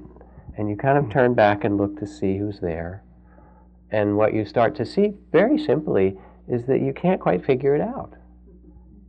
And 0.57 0.69
you 0.69 0.75
kind 0.75 0.97
of 0.97 1.11
turn 1.11 1.35
back 1.35 1.63
and 1.63 1.77
look 1.77 1.99
to 1.99 2.07
see 2.07 2.37
who's 2.37 2.59
there. 2.59 3.03
And 3.91 4.17
what 4.17 4.33
you 4.33 4.45
start 4.45 4.75
to 4.75 4.85
see, 4.85 5.13
very 5.31 5.57
simply, 5.57 6.17
is 6.49 6.65
that 6.65 6.81
you 6.81 6.93
can't 6.93 7.21
quite 7.21 7.45
figure 7.45 7.75
it 7.75 7.81
out. 7.81 8.13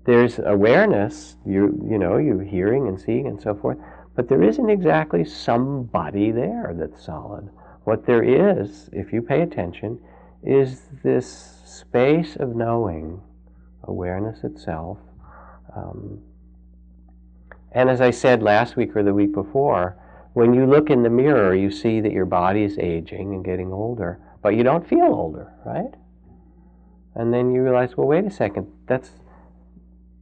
There's 0.05 0.39
awareness, 0.39 1.37
you 1.47 1.79
you 1.89 1.99
know, 1.99 2.17
you're 2.17 2.43
hearing 2.43 2.89
and 2.89 3.01
seeing 3.01 3.27
and 3.27 3.41
so 3.41 3.55
forth, 3.55 3.79
but 4.15 4.29
there 4.29 4.43
isn't 4.43 4.71
exactly 4.71 5.25
somebody 5.25 6.31
there 6.31 6.75
that's 6.77 7.05
solid. 7.05 7.49
What 7.85 8.07
there 8.07 8.23
is, 8.23 8.91
if 8.93 9.13
you 9.13 9.23
pay 9.23 9.43
attention, 9.43 9.99
is 10.43 10.83
this 11.03 11.61
space 11.65 12.37
of 12.37 12.55
knowing, 12.55 13.21
awareness 13.85 14.45
itself. 14.45 14.99
Um, 15.75 16.21
and 17.73 17.89
as 17.89 18.01
I 18.01 18.11
said 18.11 18.43
last 18.43 18.77
week 18.77 18.97
or 18.97 19.03
the 19.03 19.15
week 19.15 19.33
before, 19.33 19.97
when 20.33 20.55
you 20.55 20.67
look 20.67 20.91
in 20.91 21.03
the 21.03 21.11
mirror, 21.11 21.55
you 21.55 21.71
see 21.71 22.01
that 22.01 22.13
your 22.13 22.27
body 22.27 22.63
is 22.63 22.79
aging 22.79 23.35
and 23.35 23.45
getting 23.45 23.73
older, 23.73 24.21
but 24.43 24.55
you 24.57 24.63
don't 24.63 24.87
feel 24.87 25.07
older, 25.07 25.53
right? 25.65 25.93
And 27.15 27.33
then 27.33 27.53
you 27.53 27.63
realize, 27.63 27.97
well, 27.97 28.07
wait 28.07 28.25
a 28.25 28.31
second, 28.31 28.71
that's 28.87 29.11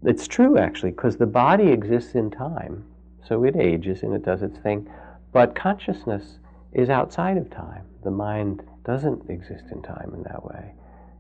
it's 0.04 0.28
true 0.28 0.58
actually, 0.58 0.92
because 0.92 1.16
the 1.16 1.26
body 1.26 1.68
exists 1.68 2.14
in 2.14 2.30
time, 2.30 2.84
so 3.26 3.44
it 3.44 3.56
ages 3.56 4.02
and 4.02 4.14
it 4.14 4.24
does 4.24 4.42
its 4.42 4.58
thing, 4.58 4.88
but 5.32 5.54
consciousness 5.54 6.38
is 6.72 6.88
outside 6.88 7.36
of 7.36 7.50
time. 7.50 7.84
The 8.04 8.10
mind 8.10 8.62
doesn't 8.84 9.28
exist 9.28 9.64
in 9.72 9.82
time 9.82 10.12
in 10.14 10.22
that 10.22 10.44
way, 10.44 10.74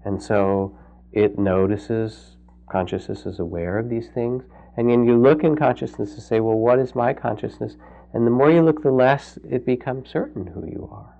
and 0.04 0.22
so 0.22 0.78
it 1.12 1.38
notices. 1.38 2.36
Consciousness 2.70 3.24
is 3.24 3.38
aware 3.38 3.78
of 3.78 3.88
these 3.88 4.08
things, 4.10 4.44
and 4.76 4.88
then 4.88 5.04
you 5.06 5.16
look 5.16 5.42
in 5.42 5.56
consciousness 5.56 6.14
to 6.14 6.20
say, 6.20 6.38
well, 6.38 6.58
what 6.58 6.78
is 6.78 6.94
my 6.94 7.12
consciousness? 7.12 7.76
And 8.12 8.26
the 8.26 8.30
more 8.30 8.50
you 8.50 8.62
look, 8.62 8.82
the 8.82 8.92
less 8.92 9.38
it 9.48 9.66
becomes 9.66 10.08
certain 10.08 10.46
who 10.46 10.66
you 10.66 10.88
are. 10.92 11.16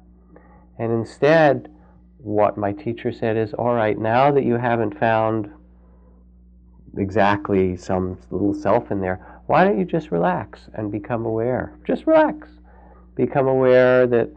And 0.79 0.93
instead, 0.93 1.75
what 2.19 2.57
my 2.57 2.73
teacher 2.73 3.13
said 3.13 3.37
is, 3.37 3.55
all 3.55 3.75
right, 3.75 3.99
now 3.99 4.31
that 4.33 4.45
you 4.45 4.55
haven't 4.55 4.99
found 4.99 5.51
exactly 6.97 7.77
some 7.77 8.19
little 8.31 8.55
self 8.55 8.91
in 8.91 9.01
there, 9.01 9.43
why 9.47 9.65
don't 9.65 9.79
you 9.79 9.85
just 9.85 10.11
relax 10.11 10.69
and 10.75 10.91
become 10.91 11.25
aware? 11.25 11.79
Just 11.87 12.07
relax. 12.07 12.49
Become 13.15 13.49
aware 13.49 14.07
that 14.07 14.31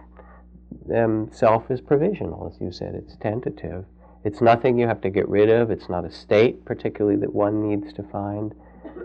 um, 0.96 1.30
self 1.32 1.70
is 1.70 1.82
provisional, 1.82 2.52
as 2.54 2.62
you 2.62 2.72
said, 2.72 2.96
it's 2.96 3.16
tentative. 3.18 3.86
It's 4.24 4.42
nothing 4.42 4.78
you 4.78 4.88
have 4.88 5.02
to 5.02 5.10
get 5.10 5.28
rid 5.28 5.50
of, 5.50 5.72
it's 5.72 5.90
not 5.90 6.06
a 6.06 6.12
state, 6.12 6.64
particularly, 6.66 7.18
that 7.18 7.34
one 7.34 7.68
needs 7.68 7.92
to 7.94 8.04
find. 8.04 8.54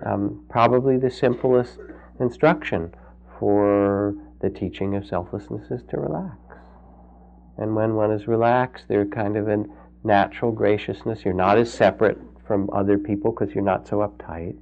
Um, 0.04 0.44
probably 0.50 0.98
the 0.98 1.10
simplest 1.10 1.78
instruction 2.20 2.94
for 3.38 4.14
the 4.40 4.50
teaching 4.50 4.94
of 4.94 5.06
selflessness 5.06 5.70
is 5.70 5.82
to 5.88 5.98
relax. 5.98 6.36
And 7.58 7.74
when 7.74 7.94
one 7.94 8.12
is 8.12 8.26
relaxed, 8.28 8.84
there's 8.88 9.10
kind 9.10 9.36
of 9.36 9.48
a 9.48 9.64
natural 10.04 10.52
graciousness. 10.52 11.24
You're 11.24 11.34
not 11.34 11.58
as 11.58 11.72
separate 11.72 12.18
from 12.46 12.70
other 12.72 12.98
people 12.98 13.32
because 13.32 13.54
you're 13.54 13.64
not 13.64 13.88
so 13.88 13.98
uptight 13.98 14.56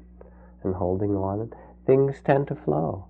and 0.62 0.74
holding 0.74 1.16
on. 1.16 1.52
Things 1.86 2.16
tend 2.24 2.48
to 2.48 2.54
flow. 2.54 3.06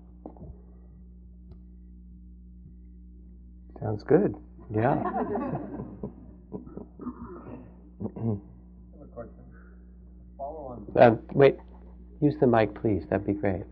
Sounds 3.79 4.03
good. 4.03 4.35
Yeah. 4.73 4.91
I 4.91 4.97
have 4.97 5.23
a 8.01 9.05
question. 9.13 9.43
Follow 10.37 10.87
on. 10.95 10.97
Uh, 10.99 11.15
wait, 11.33 11.57
use 12.21 12.35
the 12.39 12.47
mic, 12.47 12.73
please. 12.73 13.05
That'd 13.09 13.27
be 13.27 13.33
great. 13.33 13.63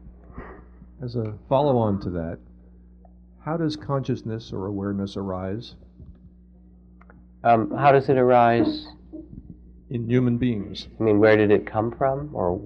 As 1.02 1.16
a 1.16 1.34
follow 1.50 1.78
on 1.78 2.00
to 2.02 2.10
that, 2.12 2.38
how 3.44 3.58
does 3.58 3.76
consciousness 3.76 4.54
or 4.54 4.68
awareness 4.68 5.18
arise 5.18 5.76
Um, 7.44 7.72
how 7.72 7.92
does 7.92 8.10
it 8.10 8.18
arise? 8.18 8.88
in 9.90 10.10
human 10.10 10.38
beings? 10.40 10.88
I 11.00 11.04
mean, 11.04 11.20
where 11.20 11.38
did 11.38 11.52
it 11.52 11.68
come 11.68 11.92
from? 11.92 12.32
Or 12.34 12.60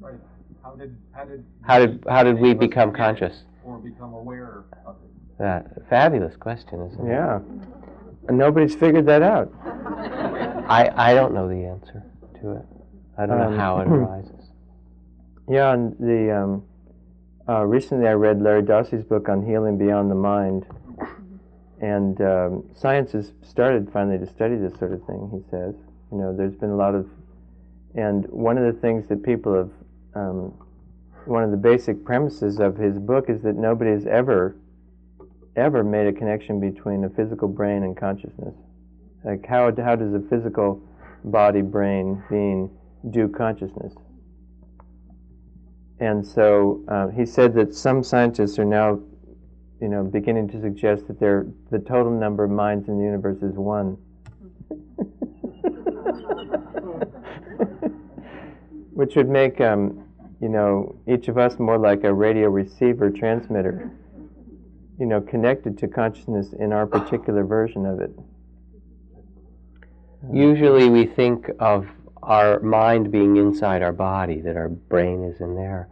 Right. 0.00 0.14
How 0.62 0.70
did 0.76 0.96
how 1.12 1.24
did 1.24 1.44
how 1.62 1.78
did 1.78 2.04
how 2.08 2.22
did 2.22 2.36
we 2.36 2.50
any 2.50 2.50
of 2.52 2.56
us 2.58 2.68
become 2.68 2.92
conscious? 2.92 3.42
or 3.64 3.76
become 3.78 4.14
aware 4.14 4.64
of 4.86 4.96
it? 4.96 5.38
That 5.38 5.86
fabulous 5.90 6.36
question, 6.36 6.80
isn't 6.90 7.06
it? 7.06 7.10
Yeah. 7.10 7.40
Nobody's 8.30 8.74
figured 8.74 9.04
that 9.06 9.20
out. 9.22 9.52
I, 10.68 10.90
I 10.96 11.14
don't 11.14 11.34
know 11.34 11.48
the 11.48 11.64
answer 11.66 12.02
to 12.40 12.52
it. 12.52 12.64
I 13.18 13.26
don't 13.26 13.40
Um, 13.40 13.50
know 13.52 13.58
how 13.58 13.80
it 13.80 13.88
arises. 13.88 14.50
Yeah, 15.50 15.72
and 15.74 15.94
the 15.98 16.34
um, 16.34 16.64
uh, 17.48 17.64
recently 17.66 18.06
I 18.06 18.12
read 18.12 18.40
Larry 18.40 18.62
Dossey's 18.62 19.04
book 19.04 19.28
on 19.28 19.44
healing 19.44 19.76
beyond 19.76 20.10
the 20.10 20.14
mind, 20.14 20.66
and 21.80 22.20
um, 22.20 22.64
science 22.74 23.12
has 23.12 23.32
started 23.42 23.90
finally 23.92 24.18
to 24.18 24.26
study 24.26 24.56
this 24.56 24.78
sort 24.78 24.92
of 24.92 25.04
thing. 25.04 25.30
He 25.32 25.50
says, 25.50 25.74
you 26.10 26.18
know, 26.18 26.36
there's 26.36 26.54
been 26.54 26.70
a 26.70 26.76
lot 26.76 26.94
of, 26.94 27.08
and 27.94 28.26
one 28.28 28.58
of 28.58 28.72
the 28.72 28.80
things 28.80 29.08
that 29.08 29.22
people 29.22 29.54
have, 29.54 29.70
um, 30.14 30.54
one 31.26 31.44
of 31.44 31.50
the 31.50 31.56
basic 31.56 32.04
premises 32.04 32.58
of 32.58 32.76
his 32.76 32.98
book 32.98 33.28
is 33.28 33.42
that 33.42 33.56
nobody 33.56 33.90
has 33.90 34.06
ever, 34.06 34.56
ever 35.56 35.84
made 35.84 36.06
a 36.06 36.12
connection 36.12 36.60
between 36.60 37.04
a 37.04 37.10
physical 37.10 37.48
brain 37.48 37.82
and 37.82 37.96
consciousness. 37.96 38.54
Like 39.24 39.46
how 39.46 39.72
how 39.76 39.96
does 39.96 40.14
a 40.14 40.20
physical 40.28 40.80
body, 41.24 41.60
brain, 41.60 42.22
being 42.30 42.70
do 43.10 43.28
consciousness? 43.28 43.94
And 46.00 46.24
so 46.24 46.84
uh, 46.88 47.08
he 47.08 47.26
said 47.26 47.54
that 47.54 47.74
some 47.74 48.02
scientists 48.04 48.58
are 48.58 48.64
now, 48.64 49.00
you 49.80 49.88
know, 49.88 50.02
beginning 50.02 50.48
to 50.50 50.60
suggest 50.60 51.06
that 51.06 51.20
there, 51.20 51.46
the 51.70 51.78
total 51.78 52.10
number 52.10 52.44
of 52.44 52.50
minds 52.50 52.88
in 52.88 52.98
the 52.98 53.04
universe 53.04 53.42
is 53.42 53.54
one. 53.54 53.96
Which 58.92 59.14
would 59.14 59.28
make, 59.28 59.60
um, 59.60 60.04
you 60.40 60.48
know, 60.48 60.96
each 61.06 61.28
of 61.28 61.38
us 61.38 61.58
more 61.60 61.78
like 61.78 62.02
a 62.04 62.12
radio 62.12 62.48
receiver 62.48 63.10
transmitter, 63.10 63.90
you 64.98 65.06
know, 65.06 65.20
connected 65.20 65.78
to 65.78 65.86
consciousness 65.86 66.52
in 66.58 66.72
our 66.72 66.86
particular 66.86 67.44
version 67.44 67.86
of 67.86 68.00
it. 68.00 68.10
Usually 70.32 70.88
we 70.88 71.06
think 71.06 71.48
of 71.60 71.86
our 72.24 72.58
mind 72.60 73.12
being 73.12 73.36
inside 73.36 73.82
our 73.82 73.92
body, 73.92 74.40
that 74.40 74.56
our 74.56 74.68
brain 74.68 75.22
is 75.22 75.40
in 75.40 75.54
there. 75.54 75.88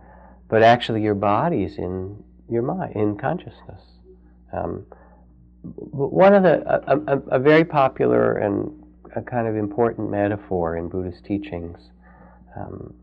But 0.49 0.65
actually, 0.65 1.03
your 1.03 1.15
body 1.15 1.63
is 1.63 1.79
in 1.79 2.23
your 2.49 2.63
mind, 2.63 2.95
in 2.95 3.17
consciousness. 3.17 3.83
Um, 4.53 4.87
one 5.63 6.35
of 6.35 6.43
the, 6.43 6.63
a, 6.67 7.17
a, 7.17 7.19
a, 7.33 7.39
very 7.39 7.65
popular 7.65 8.37
and 8.37 8.85
a 9.17 9.23
kind 9.23 9.49
of 9.49 9.57
important 9.57 10.11
metaphor 10.11 10.77
in 10.77 10.89
Buddhist 10.89 11.25
teachings 11.25 11.91
um, 12.57 12.95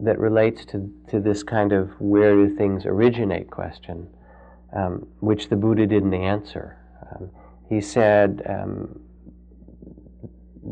that 0.00 0.18
relates 0.18 0.64
to, 0.66 0.90
to 1.10 1.20
this 1.20 1.42
kind 1.42 1.72
of 1.72 1.90
where 2.00 2.34
do 2.34 2.56
things 2.56 2.86
originate 2.86 3.50
question, 3.50 4.08
um, 4.74 5.06
which 5.20 5.50
the 5.50 5.56
Buddha 5.56 5.86
didn't 5.86 6.14
answer. 6.14 6.78
Um, 7.12 7.30
he 7.68 7.82
said, 7.82 8.42
um, 8.48 9.00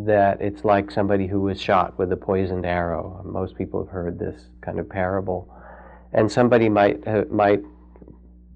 that 0.04 0.40
it's 0.40 0.64
like 0.64 0.90
somebody 0.90 1.26
who 1.26 1.40
was 1.40 1.60
shot 1.60 1.98
with 1.98 2.12
a 2.12 2.16
poisoned 2.16 2.66
arrow. 2.66 3.22
Most 3.24 3.56
people 3.56 3.82
have 3.84 3.92
heard 3.92 4.18
this 4.18 4.40
kind 4.60 4.78
of 4.78 4.88
parable. 4.88 5.52
And 6.16 6.30
somebody 6.30 6.68
might, 6.68 7.06
uh, 7.06 7.24
might 7.30 7.62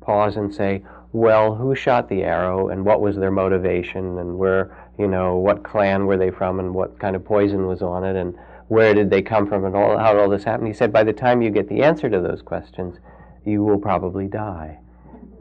pause 0.00 0.36
and 0.36 0.52
say, 0.52 0.82
well, 1.12 1.54
who 1.54 1.74
shot 1.74 2.08
the 2.08 2.22
arrow 2.22 2.68
and 2.68 2.84
what 2.84 3.00
was 3.00 3.16
their 3.16 3.30
motivation 3.30 4.18
and 4.18 4.38
where, 4.38 4.76
you 4.98 5.06
know, 5.06 5.36
what 5.36 5.62
clan 5.62 6.06
were 6.06 6.16
they 6.16 6.30
from 6.30 6.58
and 6.58 6.74
what 6.74 6.98
kind 6.98 7.14
of 7.14 7.24
poison 7.24 7.66
was 7.66 7.82
on 7.82 8.04
it 8.04 8.16
and 8.16 8.34
where 8.68 8.94
did 8.94 9.10
they 9.10 9.20
come 9.20 9.48
from 9.48 9.64
and 9.64 9.74
all, 9.74 9.98
how 9.98 10.12
did 10.12 10.22
all 10.22 10.28
this 10.28 10.44
happen? 10.44 10.66
He 10.66 10.72
said, 10.72 10.92
by 10.92 11.02
the 11.02 11.12
time 11.12 11.42
you 11.42 11.50
get 11.50 11.68
the 11.68 11.82
answer 11.82 12.08
to 12.08 12.20
those 12.20 12.40
questions, 12.40 12.98
you 13.44 13.64
will 13.64 13.78
probably 13.78 14.26
die. 14.28 14.78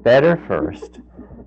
Better 0.02 0.36
first 0.48 1.00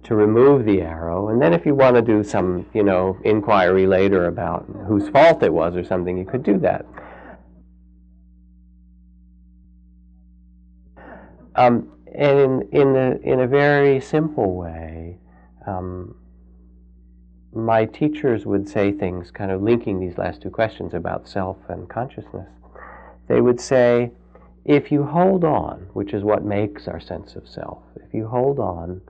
to 0.05 0.15
remove 0.15 0.65
the 0.65 0.81
arrow, 0.81 1.29
and 1.29 1.41
then 1.41 1.53
if 1.53 1.65
you 1.65 1.75
want 1.75 1.97
to 1.97 2.03
do 2.03 2.23
some, 2.23 2.67
you 2.75 2.83
know, 2.83 3.17
inquiry 3.25 3.87
later 3.87 4.27
about 4.27 4.65
whose 4.87 5.09
fault 5.09 5.43
it 5.43 5.53
was 5.53 5.77
or 5.77 5.85
something, 5.85 6.19
you 6.19 6.25
could 6.25 6.43
do 6.43 6.59
that. 6.59 6.85
Um, 11.57 11.93
and 12.15 12.39
in, 12.39 12.69
in, 12.73 12.97
a, 12.97 13.11
in 13.23 13.41
a 13.41 13.47
very 13.47 14.01
simple 14.01 14.55
way, 14.55 15.19
um, 15.67 16.15
my 17.55 17.85
teachers 17.85 18.47
would 18.47 18.69
say 18.69 18.93
things 18.93 19.31
kind 19.31 19.51
of 19.51 19.63
linking 19.63 20.01
these 20.01 20.17
last 20.19 20.43
two 20.43 20.51
questions 20.51 20.95
about 20.95 21.29
self 21.29 21.59
and 21.69 21.89
consciousness. 21.89 22.49
They 23.29 23.41
would 23.41 23.61
say, 23.61 24.11
if 24.65 24.93
you 24.93 25.05
hold 25.05 25.45
on, 25.45 25.89
which 25.93 26.13
is 26.13 26.23
what 26.23 26.45
makes 26.45 26.89
our 26.89 27.01
sense 27.01 27.35
of 27.35 27.49
self, 27.49 27.83
if 27.97 28.15
you 28.15 28.27
hold 28.27 28.59
on, 28.59 29.01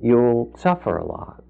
you'll 0.00 0.52
suffer 0.56 0.96
a 0.96 1.06
lot. 1.06 1.42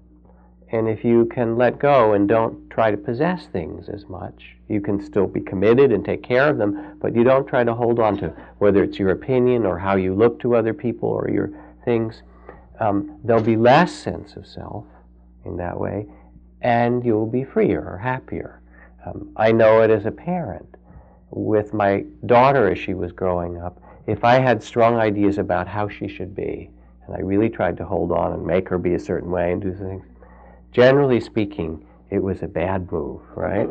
And 0.73 0.87
if 0.87 1.03
you 1.03 1.25
can 1.25 1.57
let 1.57 1.79
go 1.79 2.13
and 2.13 2.29
don't 2.29 2.69
try 2.69 2.91
to 2.91 2.97
possess 2.97 3.47
things 3.47 3.89
as 3.89 4.07
much, 4.07 4.55
you 4.69 4.79
can 4.79 5.03
still 5.03 5.27
be 5.27 5.41
committed 5.41 5.91
and 5.91 6.03
take 6.03 6.23
care 6.23 6.47
of 6.47 6.57
them, 6.57 6.97
but 7.01 7.13
you 7.13 7.25
don't 7.25 7.45
try 7.45 7.65
to 7.65 7.73
hold 7.73 7.99
on 7.99 8.17
to 8.19 8.29
whether 8.59 8.81
it's 8.81 8.97
your 8.97 9.09
opinion 9.09 9.65
or 9.65 9.77
how 9.77 9.97
you 9.97 10.15
look 10.15 10.39
to 10.39 10.55
other 10.55 10.73
people 10.73 11.09
or 11.09 11.29
your 11.29 11.51
things. 11.83 12.23
Um, 12.79 13.19
there'll 13.25 13.43
be 13.43 13.57
less 13.57 13.93
sense 13.93 14.37
of 14.37 14.47
self 14.47 14.85
in 15.43 15.57
that 15.57 15.77
way, 15.77 16.07
and 16.61 17.03
you'll 17.03 17.27
be 17.27 17.43
freer 17.43 17.81
or 17.85 17.97
happier. 17.97 18.61
Um, 19.05 19.29
I 19.35 19.51
know 19.51 19.81
it 19.81 19.91
as 19.91 20.05
a 20.05 20.11
parent. 20.11 20.77
With 21.31 21.73
my 21.73 22.05
daughter 22.25 22.71
as 22.71 22.79
she 22.79 22.93
was 22.93 23.11
growing 23.11 23.61
up, 23.61 23.81
if 24.07 24.23
I 24.23 24.39
had 24.39 24.63
strong 24.63 24.95
ideas 24.95 25.37
about 25.37 25.67
how 25.67 25.89
she 25.89 26.07
should 26.07 26.33
be, 26.33 26.69
and 27.05 27.15
I 27.15 27.19
really 27.19 27.49
tried 27.49 27.77
to 27.77 27.85
hold 27.85 28.11
on 28.11 28.33
and 28.33 28.45
make 28.45 28.69
her 28.69 28.77
be 28.77 28.93
a 28.93 28.99
certain 28.99 29.31
way 29.31 29.51
and 29.51 29.61
do 29.61 29.73
things. 29.73 30.05
Generally 30.71 31.19
speaking, 31.21 31.85
it 32.09 32.21
was 32.21 32.41
a 32.41 32.47
bad 32.47 32.91
move, 32.91 33.21
right? 33.35 33.67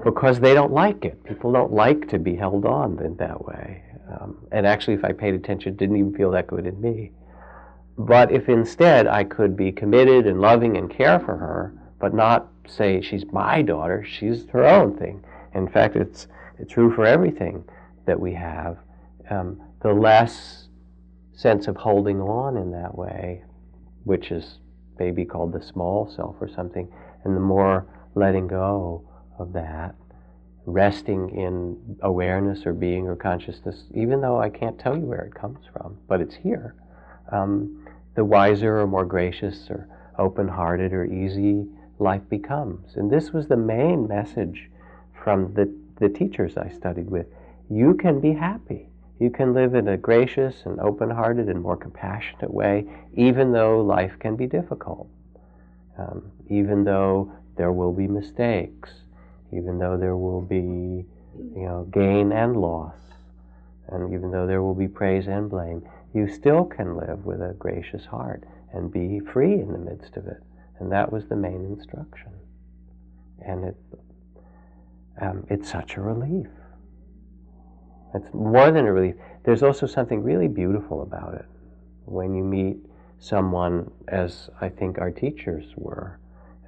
because 0.04 0.38
they 0.38 0.54
don't 0.54 0.72
like 0.72 1.04
it. 1.04 1.22
People 1.24 1.52
don't 1.52 1.72
like 1.72 2.08
to 2.08 2.18
be 2.18 2.36
held 2.36 2.64
on 2.64 2.98
in 3.04 3.16
that 3.16 3.44
way. 3.44 3.82
Um, 4.08 4.36
and 4.52 4.66
actually, 4.66 4.94
if 4.94 5.04
I 5.04 5.12
paid 5.12 5.34
attention, 5.34 5.72
it 5.72 5.76
didn't 5.76 5.96
even 5.96 6.14
feel 6.14 6.30
that 6.30 6.46
good 6.46 6.66
in 6.66 6.80
me. 6.80 7.10
But 7.98 8.30
if 8.30 8.48
instead 8.48 9.06
I 9.06 9.24
could 9.24 9.56
be 9.56 9.72
committed 9.72 10.26
and 10.26 10.40
loving 10.40 10.76
and 10.76 10.90
care 10.90 11.18
for 11.18 11.36
her, 11.36 11.74
but 11.98 12.14
not 12.14 12.48
say 12.68 13.00
she's 13.00 13.24
my 13.32 13.62
daughter, 13.62 14.04
she's 14.04 14.46
her 14.50 14.64
own 14.64 14.96
thing. 14.96 15.24
In 15.54 15.68
fact, 15.68 15.96
it's, 15.96 16.28
it's 16.58 16.72
true 16.72 16.94
for 16.94 17.04
everything 17.04 17.64
that 18.04 18.18
we 18.20 18.32
have. 18.34 18.76
Um, 19.30 19.60
the 19.80 19.92
less 19.92 20.68
sense 21.34 21.66
of 21.68 21.76
holding 21.76 22.20
on 22.20 22.56
in 22.56 22.70
that 22.72 22.96
way, 22.96 23.42
which 24.04 24.30
is 24.30 24.58
maybe 24.98 25.24
called 25.24 25.52
the 25.52 25.62
small 25.62 26.10
self 26.10 26.36
or 26.40 26.48
something, 26.48 26.88
and 27.24 27.36
the 27.36 27.40
more 27.40 27.86
letting 28.14 28.46
go 28.46 29.06
of 29.38 29.52
that, 29.52 29.94
resting 30.64 31.30
in 31.30 31.96
awareness 32.02 32.66
or 32.66 32.72
being 32.72 33.06
or 33.06 33.16
consciousness, 33.16 33.84
even 33.94 34.20
though 34.20 34.40
I 34.40 34.48
can't 34.48 34.78
tell 34.78 34.96
you 34.96 35.04
where 35.04 35.24
it 35.24 35.34
comes 35.34 35.60
from, 35.72 35.98
but 36.08 36.20
it's 36.20 36.34
here, 36.34 36.74
um, 37.30 37.86
the 38.14 38.24
wiser 38.24 38.80
or 38.80 38.86
more 38.86 39.04
gracious 39.04 39.68
or 39.70 39.88
open 40.18 40.48
hearted 40.48 40.92
or 40.92 41.04
easy 41.04 41.66
life 41.98 42.22
becomes. 42.28 42.96
And 42.96 43.10
this 43.10 43.32
was 43.32 43.48
the 43.48 43.56
main 43.56 44.08
message 44.08 44.70
from 45.22 45.52
the, 45.54 45.72
the 46.00 46.08
teachers 46.08 46.56
I 46.56 46.68
studied 46.68 47.10
with. 47.10 47.26
You 47.68 47.94
can 47.94 48.20
be 48.20 48.32
happy 48.32 48.88
you 49.18 49.30
can 49.30 49.54
live 49.54 49.74
in 49.74 49.88
a 49.88 49.96
gracious 49.96 50.62
and 50.64 50.78
open 50.80 51.10
hearted 51.10 51.48
and 51.48 51.62
more 51.62 51.76
compassionate 51.76 52.52
way, 52.52 52.86
even 53.14 53.52
though 53.52 53.80
life 53.80 54.12
can 54.18 54.36
be 54.36 54.46
difficult, 54.46 55.08
um, 55.98 56.30
even 56.48 56.84
though 56.84 57.32
there 57.56 57.72
will 57.72 57.92
be 57.92 58.06
mistakes, 58.06 58.90
even 59.52 59.78
though 59.78 59.96
there 59.96 60.16
will 60.16 60.42
be 60.42 61.06
you 61.54 61.62
know, 61.62 61.88
gain 61.90 62.32
and 62.32 62.56
loss, 62.56 62.96
and 63.88 64.12
even 64.12 64.30
though 64.30 64.46
there 64.46 64.62
will 64.62 64.74
be 64.74 64.88
praise 64.88 65.26
and 65.26 65.48
blame, 65.48 65.86
you 66.12 66.28
still 66.28 66.64
can 66.64 66.96
live 66.96 67.24
with 67.24 67.40
a 67.40 67.54
gracious 67.58 68.04
heart 68.04 68.44
and 68.72 68.92
be 68.92 69.20
free 69.20 69.54
in 69.54 69.72
the 69.72 69.78
midst 69.78 70.16
of 70.16 70.26
it. 70.26 70.42
And 70.78 70.92
that 70.92 71.10
was 71.10 71.26
the 71.26 71.36
main 71.36 71.64
instruction. 71.64 72.32
And 73.40 73.64
it, 73.64 73.76
um, 75.20 75.46
it's 75.48 75.70
such 75.70 75.96
a 75.96 76.00
relief. 76.00 76.48
It's 78.16 78.32
more 78.34 78.70
than 78.70 78.86
a 78.86 78.92
relief. 78.92 79.14
There's 79.44 79.62
also 79.62 79.86
something 79.86 80.22
really 80.22 80.48
beautiful 80.48 81.02
about 81.02 81.34
it 81.34 81.44
when 82.04 82.34
you 82.34 82.42
meet 82.42 82.78
someone, 83.18 83.90
as 84.08 84.50
I 84.60 84.68
think 84.68 84.98
our 84.98 85.10
teachers 85.10 85.72
were, 85.76 86.18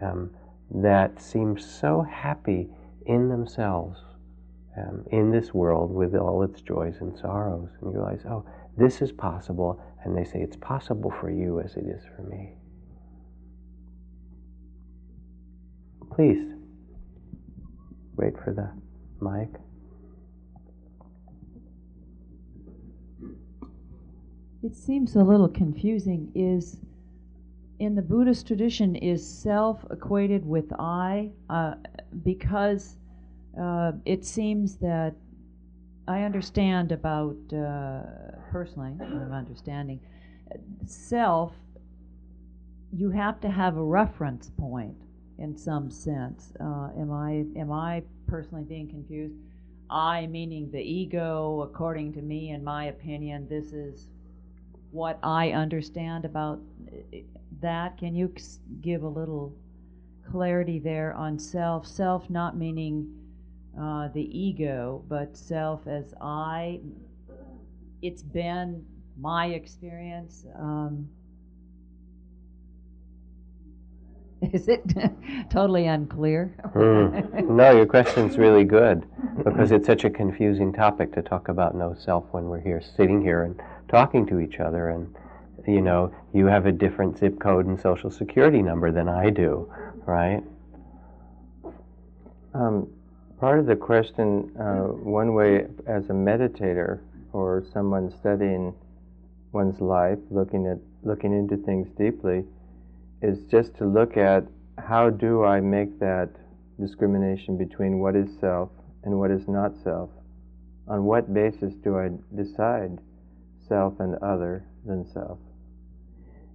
um, 0.00 0.30
that 0.70 1.20
seems 1.20 1.64
so 1.64 2.02
happy 2.02 2.68
in 3.06 3.28
themselves, 3.28 4.00
um, 4.76 5.04
in 5.12 5.30
this 5.30 5.54
world 5.54 5.92
with 5.92 6.14
all 6.14 6.42
its 6.42 6.60
joys 6.60 6.96
and 7.00 7.16
sorrows. 7.16 7.70
And 7.80 7.92
you 7.92 7.98
realize, 7.98 8.24
oh, 8.28 8.44
this 8.76 9.00
is 9.00 9.12
possible. 9.12 9.80
And 10.04 10.16
they 10.16 10.24
say, 10.24 10.40
it's 10.40 10.56
possible 10.56 11.12
for 11.20 11.30
you 11.30 11.60
as 11.60 11.76
it 11.76 11.84
is 11.86 12.02
for 12.16 12.22
me. 12.22 12.54
Please, 16.10 16.52
wait 18.16 18.34
for 18.42 18.52
the 18.52 18.70
mic. 19.20 19.48
It 24.62 24.74
seems 24.74 25.14
a 25.14 25.22
little 25.22 25.48
confusing. 25.48 26.32
Is 26.34 26.78
in 27.78 27.94
the 27.94 28.02
Buddhist 28.02 28.46
tradition, 28.46 28.96
is 28.96 29.26
self 29.26 29.84
equated 29.90 30.44
with 30.44 30.72
I? 30.78 31.30
Uh, 31.48 31.74
because 32.24 32.96
uh, 33.60 33.92
it 34.04 34.24
seems 34.24 34.76
that 34.78 35.14
I 36.08 36.22
understand 36.22 36.90
about, 36.90 37.36
uh, 37.52 38.02
personally, 38.50 38.94
I'm 39.00 39.32
understanding, 39.32 40.00
self, 40.86 41.52
you 42.92 43.10
have 43.10 43.40
to 43.42 43.50
have 43.50 43.76
a 43.76 43.82
reference 43.82 44.50
point 44.58 44.96
in 45.38 45.56
some 45.56 45.90
sense. 45.90 46.52
Uh, 46.60 46.88
am 46.98 47.12
I 47.12 47.44
am 47.56 47.70
I 47.70 48.02
personally 48.26 48.64
being 48.64 48.88
confused? 48.88 49.36
I 49.90 50.26
meaning 50.26 50.70
the 50.70 50.80
ego, 50.80 51.62
according 51.62 52.12
to 52.14 52.22
me 52.22 52.50
and 52.50 52.64
my 52.64 52.86
opinion, 52.86 53.46
this 53.48 53.72
is 53.72 54.08
what 54.90 55.18
I 55.22 55.52
understand 55.52 56.24
about 56.24 56.60
that. 57.60 57.98
Can 57.98 58.14
you 58.14 58.32
give 58.80 59.02
a 59.02 59.08
little 59.08 59.54
clarity 60.30 60.78
there 60.78 61.14
on 61.14 61.38
self? 61.38 61.86
Self 61.86 62.28
not 62.30 62.56
meaning 62.56 63.14
uh, 63.80 64.08
the 64.08 64.38
ego, 64.38 65.04
but 65.08 65.36
self 65.36 65.86
as 65.86 66.14
I. 66.20 66.80
It's 68.02 68.22
been 68.22 68.84
my 69.20 69.46
experience. 69.46 70.46
Um, 70.56 71.08
is 74.52 74.68
it 74.68 74.82
totally 75.50 75.86
unclear? 75.86 76.54
mm. 76.74 77.48
No, 77.48 77.72
your 77.72 77.86
question's 77.86 78.38
really 78.38 78.64
good 78.64 79.04
because 79.44 79.72
it's 79.72 79.86
such 79.86 80.04
a 80.04 80.10
confusing 80.10 80.72
topic 80.72 81.12
to 81.14 81.22
talk 81.22 81.48
about 81.48 81.74
no 81.74 81.94
self 81.98 82.24
when 82.30 82.44
we're 82.44 82.60
here, 82.60 82.80
sitting 82.80 83.20
here 83.20 83.42
and 83.42 83.60
talking 83.88 84.26
to 84.26 84.40
each 84.40 84.58
other. 84.60 84.90
And, 84.90 85.14
you 85.66 85.80
know, 85.80 86.14
you 86.32 86.46
have 86.46 86.66
a 86.66 86.72
different 86.72 87.18
zip 87.18 87.38
code 87.40 87.66
and 87.66 87.78
social 87.80 88.10
security 88.10 88.62
number 88.62 88.92
than 88.92 89.08
I 89.08 89.30
do, 89.30 89.72
right? 90.06 90.42
Um, 92.54 92.88
part 93.38 93.58
of 93.58 93.66
the 93.66 93.76
question, 93.76 94.52
uh, 94.58 94.88
one 94.88 95.34
way 95.34 95.66
as 95.86 96.10
a 96.10 96.12
meditator 96.12 97.00
or 97.32 97.64
someone 97.72 98.10
studying 98.10 98.74
one's 99.52 99.80
life, 99.80 100.18
looking 100.30 100.66
at 100.66 100.78
looking 101.02 101.32
into 101.32 101.56
things 101.56 101.88
deeply, 101.96 102.44
is 103.22 103.44
just 103.44 103.74
to 103.76 103.86
look 103.86 104.16
at 104.16 104.44
how 104.78 105.10
do 105.10 105.44
I 105.44 105.60
make 105.60 105.98
that 106.00 106.30
discrimination 106.80 107.56
between 107.56 107.98
what 107.98 108.14
is 108.16 108.28
self 108.40 108.70
and 109.04 109.18
what 109.18 109.30
is 109.30 109.46
not 109.48 109.72
self. 109.82 110.10
On 110.86 111.04
what 111.04 111.32
basis 111.32 111.74
do 111.74 111.98
I 111.98 112.10
decide 112.34 112.98
self 113.68 114.00
and 114.00 114.16
other 114.16 114.64
than 114.84 115.04
self? 115.12 115.38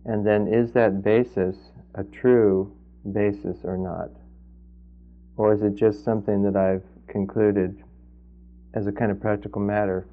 And 0.06 0.26
then 0.26 0.48
is 0.48 0.72
that 0.74 1.04
basis 1.04 1.56
a 1.96 2.04
true 2.04 2.76
basis 3.12 3.58
or 3.64 3.78
not? 3.78 4.10
Or 5.38 5.54
is 5.54 5.62
it 5.62 5.76
just 5.76 6.04
something 6.04 6.44
that 6.44 6.56
I've 6.56 6.84
concluded 7.08 7.84
as 8.74 8.88
a 8.88 8.92
kind 8.92 9.12
of 9.12 9.20
practical 9.20 9.62
matter 9.62 10.08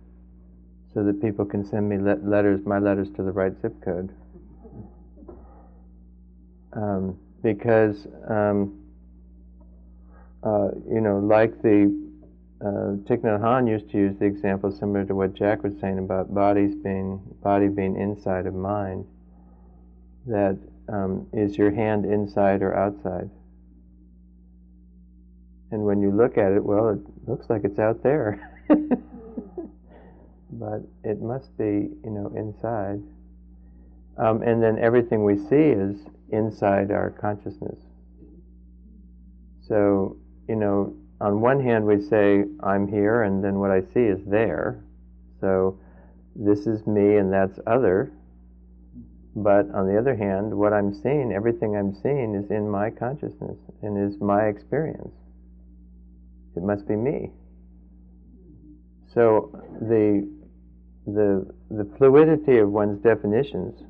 so 0.92 1.04
that 1.04 1.20
people 1.20 1.44
can 1.44 1.64
send 1.64 1.88
me 1.88 1.98
le- 1.98 2.20
letters, 2.22 2.60
my 2.64 2.78
letters 2.78 3.08
to 3.16 3.22
the 3.22 3.32
right 3.32 3.52
zip 3.60 3.74
code? 3.82 4.12
Um, 6.72 7.18
because, 7.42 8.06
um, 8.28 8.78
uh, 10.42 10.70
you 10.88 11.00
know, 11.00 11.18
like 11.18 11.60
the 11.62 12.09
uh, 12.60 12.96
Thich 13.06 13.22
Nhat 13.22 13.40
Hanh 13.40 13.68
used 13.68 13.90
to 13.90 13.96
use 13.96 14.18
the 14.18 14.26
example 14.26 14.70
similar 14.70 15.04
to 15.06 15.14
what 15.14 15.34
Jack 15.34 15.62
was 15.62 15.72
saying 15.80 15.98
about 15.98 16.34
bodies 16.34 16.74
being 16.74 17.20
body 17.42 17.68
being 17.68 17.96
inside 17.96 18.46
of 18.46 18.54
mind. 18.54 19.06
That 20.26 20.58
um, 20.88 21.26
is 21.32 21.56
your 21.56 21.70
hand 21.70 22.04
inside 22.04 22.60
or 22.60 22.76
outside? 22.76 23.30
And 25.70 25.84
when 25.84 26.02
you 26.02 26.10
look 26.10 26.36
at 26.36 26.52
it, 26.52 26.62
well, 26.62 26.90
it 26.90 27.00
looks 27.28 27.48
like 27.48 27.64
it's 27.64 27.78
out 27.78 28.02
there. 28.02 28.46
but 30.52 30.82
it 31.04 31.22
must 31.22 31.56
be, 31.56 31.88
you 32.04 32.10
know, 32.10 32.32
inside. 32.36 33.00
Um, 34.18 34.42
and 34.42 34.62
then 34.62 34.78
everything 34.78 35.24
we 35.24 35.38
see 35.38 35.70
is 35.70 35.96
inside 36.30 36.90
our 36.90 37.10
consciousness. 37.10 37.78
So, 39.66 40.16
you 40.48 40.56
know, 40.56 40.94
on 41.20 41.40
one 41.40 41.62
hand, 41.62 41.84
we 41.84 42.00
say, 42.00 42.44
I'm 42.62 42.88
here, 42.88 43.22
and 43.22 43.42
then 43.42 43.58
what 43.58 43.70
I 43.70 43.80
see 43.92 44.00
is 44.00 44.20
there. 44.26 44.82
So, 45.40 45.78
this 46.34 46.66
is 46.66 46.86
me, 46.86 47.16
and 47.16 47.32
that's 47.32 47.58
other. 47.66 48.12
But 49.36 49.70
on 49.72 49.86
the 49.86 49.98
other 49.98 50.16
hand, 50.16 50.52
what 50.56 50.72
I'm 50.72 50.92
seeing, 50.92 51.32
everything 51.32 51.76
I'm 51.76 51.94
seeing, 51.94 52.34
is 52.34 52.50
in 52.50 52.68
my 52.68 52.90
consciousness 52.90 53.58
and 53.82 53.96
is 53.96 54.20
my 54.20 54.46
experience. 54.46 55.14
It 56.56 56.62
must 56.62 56.86
be 56.88 56.96
me. 56.96 57.30
So 59.14 59.50
the 59.80 60.28
the 61.06 61.46
the 61.70 61.84
fluidity 61.96 62.58
of 62.58 62.70
one's 62.70 63.00
definitions, 63.02 63.80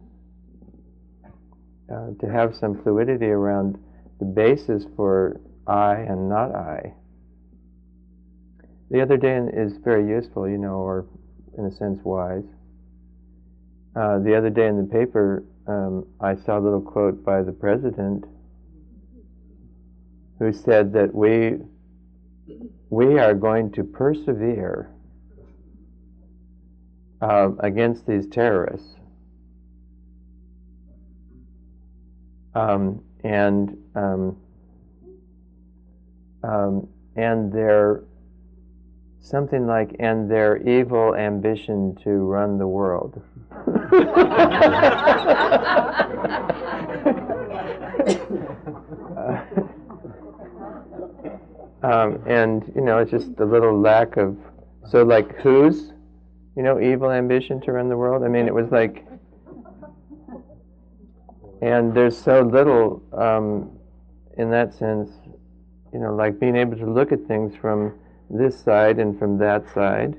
uh, 1.92 2.10
to 2.20 2.30
have 2.30 2.54
some 2.54 2.82
fluidity 2.82 3.26
around 3.26 3.78
the 4.18 4.24
basis 4.26 4.84
for 4.96 5.40
I 5.66 5.94
and 5.94 6.28
not 6.28 6.54
I. 6.54 6.94
The 8.90 9.00
other 9.00 9.16
day 9.16 9.38
is 9.52 9.76
very 9.76 10.08
useful, 10.08 10.48
you 10.48 10.58
know, 10.58 10.74
or 10.74 11.06
in 11.56 11.64
a 11.64 11.70
sense 11.70 12.00
wise. 12.02 12.44
Uh, 13.94 14.18
the 14.18 14.36
other 14.36 14.50
day 14.50 14.66
in 14.66 14.76
the 14.76 14.84
paper, 14.84 15.44
um, 15.68 16.06
I 16.20 16.34
saw 16.34 16.58
a 16.58 16.60
little 16.60 16.80
quote 16.80 17.24
by 17.24 17.42
the 17.42 17.52
president 17.52 18.24
who 20.38 20.52
said 20.52 20.92
that 20.94 21.14
we 21.14 21.58
we 22.88 23.18
are 23.20 23.34
going 23.34 23.70
to 23.72 23.84
persevere 23.84 24.90
uh, 27.20 27.50
against 27.60 28.06
these 28.06 28.26
terrorists. 28.26 28.96
Um, 32.54 33.04
and 33.22 33.78
um, 33.94 34.36
um, 36.42 36.88
and 37.14 37.52
their 37.52 38.02
something 39.20 39.66
like 39.66 39.94
and 40.00 40.30
their 40.30 40.56
evil 40.68 41.14
ambition 41.14 41.96
to 42.02 42.10
run 42.10 42.58
the 42.58 42.66
world. 42.66 43.22
uh, 43.52 43.80
um, 51.82 52.22
and 52.26 52.72
you 52.74 52.80
know, 52.82 52.98
it's 52.98 53.10
just 53.10 53.38
a 53.38 53.44
little 53.44 53.78
lack 53.78 54.16
of. 54.16 54.36
So, 54.88 55.02
like, 55.02 55.36
whose, 55.36 55.92
you 56.56 56.62
know, 56.62 56.80
evil 56.80 57.10
ambition 57.10 57.60
to 57.62 57.72
run 57.72 57.88
the 57.88 57.96
world? 57.96 58.24
I 58.24 58.28
mean, 58.28 58.46
it 58.46 58.54
was 58.54 58.70
like, 58.70 59.06
and 61.60 61.94
there's 61.94 62.18
so 62.18 62.40
little 62.40 63.02
um, 63.12 63.70
in 64.38 64.50
that 64.50 64.74
sense, 64.74 65.10
you 65.92 65.98
know, 65.98 66.14
like 66.14 66.40
being 66.40 66.56
able 66.56 66.76
to 66.78 66.90
look 66.90 67.12
at 67.12 67.26
things 67.26 67.54
from 67.60 67.92
this 68.30 68.58
side 68.58 68.98
and 68.98 69.18
from 69.18 69.38
that 69.38 69.68
side, 69.74 70.16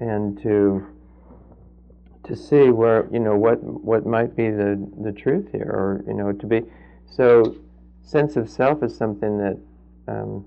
and 0.00 0.40
to 0.42 0.86
to 2.24 2.34
see 2.34 2.70
where 2.70 3.08
you 3.12 3.20
know 3.20 3.36
what 3.36 3.62
what 3.62 4.04
might 4.04 4.34
be 4.36 4.50
the 4.50 4.84
the 5.02 5.12
truth 5.12 5.48
here, 5.52 5.70
or 5.72 6.04
you 6.06 6.14
know, 6.14 6.32
to 6.32 6.46
be 6.46 6.62
so 7.06 7.56
sense 8.02 8.36
of 8.36 8.48
self 8.50 8.82
is 8.82 8.96
something 8.96 9.38
that 9.38 9.58
um, 10.08 10.44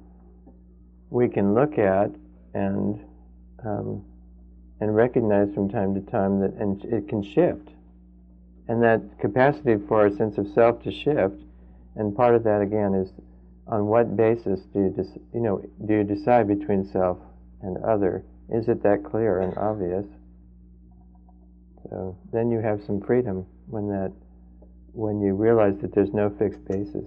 we 1.10 1.28
can 1.28 1.54
look 1.54 1.78
at 1.78 2.12
and 2.54 3.00
um, 3.66 4.04
and 4.82 4.96
recognize 4.96 5.54
from 5.54 5.70
time 5.70 5.94
to 5.94 6.02
time 6.12 6.40
that 6.40 6.54
and 6.54 6.84
it 6.86 7.08
can 7.08 7.24
shift, 7.24 7.70
and 8.68 8.84
that 8.84 9.02
capacity 9.20 9.78
for 9.88 10.02
our 10.02 10.10
sense 10.10 10.38
of 10.38 10.48
self 10.54 10.84
to 10.84 10.92
shift, 10.92 11.42
and 11.96 12.16
part 12.16 12.36
of 12.36 12.44
that 12.44 12.62
again 12.62 12.94
is 12.94 13.12
on 13.70 13.86
what 13.86 14.18
basis 14.18 14.62
do 14.74 14.80
you 14.80 15.22
you 15.34 15.40
know 15.40 15.64
do 15.86 15.94
you 15.94 16.04
decide 16.04 16.48
between 16.48 16.86
self 16.86 17.18
and 17.62 17.78
other? 17.84 18.24
Is 18.50 18.68
it 18.68 18.82
that 18.84 19.04
clear 19.04 19.40
and 19.42 19.56
obvious? 19.58 20.06
So 21.90 22.18
then 22.34 22.52
you 22.52 22.60
have 22.60 22.84
some 22.84 23.00
freedom 23.00 23.46
when 23.68 23.88
that 23.90 24.12
when 24.94 25.22
you 25.22 25.36
realize 25.36 25.78
that 25.82 25.94
there's 25.94 26.14
no 26.14 26.30
fixed 26.30 26.66
basis. 26.66 27.06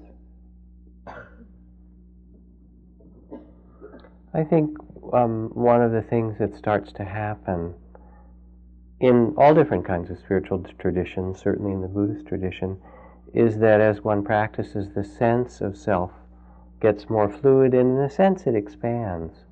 I 4.35 4.45
think 4.45 4.79
um, 5.13 5.51
one 5.53 5.83
of 5.83 5.93
the 5.93 6.01
things 6.01 6.39
that 6.39 6.57
starts 6.57 6.93
to 6.93 7.05
happen 7.05 7.75
in 9.01 9.35
all 9.37 9.53
different 9.53 9.85
kinds 9.85 10.11
of 10.11 10.19
spiritual 10.19 10.65
traditions, 10.79 11.41
certainly 11.41 11.73
in 11.73 11.83
the 11.83 11.89
Buddhist 11.89 12.27
tradition, 12.27 12.79
is 13.35 13.59
that 13.59 13.81
as 13.81 14.03
one 14.03 14.23
practices, 14.23 14.89
the 14.95 15.05
sense 15.05 15.61
of 15.61 15.77
self 15.77 16.13
gets 16.83 17.09
more 17.09 17.31
fluid, 17.31 17.73
and 17.73 17.97
in 17.97 18.05
a 18.05 18.11
sense, 18.11 18.47
it 18.47 18.57
expands, 18.57 19.45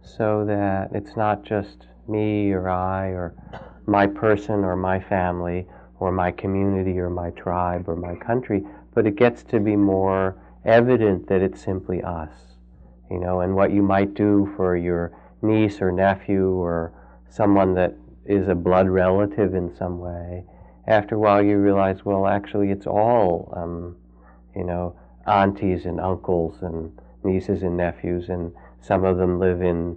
so 0.00 0.44
that 0.46 0.90
it's 0.94 1.16
not 1.16 1.42
just 1.44 1.88
me 2.06 2.52
or 2.52 2.70
I 2.70 3.08
or 3.08 3.34
my 3.86 4.06
person 4.06 4.64
or 4.64 4.76
my 4.76 5.00
family 5.00 5.66
or 5.98 6.12
my 6.12 6.30
community 6.30 6.98
or 6.98 7.10
my 7.10 7.30
tribe 7.30 7.88
or 7.88 7.96
my 7.96 8.14
country, 8.14 8.64
but 8.94 9.06
it 9.06 9.16
gets 9.16 9.42
to 9.42 9.58
be 9.58 9.76
more 9.76 10.40
evident 10.64 11.26
that 11.28 11.42
it's 11.42 11.60
simply 11.60 12.00
us, 12.02 12.30
you 13.10 13.18
know, 13.18 13.40
and 13.40 13.54
what 13.54 13.72
you 13.72 13.82
might 13.82 14.14
do 14.14 14.52
for 14.56 14.76
your 14.76 15.12
niece 15.42 15.82
or 15.82 15.90
nephew 15.90 16.50
or 16.50 16.92
someone 17.28 17.74
that 17.74 17.94
is 18.24 18.48
a 18.48 18.54
blood 18.54 18.88
relative 18.88 19.54
in 19.54 19.74
some 19.74 19.98
way. 19.98 20.44
After 20.86 21.16
a 21.16 21.18
while, 21.18 21.42
you 21.42 21.58
realize, 21.58 22.04
well, 22.04 22.26
actually, 22.26 22.70
it's 22.70 22.86
all, 22.86 23.52
um, 23.56 23.96
you 24.54 24.64
know, 24.64 24.94
aunties 25.28 25.84
and 25.86 26.00
uncles 26.00 26.62
and 26.62 26.92
nieces 27.24 27.62
and 27.62 27.76
nephews, 27.76 28.28
and 28.28 28.52
some 28.80 29.04
of 29.04 29.18
them 29.18 29.38
live 29.38 29.62
in, 29.62 29.96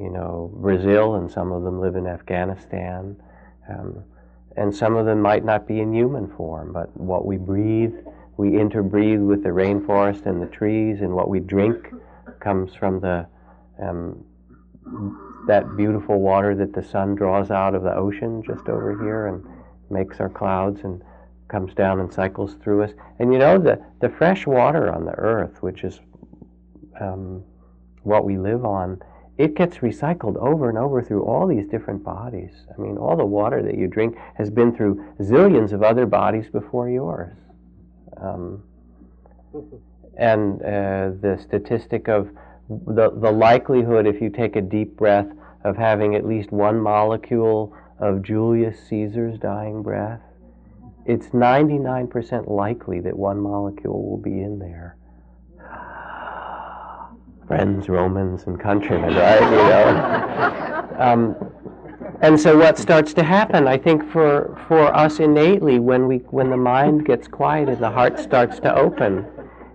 you 0.00 0.10
know, 0.10 0.50
Brazil, 0.56 1.16
and 1.16 1.30
some 1.30 1.52
of 1.52 1.62
them 1.62 1.80
live 1.80 1.96
in 1.96 2.06
Afghanistan, 2.06 3.16
um, 3.68 4.02
and 4.56 4.74
some 4.74 4.96
of 4.96 5.06
them 5.06 5.20
might 5.20 5.44
not 5.44 5.66
be 5.66 5.80
in 5.80 5.92
human 5.92 6.28
form, 6.36 6.72
but 6.72 6.94
what 6.96 7.24
we 7.24 7.36
breathe, 7.36 7.94
we 8.36 8.58
interbreathe 8.58 9.20
with 9.20 9.42
the 9.42 9.50
rainforest 9.50 10.26
and 10.26 10.42
the 10.42 10.46
trees, 10.46 11.00
and 11.00 11.14
what 11.14 11.28
we 11.28 11.40
drink 11.40 11.92
comes 12.40 12.74
from 12.74 13.00
the 13.00 13.26
um, 13.80 14.24
that 15.46 15.76
beautiful 15.76 16.20
water 16.20 16.54
that 16.54 16.72
the 16.72 16.82
sun 16.82 17.14
draws 17.14 17.50
out 17.50 17.74
of 17.74 17.82
the 17.82 17.94
ocean 17.94 18.42
just 18.42 18.68
over 18.68 19.02
here 19.02 19.26
and 19.26 19.44
makes 19.90 20.20
our 20.20 20.28
clouds. 20.28 20.80
And 20.84 21.02
comes 21.52 21.74
down 21.74 22.00
and 22.00 22.12
cycles 22.12 22.54
through 22.54 22.82
us. 22.82 22.90
And 23.20 23.32
you 23.32 23.38
know, 23.38 23.58
the, 23.58 23.80
the 24.00 24.08
fresh 24.08 24.46
water 24.46 24.92
on 24.92 25.04
the 25.04 25.12
earth, 25.12 25.62
which 25.62 25.84
is 25.84 26.00
um, 27.00 27.44
what 28.02 28.24
we 28.24 28.38
live 28.38 28.64
on, 28.64 29.00
it 29.38 29.54
gets 29.54 29.78
recycled 29.78 30.36
over 30.36 30.68
and 30.68 30.78
over 30.78 31.02
through 31.02 31.24
all 31.24 31.46
these 31.46 31.66
different 31.68 32.02
bodies. 32.02 32.52
I 32.76 32.80
mean, 32.80 32.96
all 32.96 33.16
the 33.16 33.24
water 33.24 33.62
that 33.62 33.76
you 33.76 33.86
drink 33.86 34.16
has 34.34 34.50
been 34.50 34.74
through 34.74 35.14
zillions 35.20 35.72
of 35.72 35.82
other 35.82 36.06
bodies 36.06 36.48
before 36.50 36.88
yours. 36.88 37.36
Um, 38.20 38.62
and 40.16 40.60
uh, 40.62 41.12
the 41.20 41.38
statistic 41.42 42.08
of 42.08 42.30
the, 42.68 43.10
the 43.10 43.30
likelihood, 43.30 44.06
if 44.06 44.20
you 44.20 44.30
take 44.30 44.56
a 44.56 44.62
deep 44.62 44.96
breath, 44.96 45.26
of 45.64 45.76
having 45.76 46.16
at 46.16 46.26
least 46.26 46.50
one 46.50 46.80
molecule 46.80 47.72
of 47.98 48.22
Julius 48.22 48.76
Caesar's 48.88 49.38
dying 49.38 49.82
breath, 49.82 50.20
it's 51.06 51.28
99% 51.28 52.48
likely 52.48 53.00
that 53.00 53.16
one 53.16 53.40
molecule 53.40 54.08
will 54.08 54.18
be 54.18 54.40
in 54.40 54.58
there. 54.58 54.96
Friends, 57.46 57.88
Romans, 57.88 58.44
and 58.46 58.58
countrymen, 58.60 59.14
right? 59.14 59.40
You 59.42 59.56
know. 59.56 60.78
Um, 60.98 61.34
and 62.20 62.38
so, 62.38 62.56
what 62.56 62.78
starts 62.78 63.12
to 63.14 63.24
happen, 63.24 63.66
I 63.66 63.76
think, 63.78 64.08
for 64.12 64.56
for 64.68 64.94
us 64.94 65.18
innately, 65.18 65.80
when 65.80 66.06
we 66.06 66.18
when 66.30 66.50
the 66.50 66.56
mind 66.56 67.06
gets 67.06 67.26
quiet 67.26 67.68
and 67.68 67.78
the 67.82 67.90
heart 67.90 68.20
starts 68.20 68.60
to 68.60 68.72
open, 68.74 69.26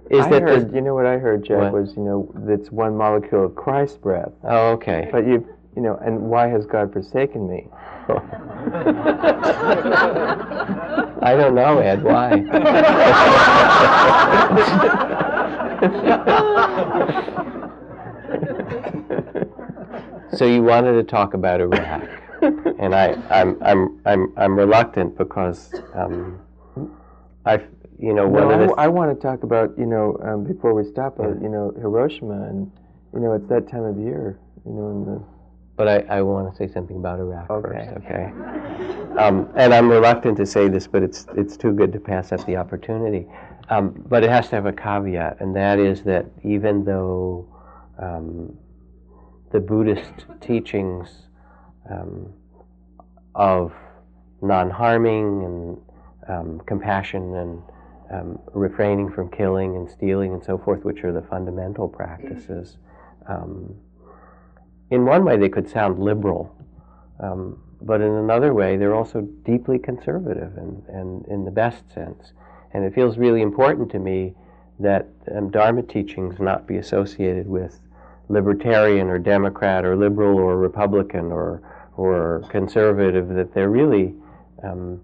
is 0.10 0.26
I 0.26 0.30
that 0.30 0.42
heard, 0.44 0.72
the, 0.72 0.76
you 0.76 0.82
know 0.82 0.94
what 0.94 1.06
I 1.06 1.18
heard, 1.18 1.44
Jack, 1.44 1.60
What? 1.60 1.74
was 1.74 1.96
you 1.98 2.04
know 2.04 2.32
that's 2.48 2.72
one 2.72 2.96
molecule 2.96 3.46
of 3.46 3.56
Christ's 3.56 3.98
breath. 3.98 4.32
oh, 4.44 4.70
okay. 4.74 5.10
But 5.12 5.26
you, 5.26 5.46
you 5.76 5.82
know, 5.82 5.98
and 5.98 6.22
why 6.22 6.48
has 6.48 6.66
God 6.66 6.94
forsaken 6.94 7.50
me? 7.50 7.68
I 11.22 11.36
don't 11.36 11.56
know, 11.56 11.80
Ed. 11.80 12.04
Why? 12.04 12.30
so 20.38 20.46
you 20.46 20.64
wanted 20.64 20.94
to 20.94 21.04
talk 21.04 21.34
about 21.34 21.60
Iraq, 21.60 22.04
and 22.80 22.96
I, 22.96 23.14
I'm, 23.30 23.62
I'm, 23.62 24.00
I'm, 24.06 24.34
I'm 24.38 24.56
reluctant 24.58 25.18
because 25.18 25.74
um, 25.94 26.40
I, 27.46 27.62
you 28.00 28.14
know, 28.14 28.28
one 28.28 28.48
No, 28.48 28.52
of 28.52 28.70
the 28.70 28.76
I, 28.76 28.86
I 28.86 28.88
want 28.88 29.14
to 29.14 29.22
talk 29.22 29.44
about 29.44 29.78
you 29.78 29.86
know 29.86 30.18
um, 30.24 30.44
before 30.46 30.74
we 30.74 30.90
stop, 30.90 31.20
uh, 31.20 31.30
you 31.30 31.50
know, 31.50 31.74
Hiroshima, 31.80 32.44
and 32.48 32.72
you 33.14 33.20
know 33.20 33.34
it's 33.34 33.48
that 33.50 33.70
time 33.70 33.84
of 33.84 33.98
year, 33.98 34.40
you 34.66 34.72
know, 34.72 34.90
in 34.92 35.06
the 35.06 35.37
But 35.78 35.88
I, 35.88 36.18
I 36.18 36.22
want 36.24 36.52
to 36.52 36.58
say 36.58 36.72
something 36.72 36.98
about 36.98 37.20
Iraq 37.20 37.50
Okay. 37.52 37.86
first, 37.86 38.06
okay? 38.06 38.34
Um, 39.18 39.48
and 39.56 39.74
I'm 39.74 39.90
reluctant 39.90 40.36
to 40.38 40.46
say 40.46 40.68
this, 40.68 40.88
but 40.88 41.04
it's, 41.04 41.28
it's 41.38 41.56
too 41.56 41.72
good 41.72 41.94
to 41.94 42.00
pass 42.00 42.32
up 42.32 42.44
the 42.48 42.58
opportunity. 42.58 43.28
Um, 43.70 44.04
but 44.10 44.24
it 44.24 44.30
has 44.30 44.50
to 44.50 44.56
have 44.56 44.66
a 44.66 44.74
caveat, 44.74 45.38
and 45.40 45.56
that 45.56 45.78
is 45.78 46.04
that 46.04 46.26
even 46.44 46.84
though 46.84 47.48
um, 48.00 48.58
the 49.52 49.60
Buddhist 49.60 50.26
teachings 50.42 51.10
um, 51.90 52.34
of 53.36 53.72
non 54.42 54.70
harming 54.70 55.44
and 55.44 55.82
um, 56.28 56.60
compassion 56.66 57.36
and 57.36 57.62
um, 58.12 58.40
refraining 58.54 59.12
from 59.12 59.30
killing 59.30 59.76
and 59.76 59.90
stealing 59.90 60.34
and 60.34 60.44
so 60.44 60.58
forth, 60.58 60.84
which 60.84 61.04
are 61.04 61.12
the 61.12 61.22
fundamental 61.22 61.88
practices, 61.88 62.78
um, 63.28 63.76
in 64.90 65.06
one 65.06 65.26
way 65.26 65.38
they 65.38 65.50
could 65.50 65.70
sound 65.70 66.00
liberal, 66.00 66.56
um, 67.20 67.62
but 67.82 68.02
in 68.02 68.12
another 68.12 68.54
way 68.54 68.78
they're 68.78 68.96
also 68.96 69.22
deeply 69.44 69.78
conservative 69.80 70.58
and, 70.58 70.84
and 70.88 71.26
in 71.28 71.46
the 71.46 71.52
best 71.52 71.92
sense. 71.94 72.34
And 72.74 72.84
it 72.84 72.94
feels 72.94 73.18
really 73.18 73.42
important 73.42 73.92
to 73.92 74.00
me 74.00 74.34
that 74.80 75.08
um, 75.36 75.50
Dharma 75.50 75.84
teachings 75.84 76.40
not 76.40 76.68
be 76.68 76.78
associated 76.78 77.48
with 77.48 77.80
libertarian 78.30 79.08
or 79.08 79.18
Democrat 79.18 79.86
or 79.86 79.96
liberal 79.96 80.38
or 80.38 80.58
Republican 80.58 81.32
or, 81.32 81.62
or 81.96 82.44
conservative, 82.50 83.30
that 83.30 83.54
they're 83.54 83.70
really 83.70 84.14
um, 84.64 85.02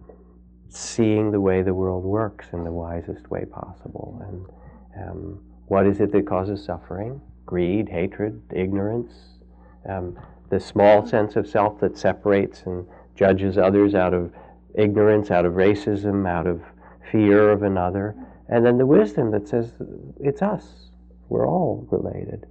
seeing 0.70 1.32
the 1.32 1.40
way 1.40 1.62
the 1.62 1.74
world 1.74 2.04
works 2.04 2.48
in 2.54 2.64
the 2.64 2.72
wisest 2.72 3.30
way 3.30 3.46
possible. 3.46 4.22
And 4.28 5.10
um, 5.10 5.40
what 5.68 5.88
is 5.88 6.00
it 6.00 6.12
that 6.12 6.28
causes 6.28 6.64
suffering? 6.64 7.22
Greed, 7.46 7.90
hatred, 7.90 8.42
ignorance, 8.52 9.14
um, 9.88 10.18
the 10.50 10.60
small 10.60 11.06
sense 11.06 11.36
of 11.36 11.48
self 11.48 11.80
that 11.80 11.98
separates 11.98 12.64
and 12.64 12.86
judges 13.16 13.58
others 13.58 13.96
out 13.96 14.14
of 14.14 14.32
ignorance, 14.76 15.32
out 15.32 15.46
of 15.46 15.54
racism, 15.54 16.28
out 16.28 16.48
of 16.48 16.62
fear 17.12 17.52
of 17.52 17.64
another, 17.64 18.16
and 18.50 18.66
then 18.66 18.78
the 18.78 18.86
wisdom 18.86 19.32
that 19.32 19.48
says 19.48 19.74
it's 20.20 20.42
us. 20.42 20.90
We're 21.30 21.48
all 21.48 21.88
related. 21.92 22.46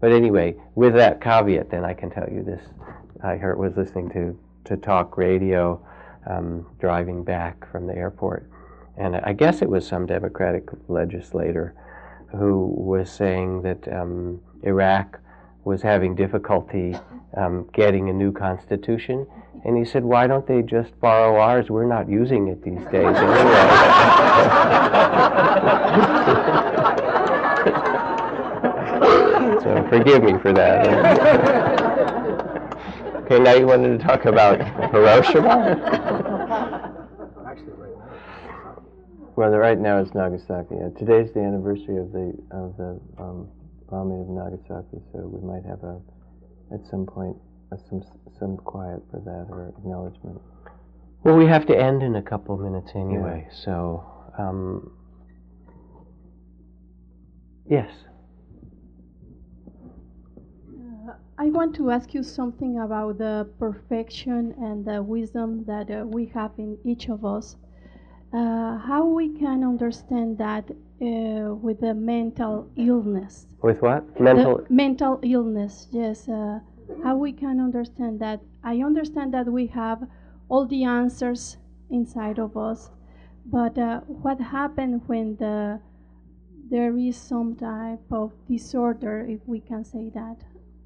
But 0.00 0.12
anyway, 0.12 0.56
with 0.74 0.94
that 0.94 1.20
caveat, 1.20 1.70
then 1.70 1.84
I 1.84 1.94
can 1.94 2.10
tell 2.10 2.28
you 2.28 2.42
this. 2.42 2.62
I 3.22 3.36
heard 3.36 3.58
was 3.58 3.76
listening 3.76 4.10
to, 4.10 4.38
to 4.64 4.76
talk 4.76 5.16
radio 5.16 5.80
um, 6.26 6.66
driving 6.80 7.22
back 7.22 7.70
from 7.70 7.86
the 7.86 7.94
airport, 7.94 8.50
and 8.96 9.16
I 9.16 9.32
guess 9.32 9.62
it 9.62 9.68
was 9.68 9.86
some 9.86 10.06
Democratic 10.06 10.68
legislator 10.88 11.74
who 12.32 12.66
was 12.66 13.10
saying 13.10 13.62
that 13.62 13.86
um, 13.92 14.40
Iraq 14.62 15.20
was 15.64 15.82
having 15.82 16.14
difficulty 16.14 16.96
um, 17.36 17.68
getting 17.72 18.08
a 18.10 18.12
new 18.12 18.32
constitution. 18.32 19.26
And 19.64 19.76
he 19.76 19.84
said, 19.84 20.04
Why 20.04 20.26
don't 20.26 20.46
they 20.46 20.62
just 20.62 20.98
borrow 21.00 21.38
ours? 21.38 21.70
We're 21.70 21.86
not 21.86 22.08
using 22.08 22.48
it 22.48 22.62
these 22.64 22.80
days 22.90 23.16
anyway. 23.16 23.42
so 29.62 29.86
forgive 29.88 30.22
me 30.24 30.38
for 30.40 30.52
that. 30.52 30.86
okay, 33.24 33.38
now 33.38 33.54
you 33.54 33.66
wanted 33.66 33.98
to 33.98 34.04
talk 34.04 34.24
about 34.24 34.58
Hiroshima? 34.90 35.76
Actually, 37.46 37.72
right 37.72 37.96
now. 37.98 38.82
well, 39.36 39.50
right 39.50 39.78
now 39.78 39.98
it's 40.00 40.12
Nagasaki. 40.14 40.74
Yeah. 40.74 40.88
Today's 40.98 41.32
the 41.32 41.40
anniversary 41.40 41.98
of 41.98 42.12
the 42.12 42.34
of 42.50 42.76
the 42.76 43.00
um, 43.18 43.48
bombing 43.92 44.22
of 44.22 44.28
Nagasaki, 44.28 44.98
so 45.12 45.18
we 45.28 45.46
might 45.46 45.64
have 45.68 45.82
a 45.84 46.00
at 46.72 46.80
some 46.90 47.04
point 47.04 47.36
uh, 47.70 47.76
some 47.88 48.02
some 48.38 48.56
quiet 48.56 49.02
for 49.10 49.20
that 49.20 49.46
or 49.52 49.68
acknowledgement. 49.76 50.40
Well, 51.24 51.36
we 51.36 51.46
have 51.46 51.66
to 51.66 51.76
end 51.78 52.02
in 52.02 52.16
a 52.16 52.22
couple 52.22 52.54
of 52.54 52.60
minutes 52.62 52.92
anyway, 52.94 53.46
so. 53.64 54.04
Um, 54.38 54.92
yes. 57.68 57.90
Uh, 60.74 61.12
I 61.38 61.46
want 61.50 61.76
to 61.76 61.90
ask 61.90 62.14
you 62.14 62.22
something 62.22 62.80
about 62.80 63.18
the 63.18 63.48
perfection 63.58 64.54
and 64.58 64.84
the 64.84 65.02
wisdom 65.02 65.64
that 65.66 65.90
uh, 65.90 66.04
we 66.06 66.26
have 66.34 66.52
in 66.56 66.78
each 66.84 67.08
of 67.08 67.24
us. 67.24 67.56
Uh, 68.32 68.78
how 68.78 69.04
we 69.04 69.28
can 69.38 69.62
understand 69.62 70.38
that 70.38 70.64
uh, 71.02 71.54
with 71.54 71.80
the 71.80 71.94
mental 71.94 72.70
illness? 72.76 73.46
With 73.62 73.82
what? 73.82 74.20
Mental. 74.20 74.58
The 74.58 74.72
mental 74.72 75.18
illness, 75.22 75.88
yes. 75.90 76.28
Uh, 76.28 76.60
how 77.02 77.16
we 77.16 77.32
can 77.32 77.60
understand 77.60 78.20
that? 78.20 78.40
I 78.62 78.82
understand 78.82 79.34
that 79.34 79.46
we 79.46 79.66
have 79.68 80.06
all 80.48 80.66
the 80.66 80.84
answers 80.84 81.56
inside 81.90 82.38
of 82.38 82.56
us, 82.56 82.90
but 83.46 83.76
uh, 83.78 84.00
what 84.00 84.40
happens 84.40 85.02
when 85.06 85.36
the 85.36 85.80
there 86.70 86.96
is 86.96 87.16
some 87.16 87.54
type 87.56 88.00
of 88.10 88.32
disorder, 88.48 89.26
if 89.28 89.40
we 89.46 89.60
can 89.60 89.84
say 89.84 90.08
that, 90.14 90.36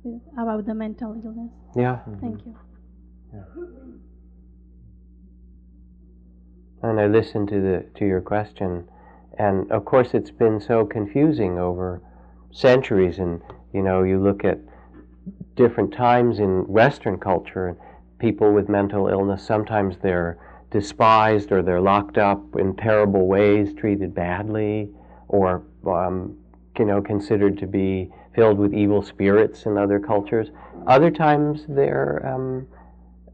with- 0.02 0.20
about 0.36 0.66
the 0.66 0.74
mental 0.74 1.14
illness? 1.24 1.52
Yeah. 1.76 2.00
Thank 2.20 2.44
you. 2.46 2.56
and 6.82 7.00
I 7.00 7.06
listened 7.06 7.48
to 7.48 7.60
the 7.60 7.86
to 7.98 8.06
your 8.06 8.20
question, 8.20 8.88
and 9.38 9.70
of 9.70 9.84
course 9.84 10.14
it's 10.14 10.30
been 10.30 10.60
so 10.60 10.84
confusing 10.84 11.58
over 11.58 12.00
centuries. 12.50 13.18
And 13.18 13.40
you 13.72 13.82
know, 13.82 14.02
you 14.02 14.18
look 14.18 14.44
at 14.44 14.58
different 15.54 15.92
times 15.92 16.38
in 16.38 16.66
Western 16.66 17.18
culture, 17.18 17.68
and 17.68 17.78
people 18.18 18.52
with 18.52 18.68
mental 18.68 19.08
illness 19.08 19.44
sometimes 19.44 19.96
they're 20.02 20.38
despised 20.70 21.52
or 21.52 21.62
they're 21.62 21.80
locked 21.80 22.18
up 22.18 22.42
in 22.56 22.74
terrible 22.76 23.26
ways, 23.26 23.72
treated 23.74 24.14
badly, 24.14 24.90
or 25.28 25.62
um, 25.86 26.36
you 26.78 26.84
know 26.84 27.00
considered 27.00 27.58
to 27.58 27.66
be 27.66 28.10
filled 28.34 28.58
with 28.58 28.74
evil 28.74 29.02
spirits 29.02 29.66
in 29.66 29.78
other 29.78 29.98
cultures. 29.98 30.48
Other 30.86 31.10
times 31.10 31.64
they're 31.68 32.24
um, 32.26 32.66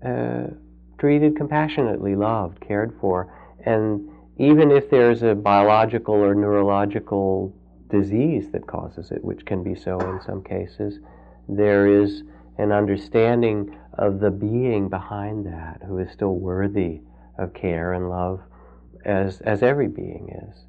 uh, 0.05 0.55
treated 0.98 1.36
compassionately, 1.36 2.14
loved, 2.14 2.61
cared 2.61 2.96
for, 3.00 3.32
and 3.66 4.09
even 4.39 4.70
if 4.70 4.91
there's 4.91 5.22
a 5.22 5.35
biological 5.35 6.14
or 6.14 6.35
neurological 6.35 7.55
disease 7.91 8.51
that 8.53 8.66
causes 8.66 9.11
it, 9.11 9.22
which 9.22 9.45
can 9.45 9.62
be 9.62 9.74
so 9.74 10.01
in 10.01 10.20
some 10.24 10.43
cases, 10.43 10.99
there 11.49 11.87
is 11.87 12.22
an 12.59 12.72
understanding 12.72 13.76
of 13.99 14.20
the 14.20 14.30
being 14.30 14.89
behind 14.89 15.47
that 15.47 15.83
who 15.87 15.99
is 15.99 16.11
still 16.11 16.35
worthy 16.35 17.01
of 17.39 17.53
care 17.53 17.93
and 17.93 18.09
love 18.09 18.41
as, 19.05 19.41
as 19.43 19.62
every 19.62 19.89
being 19.89 20.49
is. 20.49 20.64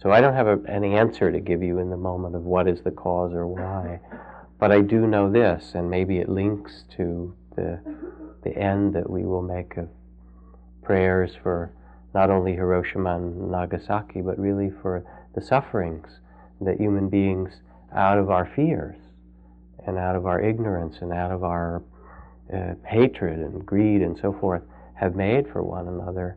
So 0.00 0.10
I 0.10 0.20
don't 0.20 0.34
have 0.34 0.46
a, 0.46 0.58
an 0.64 0.84
answer 0.84 1.30
to 1.30 1.40
give 1.40 1.62
you 1.62 1.78
in 1.78 1.90
the 1.90 1.96
moment 1.96 2.34
of 2.34 2.42
what 2.42 2.66
is 2.66 2.82
the 2.82 2.90
cause 2.90 3.32
or 3.32 3.46
why, 3.46 4.00
but 4.58 4.72
I 4.72 4.80
do 4.80 5.06
know 5.06 5.30
this, 5.30 5.72
and 5.74 5.90
maybe 5.90 6.18
it 6.18 6.28
links 6.28 6.84
to 6.96 7.34
the, 7.56 7.80
the 8.42 8.56
end 8.56 8.94
that 8.94 9.08
we 9.08 9.24
will 9.24 9.42
make 9.42 9.76
of 9.76 9.88
prayers 10.82 11.32
for 11.42 11.72
not 12.14 12.30
only 12.30 12.52
Hiroshima 12.52 13.16
and 13.16 13.50
Nagasaki, 13.50 14.20
but 14.20 14.38
really 14.38 14.70
for 14.82 15.04
the 15.34 15.40
sufferings 15.40 16.20
that 16.60 16.78
human 16.78 17.08
beings, 17.08 17.60
out 17.94 18.18
of 18.18 18.30
our 18.30 18.46
fears 18.46 18.96
and 19.86 19.98
out 19.98 20.16
of 20.16 20.26
our 20.26 20.40
ignorance 20.40 20.98
and 21.00 21.12
out 21.12 21.30
of 21.30 21.44
our 21.44 21.82
uh, 22.52 22.74
hatred 22.86 23.38
and 23.38 23.66
greed 23.66 24.02
and 24.02 24.18
so 24.18 24.32
forth, 24.32 24.62
have 24.94 25.14
made 25.14 25.48
for 25.48 25.62
one 25.62 25.88
another. 25.88 26.36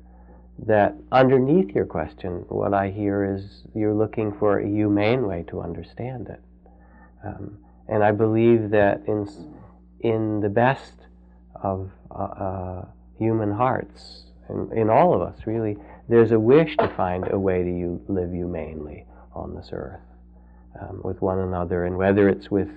That 0.59 0.95
underneath 1.11 1.75
your 1.75 1.85
question, 1.85 2.45
what 2.47 2.73
I 2.73 2.89
hear 2.89 3.35
is 3.35 3.63
you're 3.73 3.93
looking 3.93 4.33
for 4.39 4.59
a 4.59 4.67
humane 4.67 5.27
way 5.27 5.43
to 5.49 5.61
understand 5.61 6.29
it. 6.29 6.41
Um, 7.25 7.57
and 7.87 8.03
I 8.03 8.11
believe 8.11 8.69
that 8.71 9.03
in, 9.07 9.27
in 9.99 10.39
the 10.39 10.49
best 10.49 10.93
of 11.55 11.91
uh, 12.09 12.23
uh, 12.23 12.85
human 13.17 13.51
hearts, 13.51 14.24
in, 14.49 14.77
in 14.77 14.89
all 14.89 15.13
of 15.13 15.21
us, 15.21 15.45
really, 15.45 15.77
there's 16.07 16.31
a 16.31 16.39
wish 16.39 16.75
to 16.77 16.87
find 16.95 17.31
a 17.31 17.39
way 17.39 17.63
to 17.63 17.69
you, 17.69 18.01
live 18.07 18.31
humanely 18.31 19.05
on 19.33 19.55
this 19.55 19.69
earth 19.71 19.99
um, 20.81 21.01
with 21.03 21.21
one 21.21 21.39
another, 21.39 21.85
and 21.85 21.97
whether 21.97 22.29
it's 22.29 22.51
with 22.51 22.69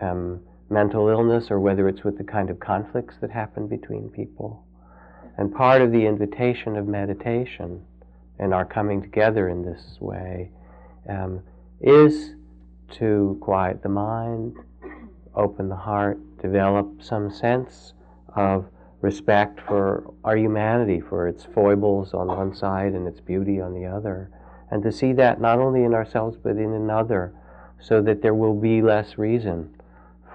um, 0.00 0.40
mental 0.70 1.08
illness 1.08 1.50
or 1.50 1.60
whether 1.60 1.88
it's 1.88 2.04
with 2.04 2.18
the 2.18 2.24
kind 2.24 2.50
of 2.50 2.60
conflicts 2.60 3.16
that 3.20 3.30
happen 3.30 3.66
between 3.66 4.08
people. 4.10 4.64
And 5.36 5.54
part 5.54 5.82
of 5.82 5.92
the 5.92 6.04
invitation 6.04 6.76
of 6.76 6.86
meditation 6.86 7.84
and 8.38 8.52
our 8.52 8.64
coming 8.64 9.02
together 9.02 9.48
in 9.48 9.64
this 9.64 9.96
way 10.00 10.50
um, 11.08 11.40
is 11.80 12.34
to 12.90 13.38
quiet 13.40 13.82
the 13.82 13.88
mind, 13.88 14.56
open 15.34 15.68
the 15.68 15.76
heart, 15.76 16.18
develop 16.40 17.02
some 17.02 17.30
sense 17.30 17.92
of 18.34 18.66
respect 19.00 19.60
for 19.60 20.12
our 20.24 20.36
humanity, 20.36 21.00
for 21.00 21.28
its 21.28 21.44
foibles 21.44 22.14
on 22.14 22.26
one 22.26 22.54
side 22.54 22.92
and 22.92 23.06
its 23.06 23.20
beauty 23.20 23.60
on 23.60 23.72
the 23.74 23.86
other, 23.86 24.30
and 24.70 24.82
to 24.82 24.92
see 24.92 25.12
that 25.12 25.40
not 25.40 25.58
only 25.58 25.84
in 25.84 25.94
ourselves 25.94 26.36
but 26.42 26.56
in 26.56 26.72
another, 26.72 27.32
so 27.80 28.02
that 28.02 28.22
there 28.22 28.34
will 28.34 28.58
be 28.58 28.82
less 28.82 29.16
reason 29.16 29.72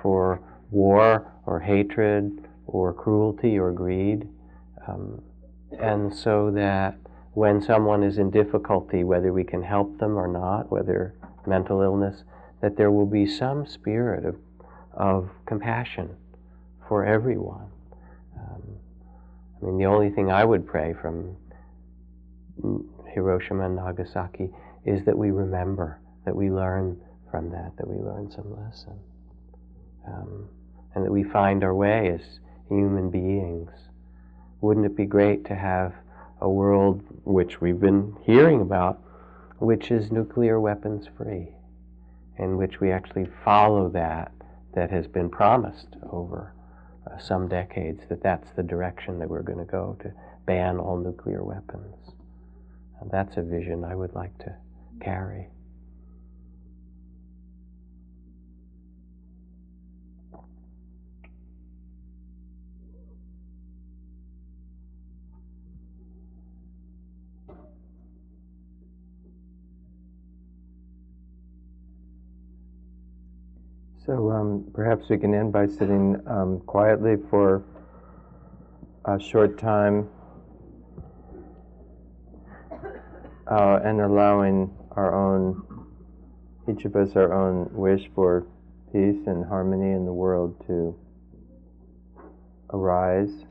for 0.01 0.39
war 0.71 1.31
or 1.45 1.59
hatred 1.59 2.47
or 2.67 2.93
cruelty 2.93 3.59
or 3.59 3.71
greed, 3.71 4.27
um, 4.87 5.21
and 5.79 6.13
so 6.13 6.49
that 6.51 6.95
when 7.33 7.61
someone 7.61 8.03
is 8.03 8.17
in 8.17 8.29
difficulty, 8.29 9.03
whether 9.03 9.33
we 9.33 9.43
can 9.43 9.61
help 9.61 9.97
them 9.97 10.17
or 10.17 10.27
not, 10.27 10.71
whether 10.71 11.13
mental 11.45 11.81
illness, 11.81 12.23
that 12.61 12.77
there 12.77 12.91
will 12.91 13.05
be 13.05 13.25
some 13.25 13.65
spirit 13.65 14.23
of, 14.23 14.35
of 14.93 15.29
compassion 15.45 16.15
for 16.87 17.05
everyone. 17.05 17.72
Um, 18.37 18.61
I 19.61 19.65
mean, 19.65 19.77
the 19.77 19.85
only 19.85 20.09
thing 20.09 20.31
I 20.31 20.43
would 20.43 20.65
pray 20.67 20.93
from 21.01 21.35
Hiroshima 23.07 23.65
and 23.65 23.75
Nagasaki 23.75 24.49
is 24.85 25.05
that 25.05 25.17
we 25.17 25.31
remember, 25.31 25.99
that 26.25 26.35
we 26.35 26.49
learn 26.49 26.99
from 27.31 27.49
that, 27.51 27.71
that 27.77 27.87
we 27.87 27.97
learn 27.97 28.29
some 28.31 28.51
lesson, 28.55 28.99
um, 30.07 30.49
and 30.93 31.05
that 31.05 31.11
we 31.11 31.23
find 31.23 31.63
our 31.63 31.73
way 31.73 32.09
as 32.09 32.39
human 32.69 33.09
beings. 33.09 33.71
Wouldn't 34.61 34.85
it 34.85 34.95
be 34.95 35.05
great 35.05 35.45
to 35.45 35.55
have 35.55 35.93
a 36.41 36.49
world 36.49 37.01
which 37.23 37.61
we've 37.61 37.79
been 37.79 38.15
hearing 38.23 38.61
about, 38.61 39.01
which 39.59 39.91
is 39.91 40.11
nuclear 40.11 40.59
weapons 40.59 41.07
free, 41.17 41.47
in 42.37 42.57
which 42.57 42.79
we 42.79 42.91
actually 42.91 43.27
follow 43.45 43.89
that 43.89 44.31
that 44.73 44.91
has 44.91 45.07
been 45.07 45.29
promised 45.29 45.95
over 46.11 46.53
uh, 47.09 47.17
some 47.17 47.47
decades 47.47 48.01
that 48.09 48.23
that's 48.23 48.49
the 48.55 48.63
direction 48.63 49.19
that 49.19 49.29
we're 49.29 49.41
going 49.41 49.59
to 49.59 49.65
go 49.65 49.97
to 50.01 50.11
ban 50.45 50.77
all 50.77 50.97
nuclear 50.97 51.43
weapons. 51.43 51.95
And 53.01 53.11
that's 53.11 53.37
a 53.37 53.41
vision 53.41 53.83
I 53.83 53.95
would 53.95 54.13
like 54.13 54.37
to 54.39 54.55
carry. 55.01 55.47
So 74.05 74.31
um, 74.31 74.65
perhaps 74.73 75.07
we 75.07 75.17
can 75.17 75.33
end 75.33 75.53
by 75.53 75.65
sitting 75.65 76.21
um, 76.27 76.59
quietly 76.65 77.15
for 77.29 77.63
a 79.05 79.17
short 79.17 79.57
time 79.57 80.09
uh, 83.49 83.79
and 83.81 84.01
allowing 84.01 84.75
our 84.91 85.15
own, 85.15 85.87
each 86.69 86.83
of 86.83 86.97
us, 86.97 87.15
our 87.15 87.31
own 87.31 87.69
wish 87.71 88.09
for 88.13 88.45
peace 88.91 89.25
and 89.25 89.45
harmony 89.45 89.93
in 89.93 90.03
the 90.03 90.13
world 90.13 90.61
to 90.67 90.93
arise 92.71 93.45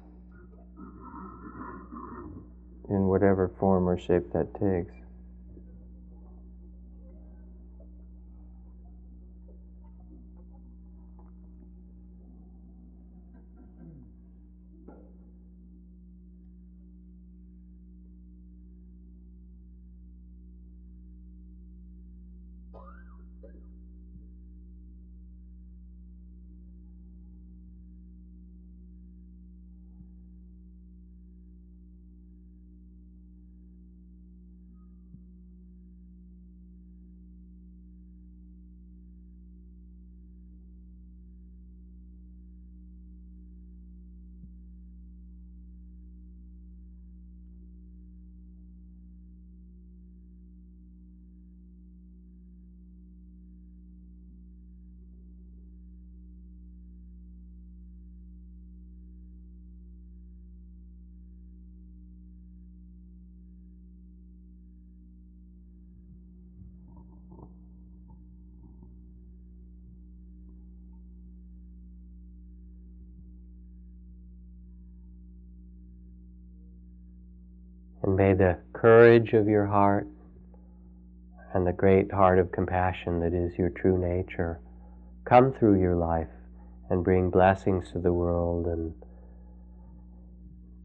in 2.91 3.07
whatever 3.07 3.51
form 3.59 3.89
or 3.89 3.99
shape 3.99 4.31
that 4.35 4.53
takes. 4.61 5.02
And 78.03 78.17
may 78.17 78.35
the 78.35 78.59
courage 78.73 79.33
of 79.33 79.47
your 79.47 79.67
heart 79.67 80.09
and 81.55 81.67
the 81.67 81.73
great 81.73 82.13
heart 82.13 82.39
of 82.39 82.51
compassion 82.51 83.21
that 83.21 83.33
is 83.33 83.59
your 83.59 83.71
true 83.71 83.99
nature 83.99 84.61
come 85.25 85.53
through 85.53 85.81
your 85.81 85.95
life 85.95 86.29
and 86.91 87.05
bring 87.05 87.31
blessings 87.31 87.93
to 87.93 87.99
the 87.99 88.13
world 88.13 88.67
and 88.67 88.95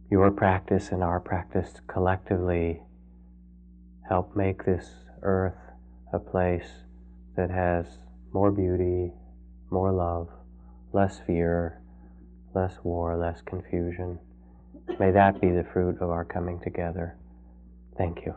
your 0.10 0.32
practice 0.32 0.90
and 0.92 1.04
our 1.04 1.20
practice 1.20 1.82
collectively 1.88 2.82
help 4.08 4.36
make 4.36 4.64
this 4.64 4.90
earth 5.22 5.58
a 6.14 6.20
place 6.20 6.70
that 7.36 7.50
has 7.50 7.86
more 8.32 8.52
beauty, 8.52 9.12
more 9.70 9.92
love, 9.92 10.30
less 10.94 11.20
fear, 11.20 11.82
less 12.54 12.78
war, 12.84 13.18
less 13.18 13.42
confusion. 13.42 14.20
May 15.00 15.12
that 15.12 15.40
be 15.40 15.50
the 15.50 15.66
fruit 15.74 16.02
of 16.02 16.10
our 16.10 16.26
coming 16.26 16.60
together. 16.62 17.16
Thank 17.98 18.26
you. 18.26 18.34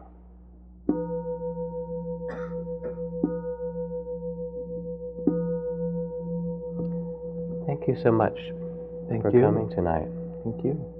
Thank 7.66 7.88
you 7.88 7.96
so 8.03 8.12
much 8.12 8.38
Thank 9.09 9.22
for 9.22 9.30
you. 9.32 9.40
coming 9.40 9.70
tonight. 9.70 10.09
Thank 10.44 10.64
you. 10.64 10.99